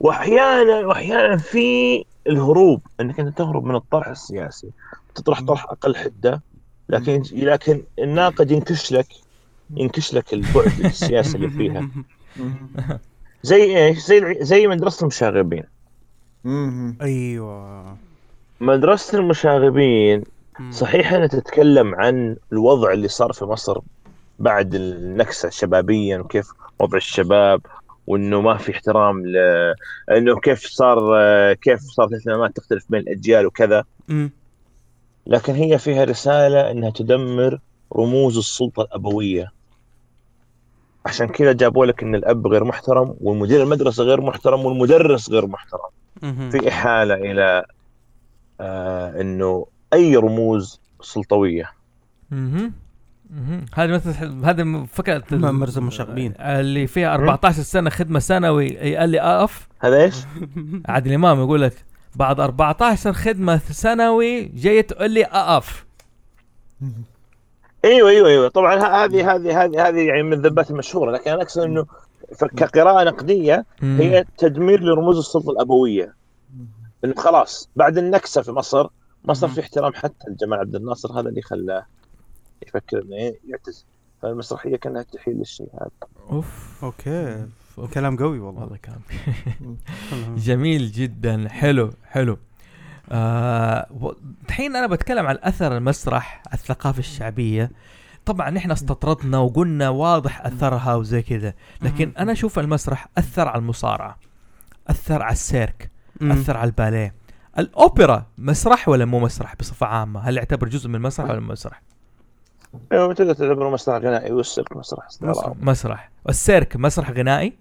[0.01, 4.71] واحيانا واحيانا في الهروب إنك أنت تهرب من الطرح السياسي
[5.15, 5.41] تطرح.
[5.41, 6.43] طرح أقل حدة
[6.89, 9.07] لكن لكن الناقد ينكش لك
[9.71, 11.89] ينكش لك البعد السياسي اللي فيها.
[13.43, 15.65] زي إيش زي زي مدرسة المشاغبين
[16.45, 16.97] مم.
[17.01, 17.97] أيوه
[18.61, 20.25] مدرسة المشاغبين.
[20.71, 23.81] صحيح إنها تتكلم عن الوضع اللي صار في مصر
[24.39, 27.61] بعد النكسة شبابيا وكيف وضع الشباب
[28.07, 29.37] وإنه ما في احترام ل...
[30.11, 30.99] إنه كيف صار
[31.55, 33.85] كيف صارت الاهتمامات تختلف بين الأجيال وكذا.
[35.27, 37.59] لكن هي فيها رسالة إنها تدمر
[37.97, 39.53] رموز السلطة الأبوية
[41.09, 45.91] عشان كذا جابوا لك إن الأب غير محترم والمدير المدرسة غير محترم والمدرس غير محترم.
[46.51, 47.65] في إحالة إلى
[48.61, 51.71] آه إنه أي رموز سلطوية.
[52.33, 52.71] أها
[53.33, 56.35] أها هذه مثل هذه فكرة مرز المشاغبين.
[56.41, 59.69] اللي فيها 14 سنة خدمة سنوي قال لي أقف.
[59.81, 60.15] هذا إيش؟
[60.89, 61.85] عادل إمام يقول لك
[62.17, 65.85] بعد 14 خدمة ثانوي جاي تقول لي أقف.
[67.85, 68.49] أيوه أيوه أيوه.
[68.49, 71.11] طبعا ه- هذه هذه هذه هذه يعني من الذبات المشهورة.
[71.13, 71.87] لكن أنا أقصد إنه
[72.57, 76.15] كقراءة نقدية هي تدمير لرموز السلطة الأبوية.
[77.05, 78.89] إنه خلاص بعد النكسة في مصر
[79.25, 81.87] ما صار في احترام حتى لجمال عبد الناصر هذا اللي خلاه
[82.67, 83.17] يفكر إنه
[83.49, 83.85] يعتزل
[84.23, 85.91] فالمسرحية كأنها تحيل للشيء هذا
[86.31, 86.79] أوف.
[86.85, 87.47] أوكي.
[87.95, 88.61] كلام قوي والله.
[88.61, 89.01] والله كان
[90.37, 91.49] جميل جدا.
[91.49, 92.39] حلو حلو.
[93.13, 93.87] آه
[94.49, 97.71] الحين أنا بتكلم عن أثر المسرح على الثقافة الشعبية.
[98.27, 104.17] طبعا إحنا استطردنا وقلنا واضح أثرها وزي كذا لكن أنا أشوف المسرح أثر على المصارعة
[104.89, 105.91] أثر على السيرك.
[106.23, 107.15] أثر على الباليه.
[107.59, 111.83] الأوبرا مسرح ولا مو مسرح بصفة عامة؟ هل يعتبر جزء من المسرح ولا مو مسرح؟
[112.93, 116.11] أيوه تقدر تعتبره مسرح غنائي والسيرك مسرح؟ استعراضي مسرح.
[116.25, 117.53] والسيرك مسرح غنائي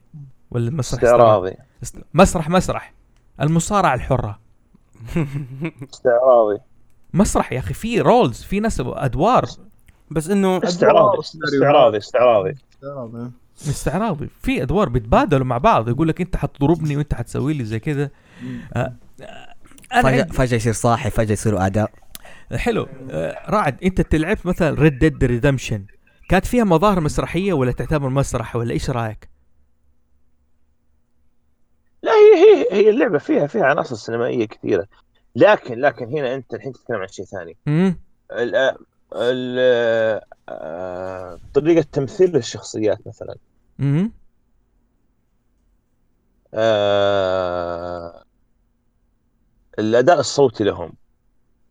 [0.52, 1.54] ولا مسرح استعراضي؟
[1.84, 2.94] است- مسرح مسرح.
[3.42, 4.40] المصارعة الحرة.
[5.94, 6.58] استعراضي.
[7.14, 9.46] مسرح يا أخي في rules في ناس أدوار.
[10.12, 12.56] بس إنه استعراضي استعراضي استعراضي.
[12.74, 13.32] استعراضي.
[13.62, 14.30] استعراضي.
[14.42, 18.10] في أدوار بيتبادلوا مع بعض يقول لك أنت حتضربني وأنت حتسوي لي زي كذا.
[18.74, 19.56] آه، آه،
[19.94, 21.92] أنا فجأة, فجأة يصير صاحي فجأة يصيروا أعداء
[22.56, 22.88] حلو.
[23.12, 25.86] آه، رعد أنت لعبت مثلا ريد ديد ريدمشن
[26.30, 29.30] كانت فيها مظاهر مسرحية ولا تعتبر مسرح ولا إيش رأيك؟
[32.08, 34.88] لا هي هي هي اللعبة فيها فيها عناصر سينمائية كثيرة.
[35.36, 37.58] لكن لكن هنا أنت الحين تتكلم عن شيء ثاني.
[38.32, 38.76] ال
[39.16, 39.60] ال
[40.50, 43.36] آه، طريقة تمثيل الشخصيات مثلا.
[43.80, 44.12] امم
[46.54, 48.24] آه،
[49.80, 50.94] الأداء الصوتي لهم.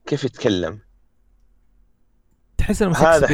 [0.06, 0.81] كيف يتكلم.
[2.58, 3.26] تحس انه هذا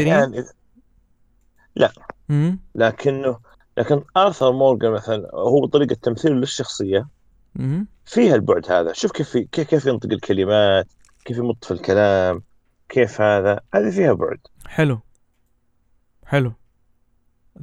[2.31, 3.39] امم لكنه
[3.79, 7.09] لكن آرثر مورجان مثلا هو طريقة تمثيله للشخصية.
[8.05, 8.93] فيها البعد هذا.
[8.93, 10.87] شوف كيف كيف كيف ينطق الكلمات
[11.25, 12.43] كيف يمط في الكلام
[12.89, 13.61] كيف هذا.
[13.75, 14.39] هذه فيها بعد.
[14.67, 15.01] حلو.
[16.27, 16.53] حلو.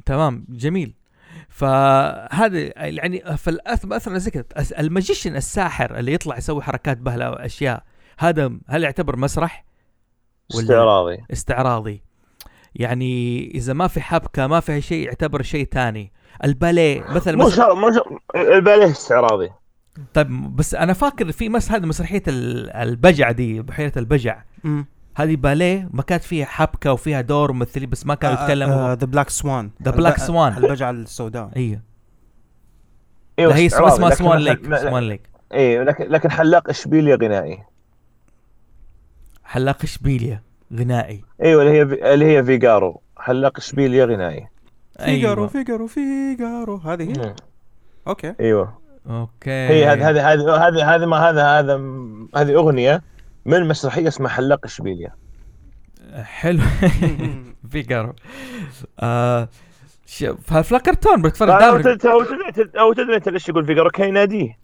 [0.06, 0.46] تمام.
[0.48, 0.94] جميل.
[1.48, 7.82] فهذا يعني فالأثر أثر زي أس- ال magician الساحر اللي يطلع يسوي حركات بهلوانية واشياء
[8.18, 9.64] هذا هل يعتبر مسرح؟
[10.54, 11.18] ولا- استعراضي.
[11.32, 12.02] استعراضي.
[12.74, 16.12] يعني إذا ما في حبكة ما في شيء يعتبر شيء ثاني
[16.44, 17.48] الباليه مثلا.
[17.50, 19.50] شرط مو شرط الباليه استعراضي.
[20.14, 24.42] طيب بس أنا فاكر في مس هذه مسرحية ال- البجع دي بحيره البجع.
[25.16, 28.94] هذه باليه ما كانت فيها حبكة وفيها دور ممثلين بس ما كانوا يتكلموا.
[28.94, 30.58] The Black Swan The Black Swan.
[30.58, 31.50] البجعه السوداء.
[31.56, 31.80] أيوه
[33.38, 37.64] أيوه هي اسمها Swan Lake Swan Lake أيوه لكن لكن حلاق إشبيليا غنائي.
[39.44, 40.42] حلاق إشبيليا.
[40.78, 41.24] غنائي.
[41.42, 43.00] أيوه اللي هي في- اللي هي فيجارو.
[43.18, 44.46] حلاق اشبيليا غنائي.
[45.04, 45.46] فيجارو أيوه.
[45.52, 46.76] فيجارو فيجارو.
[46.76, 47.34] هذه هي؟ مم.
[48.08, 48.34] okay.
[48.40, 48.78] أيوه.
[49.10, 49.50] okay.
[49.50, 51.74] هي هذه هذه هذه هذه هذه ما هذا هذا
[52.36, 53.02] هذه أغنية
[53.46, 55.12] من مسرحية اسمها حلاق اشبيليا
[56.22, 56.62] حلو.
[57.70, 58.12] فيجارو.
[59.00, 59.48] آه
[60.42, 64.58] فالكرتون بتفرج أو دائما تدري أو تدري أو تدري أنت ليش يقول فيجارو؟ كان يناديه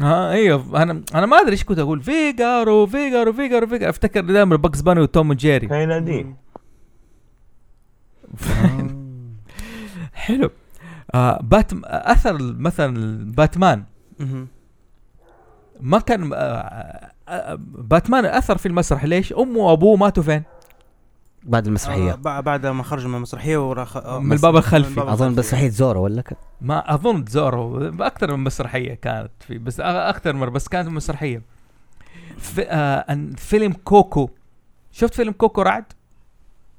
[0.00, 0.82] ها أيوه.
[0.82, 2.02] أنا أنا ما أدري إيش كنت أقول.
[2.02, 3.90] فيجارو فيجارو فيجارو فيجارو.
[3.90, 5.66] أفتكر دائما باغز باني وتوم وجيري.
[5.66, 6.36] كان يناديه
[10.14, 10.50] حلو.
[11.14, 13.84] آه بات أثر مثلا باتمان.
[15.80, 16.36] ما كان آه
[17.28, 19.04] آه باتمان أثر في المسرح.
[19.04, 20.42] ليش؟ أمه وأبوه ماتوا فين؟
[21.46, 25.00] بعد آه، المسرحية بع- بعد ما خرج من المسرحية وراح آه، من الباب الخلفي.
[25.00, 25.40] من الخلفي.
[25.40, 26.36] مسرحية زورو ولا ك...
[26.60, 31.42] ما أظن زورو أكثر من مسرحية كانت في بس أكثر مرة بس كانت مسرحية
[32.38, 34.30] في آه فيلم كوكو
[34.92, 35.84] شفت فيلم كوكو رعد؟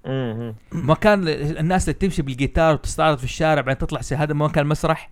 [0.05, 0.55] مم.
[0.71, 5.11] ما كان الناس اللي تمشي بالجيتار وتستعرض في الشارع بعدين تطلع هذا ما كان مسرح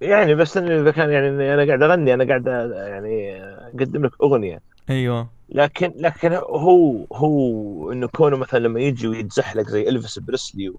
[0.00, 4.60] يعني بس إذا كان يعني أنا قاعد أغني أنا قاعد يعني أقدم لك أغنية
[4.90, 10.72] أيوه لكن لكن هو هو إنه كونه مثلا لما يجي ويتزحلق زي إلفيس بريسلي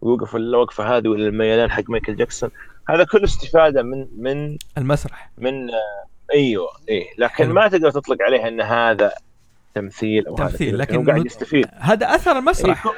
[0.00, 2.50] ويوقف الوقفة هذه ولا الميلان حق مايكل جاكسون
[2.88, 5.30] هذا كله استفادة من من المسرح.
[5.38, 5.70] من
[6.34, 7.06] أيوه إيه.
[7.18, 7.54] لكن حلو.
[7.54, 9.12] ما تقدر تطلق عليه إن هذا
[9.74, 11.66] تمثيل أو هذا تمثيل، لكن هو قاعد يستفيد.
[11.74, 12.86] هذا أثر المسرح.
[12.86, 12.92] إيه،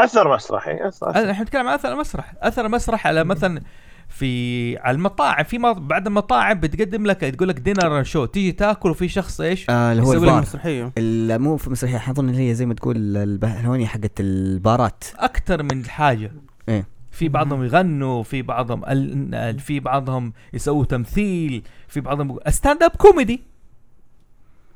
[0.00, 2.32] أثر مسرحي اثر إحنا نتكلم عن أثر المسرح.
[2.42, 3.62] أثر المسرح على مثلا
[4.08, 5.58] في على المطاعم في.
[5.58, 10.02] بعد المطاعم بتقدم لك تقول لك dinner show تيجي تاكل وفي شخص إيش آه اللي
[10.02, 12.96] هو يسوي لك البار مسرحية ال- مو في مسرحية أظن اللي هي زي ما تقول
[13.16, 16.32] الهوني حقت البارات أكثر من حاجة
[16.68, 16.86] إيه.
[17.10, 18.84] في بعضهم يغنوا في بعضهم.
[18.84, 23.40] ال- في بعضهم يسووا تمثيل في بعضهم stand up comedy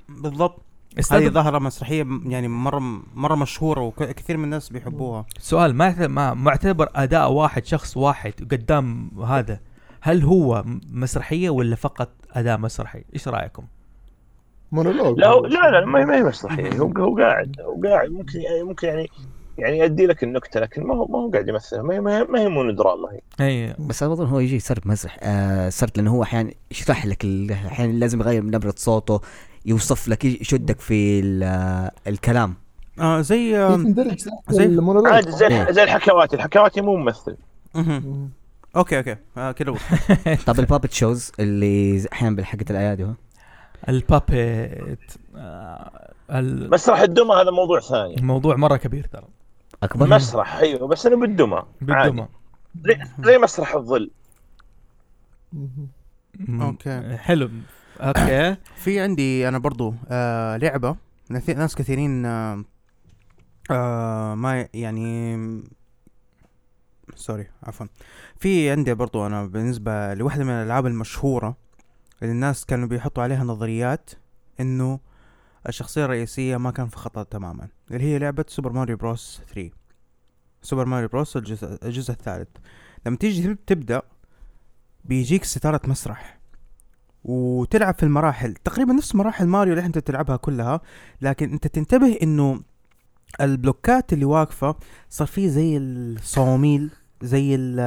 [0.09, 0.63] بالضبط
[1.13, 5.27] هذه ظاهرة مسرحية يعني مرة مرة مشهورة وكثير من الناس بيحبوها.
[5.39, 9.61] سؤال ما ما معتبر أداء واحد شخص واحد قدام هذا
[10.01, 13.65] هل هو مسرحية ولا فقط أداء مسرحي؟ إيش رأيكم؟
[14.73, 15.19] مونولوج.
[15.19, 16.73] لا لا لا ما هي ما هي مسرحية.
[16.79, 18.11] هو هو قاعد هو قاعد.
[18.11, 19.09] ممكن يعني ممكن يعني
[19.59, 21.81] يعني يؤدي لك النكتة لكن ما هو ما هو قاعد يمثل.
[21.81, 23.21] ما هي ما هي, ما هي مونودراما هي.
[23.47, 23.75] أي.
[23.79, 27.93] بس أظن هو يجي سرد مسرح آه سرد لأنه هو أحيانا يشرح لك ال- أحيانا
[27.93, 29.21] لازم يغير من نبرة صوته.
[29.67, 32.55] يوصف لك يشدك في ال- الكلام.
[33.01, 35.13] آه زي آه تندرج زي- زي المونولوج.
[35.13, 35.71] عادي زي إيه.
[35.71, 37.37] زي الحكواتي الحكواتي مو ممثل.
[38.77, 39.17] okay okay.
[39.37, 39.75] آه كده
[40.47, 43.13] طب ال puppet shows اللي أحيانا بالحقة الايادي هو
[43.89, 44.99] ال puppet
[45.37, 48.17] آه، ال- مسرح الدمى هذا موضوع ثاني.
[48.19, 49.27] الموضوع مرة كبير ترى.
[49.83, 51.63] أكبر؟ مسرح أيوه بس أنا بالدمى.
[51.81, 52.27] بالدمى.
[52.85, 54.11] زي, زي مسرح الظل.
[56.61, 57.17] okay.
[57.17, 57.51] حلو.
[58.01, 58.57] okay.
[58.83, 60.97] في عندي أنا برضو آه لعبة.
[61.31, 62.65] ناس- كثيرين آه
[63.71, 65.37] آه ما يعني
[67.15, 67.87] sorry عفوا.
[68.37, 71.57] في عندي برضو أنا بالنسبة لواحده من الألعاب المشهورة
[72.23, 74.11] اللي الناس كانوا بيحطوا عليها نظريات
[74.61, 75.01] إنه
[75.69, 79.71] الشخصية الرئيسية ما كان في خطأ تماما اللي هي لعبة سوبر ماريو بروس 3
[80.63, 82.49] سوبر ماريو بروس الجزء الجزء الثالث.
[83.07, 84.03] لما تيجي تب- تبدأ
[85.05, 86.39] بيجيك ستارة مسرح.
[87.25, 88.55] وتلعب في المراحل.
[88.55, 90.81] تقريبا نفس مراحل ماريو اللي انت تلعبها كلها
[91.23, 92.61] لكن أنت تنتبه إنه
[93.41, 94.77] البلوكات اللي واقفة
[95.11, 96.91] صار فيه زي الصواميل
[97.23, 97.81] زي ال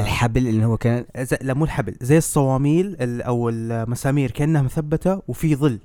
[0.00, 5.22] الحبل اللي هو كان زي لا مو الحبل زي الصواميل ال- أو المسامير كأنها مثبتة
[5.28, 5.78] وفي ظل.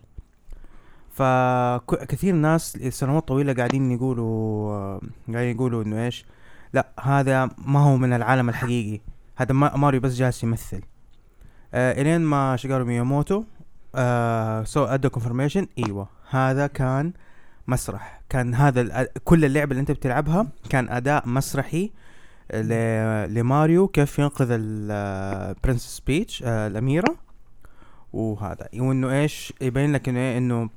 [1.12, 5.00] فكثير ناس لسنوات طويلة قاعدين يقولوا
[5.34, 6.26] قاعدين يقولوا إنه إيش؟
[6.74, 9.02] لا هذا ما هو من العالم الحقيقي.
[9.36, 10.82] هذا ما ماريو بس جالس يمثل.
[11.76, 13.44] آه إلين ما شيجيرو مياموتو
[13.96, 17.14] آه سوى أدى confirmation إيوه هذا كان
[17.68, 18.22] مسرح.
[18.30, 21.92] كان هذا كل اللعبة اللي أنت بتلعبها كان أداء مسرحي
[23.28, 27.16] لماريو كيف ينقذ ال Princess بيتش الأميرة.
[28.14, 30.70] وهذا وإنه إيش يبين لك إنه إيه إنه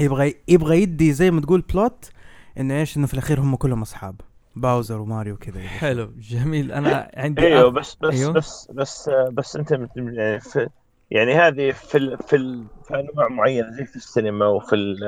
[0.00, 2.10] يبغى يبغى يدي زي ما تقول بلوت
[2.58, 4.20] إنه إيش إنه في الأخير هم كلهم أصحاب.
[4.56, 6.72] باوزر وماريو كذا حلو جميل.
[6.72, 8.32] أنا عندي أيوه بس بس أيوه.
[8.32, 10.68] بس بس بس أنت يعني في
[11.10, 15.04] يعني هذه في ال في ال في أنواع معينة زي في السينما وفي ال-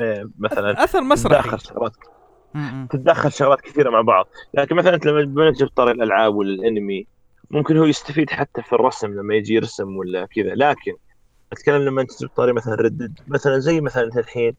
[0.00, 1.42] آه، مثلا أثر مسرحي.
[1.42, 1.92] تتداخل شغلات.
[2.90, 4.26] تتداخل شغلات كثيرة مع بعض.
[4.54, 7.06] لكن مثلا أنت لما جبت طاري الألعاب ولا الانمي
[7.50, 10.54] ممكن هو يستفيد حتى في الرسم لما يجي يرسم ولا كذا.
[10.54, 10.92] لكن
[11.52, 14.56] أتكلم لما أنت جبت طاري مثلا رعد مثلا زي مثلا أنت الحين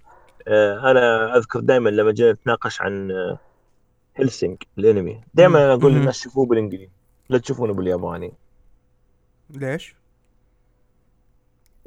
[0.48, 3.38] آه، أنا أذكر دائما لما جينا نتناقش عن آه،
[4.20, 5.22] هيلسينج الانمي.
[5.34, 5.94] دائما أنا أقول.
[5.94, 6.90] للناس شوفوه بالإنجليزي.
[7.30, 8.32] لا تشوفونه بالياباني.
[9.50, 9.96] ليش؟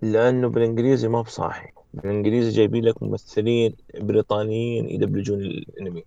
[0.02, 6.04] لأنه بالإنجليزي ما بصاحي بالإنجليزي جايبين لك ممثلين بريطانيين يدبلجون الانمي.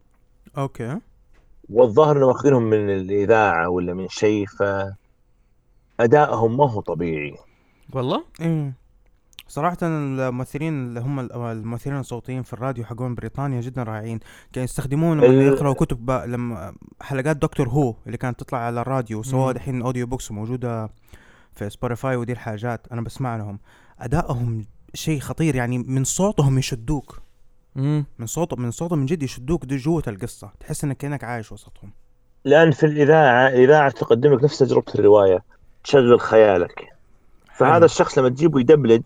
[0.57, 0.99] okay.
[1.69, 4.63] والظاهر انه واخذينهم من الإذاعة ولا من شيء ف
[5.99, 7.35] أدائهم ما هو طبيعي.
[7.93, 8.73] والله؟ إيه.
[9.47, 14.19] صراحة الممثلين اللي هم ال- الممثلين الصوتيين في الراديو حقون بريطانيا جدا رائعين.
[14.53, 19.47] كانوا يستخدمون لما يقرأوا كتب لما حلقات دكتور هو اللي كانت تطلع على الراديو سواء
[19.47, 19.51] مم.
[19.51, 20.89] دحين audiobooks موجودة
[21.53, 22.87] في سبوتيفاي ودي الحاجات.
[22.91, 23.59] أنا بسمع لهم.
[23.99, 27.21] أدائهم شيء خطير يعني من صوتهم يشدوك.
[27.77, 30.49] امم من صوت من صوتهم من جد يشدوك دي جوة القصة.
[30.59, 31.91] تحس إنك كأنك عايش وسطهم.
[32.45, 35.43] لأن في الاذاعه الإذاعة تقدم لك نفس تجربة الرواية
[35.83, 36.85] تشغل خيالك.
[37.55, 39.03] فهذا الشخص لما تجيبه يدبلج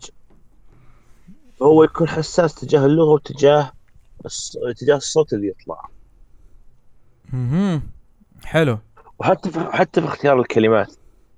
[1.60, 3.72] فهو يكون حساس تجاه اللغة وتجاه
[4.28, 5.88] الص- تجاه الصوت اللي يطلع.
[7.32, 7.82] مهم.
[8.44, 8.78] حلو.
[9.18, 10.92] وحتى في حتى في اختيار الكلمات.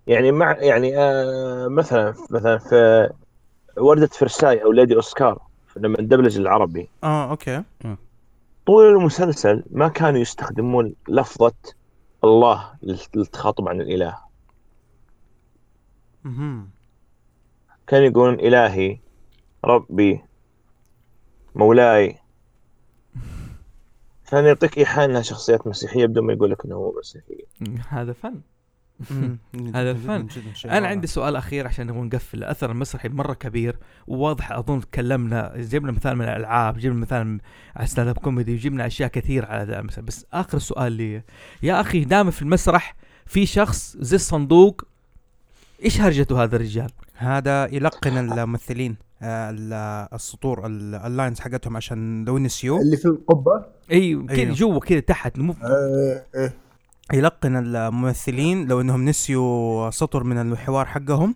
[0.06, 3.10] يعني مع يعني آه مثلا مثلا في
[3.76, 5.42] وردة فرساي أو Lady Oscar
[5.76, 6.88] لما ندبلج العربي.
[7.04, 7.62] آه okay.
[8.66, 11.52] طول المسلسل ما كانوا يستخدمون لفظة
[12.24, 14.18] الله لل- للتخاطب عن الإله.
[16.24, 16.70] مهم.
[17.86, 18.98] كانوا يقولون إلهي.
[19.64, 20.20] ربي
[21.54, 22.16] مولاي.
[24.30, 27.44] كان يعطيك ايحاء انها شخصيات مسيحية بدون ما يقول لك إنه هو مسيحي.
[27.88, 28.40] هذا فن.
[29.74, 29.94] هذا
[30.54, 30.88] شيء أنا.
[30.88, 32.38] عندي سؤال أخير عشان نبغى نقفل.
[32.38, 33.76] الأثر المسرحي مرة كبير
[34.06, 34.52] وواضح.
[34.52, 37.38] أظن تكلمنا جبنا مثال من الألعاب جبنا مثال من
[37.76, 41.22] على stand-up comedy وجبنا أشياء كثير على ذا المثال بس آخر سؤال لي
[41.62, 44.82] يا أخي دائما في المسرح في شخص زي الصندوق
[45.84, 48.90] إيش هرجته هذا الرجال؟ هذا يلقن الممثلين.
[48.90, 54.54] ال- السطور ال- ال lines حقتهم عشان لو نسيوا اللي في القبة؟ أيوه كذا أيوه.
[54.54, 56.54] جوا كذا تحت مو آه، إيه.
[57.12, 61.34] يلقن الممثلين لو إنهم نسيوا سطر من الحوار حقهم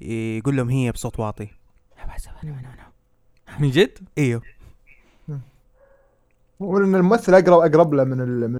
[0.00, 1.48] يقول لهم هي بصوت واطي.
[3.60, 4.42] من جد؟ إيوه.
[6.60, 8.58] وان الممثل أقرب أقرب له من ال- من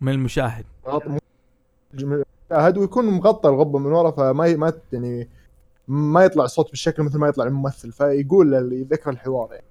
[0.00, 0.64] من المشاهد.
[1.94, 5.28] المشاهد ويكون مغطى الغبة من ورا فما ما يعني
[5.88, 9.66] ما يطلع الصوت بالشكل مثل ما يطلع الممثل فيقول اللي يذكر الحوار يعني.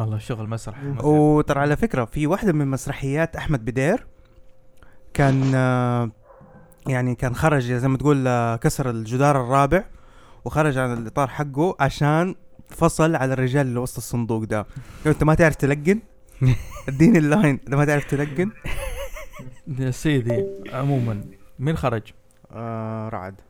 [0.00, 1.04] والله شغل مسرح.
[1.04, 4.06] وترى على فكرة في واحدة من مسرحيات أحمد بدير
[5.14, 6.10] كان آه،
[6.86, 9.84] يعني كان خرج زي ما تقول آه، كسر الجدار الرابع
[10.44, 12.34] وخرج عن الإطار حقه عشان
[12.68, 14.66] فصل على الرجال اللي وسط الصندوق ده.
[15.06, 16.00] أنت ما تعرف تلقن
[16.88, 17.60] اديني اللاين.
[17.64, 18.50] انت ما تعرف تلقن.
[19.78, 21.24] يا سيدي عموما
[21.58, 22.02] مين خرج؟
[22.52, 23.40] آه رعد.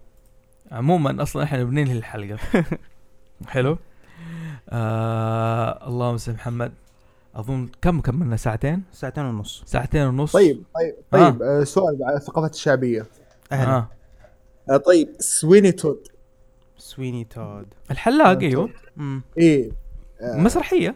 [0.74, 2.38] عموما أصلا إحنا بننهي الحلقة
[3.46, 3.78] حلو.
[4.70, 6.72] آه اللهم صل محمد.
[7.34, 9.62] أظن كم كملنا؟ ساعتين؟ ساعتين ونص.
[9.66, 10.32] ساعتين ونص.
[10.32, 11.64] طيب طيب طيب آه.
[11.64, 13.06] سؤال على الثقافات الشعبية.
[13.52, 13.70] أهلا.
[13.76, 13.88] آه.
[14.70, 16.08] آه طيب Sweeney Todd.
[16.78, 17.66] Sweeney Todd.
[17.90, 18.70] الحلاق أيوه.
[19.38, 19.70] إيه
[20.20, 20.94] آه، مسرحية.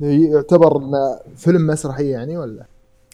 [0.00, 0.80] يعتبر
[1.36, 2.66] فيلم مسرحيه يعني ولا؟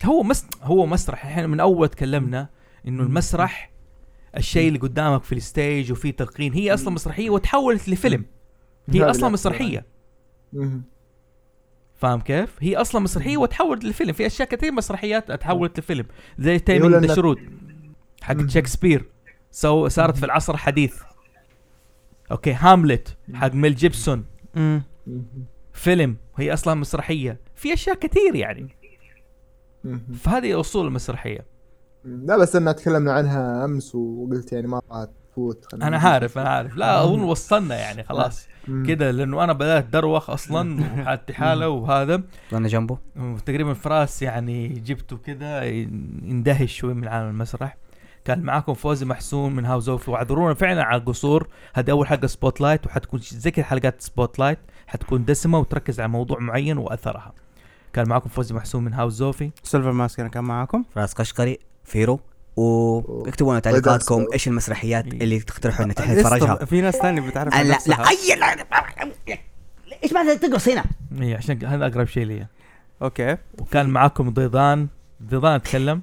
[0.05, 1.27] هو مس هو مسرح.
[1.27, 2.49] إحنا من أول تكلمنا
[2.89, 3.71] إنه المسرح
[4.39, 8.25] الشيء اللي قدامك في ال stage وفي تلقين هي أصلا مسرحية وتحولت لفيلم.
[8.89, 9.29] هي أصلا لا.
[9.29, 9.87] مسرحية.
[11.97, 14.13] فاهم كيف؟ هي أصلا مسرحية وتحولت لفيلم.
[14.13, 16.07] في أشياء كثير مسرحيات تحولت لفيلم.
[16.39, 17.39] زي يقول Taming the Shrew
[18.23, 18.47] حق.
[18.47, 19.05] شكسبير.
[19.51, 21.03] so صارت في العصر الحديث
[22.31, 24.25] okay هاملت حق ميل جيبسون.
[25.73, 26.17] فيلم.
[26.37, 27.41] هي أصلا مسرحية.
[27.55, 28.69] في أشياء كثير يعني.
[30.15, 31.58] فهذه أصول المسرحية.
[32.05, 35.99] لا بس انا تكلمنا عنها أمس وقلت يعني ما راح تفوت أنا.
[35.99, 36.77] عارف أنا عارف.
[36.77, 38.49] لا أظن وصلنا يعني خلاص.
[38.87, 42.23] كده لأنه أنا بدأت دروخ أصلا وحالتي حالة وهذا.
[42.53, 42.99] وأنا جنبه.
[43.47, 47.77] تقريبا فراس يعني جبته كده يندهش شوي من عالم المسرح.
[48.25, 51.49] كان معاكم فوزي محسون من House of واعذرونا فعلا على القصور.
[51.75, 56.79] هذه أول حلقة Spotlight وحتكون زي كده حلقات Spotlight حتكون دسمة وتركز على موضوع معين
[56.79, 57.33] وأثرها.
[57.93, 60.85] كان معاكم فوزي محسون من House of Silver Mask أنا كان معاكم.
[60.95, 61.59] فراس قشقري.
[61.89, 62.21] فيرو
[62.57, 67.63] واكتبوا لنا تعليقاتكم إيش المسرحيات اللي تقترحوا ان إحنا نتفرجها في ناس ثانية بتعرف لا.
[67.63, 69.13] لا أي لا
[70.05, 70.85] إيش معنى تقص هنا؟
[71.21, 72.47] اي إيه، عشان هذا أقرب شيء لي.
[73.03, 73.37] أوكي.
[73.59, 74.89] وكان معاكم ضيضان.
[75.23, 76.03] ضيضان تكلم.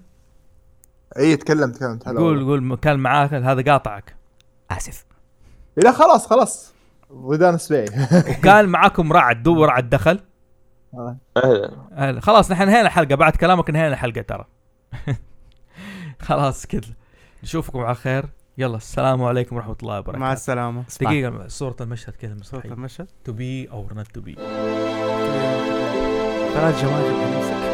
[1.17, 4.15] اي تكلم تكلمت هلا قول قول كان معاك هذا قاطعك.
[4.71, 5.05] آسف.
[5.77, 6.73] لا خلاص خلاص.
[7.09, 7.85] ودان سبيعي
[8.29, 10.19] وكان معاكم رعد دور رعد دخل
[11.97, 12.21] أهلا.
[12.21, 13.15] خلاص نحن انهينا الحلقة.
[13.15, 14.45] بعد كلامك انهينا الحلقة ترى.
[16.21, 16.93] خلاص كذا.
[17.43, 18.25] نشوفكم على خير.
[18.57, 20.19] يلا السلام عليكم ورحمة الله وبركاته.
[20.19, 20.83] مع السلامة.
[21.01, 24.35] دقيقة صورة المشهد كذا مسرحيه المشهد؟ to be or not to be
[26.53, 27.64] ثلاث جماجم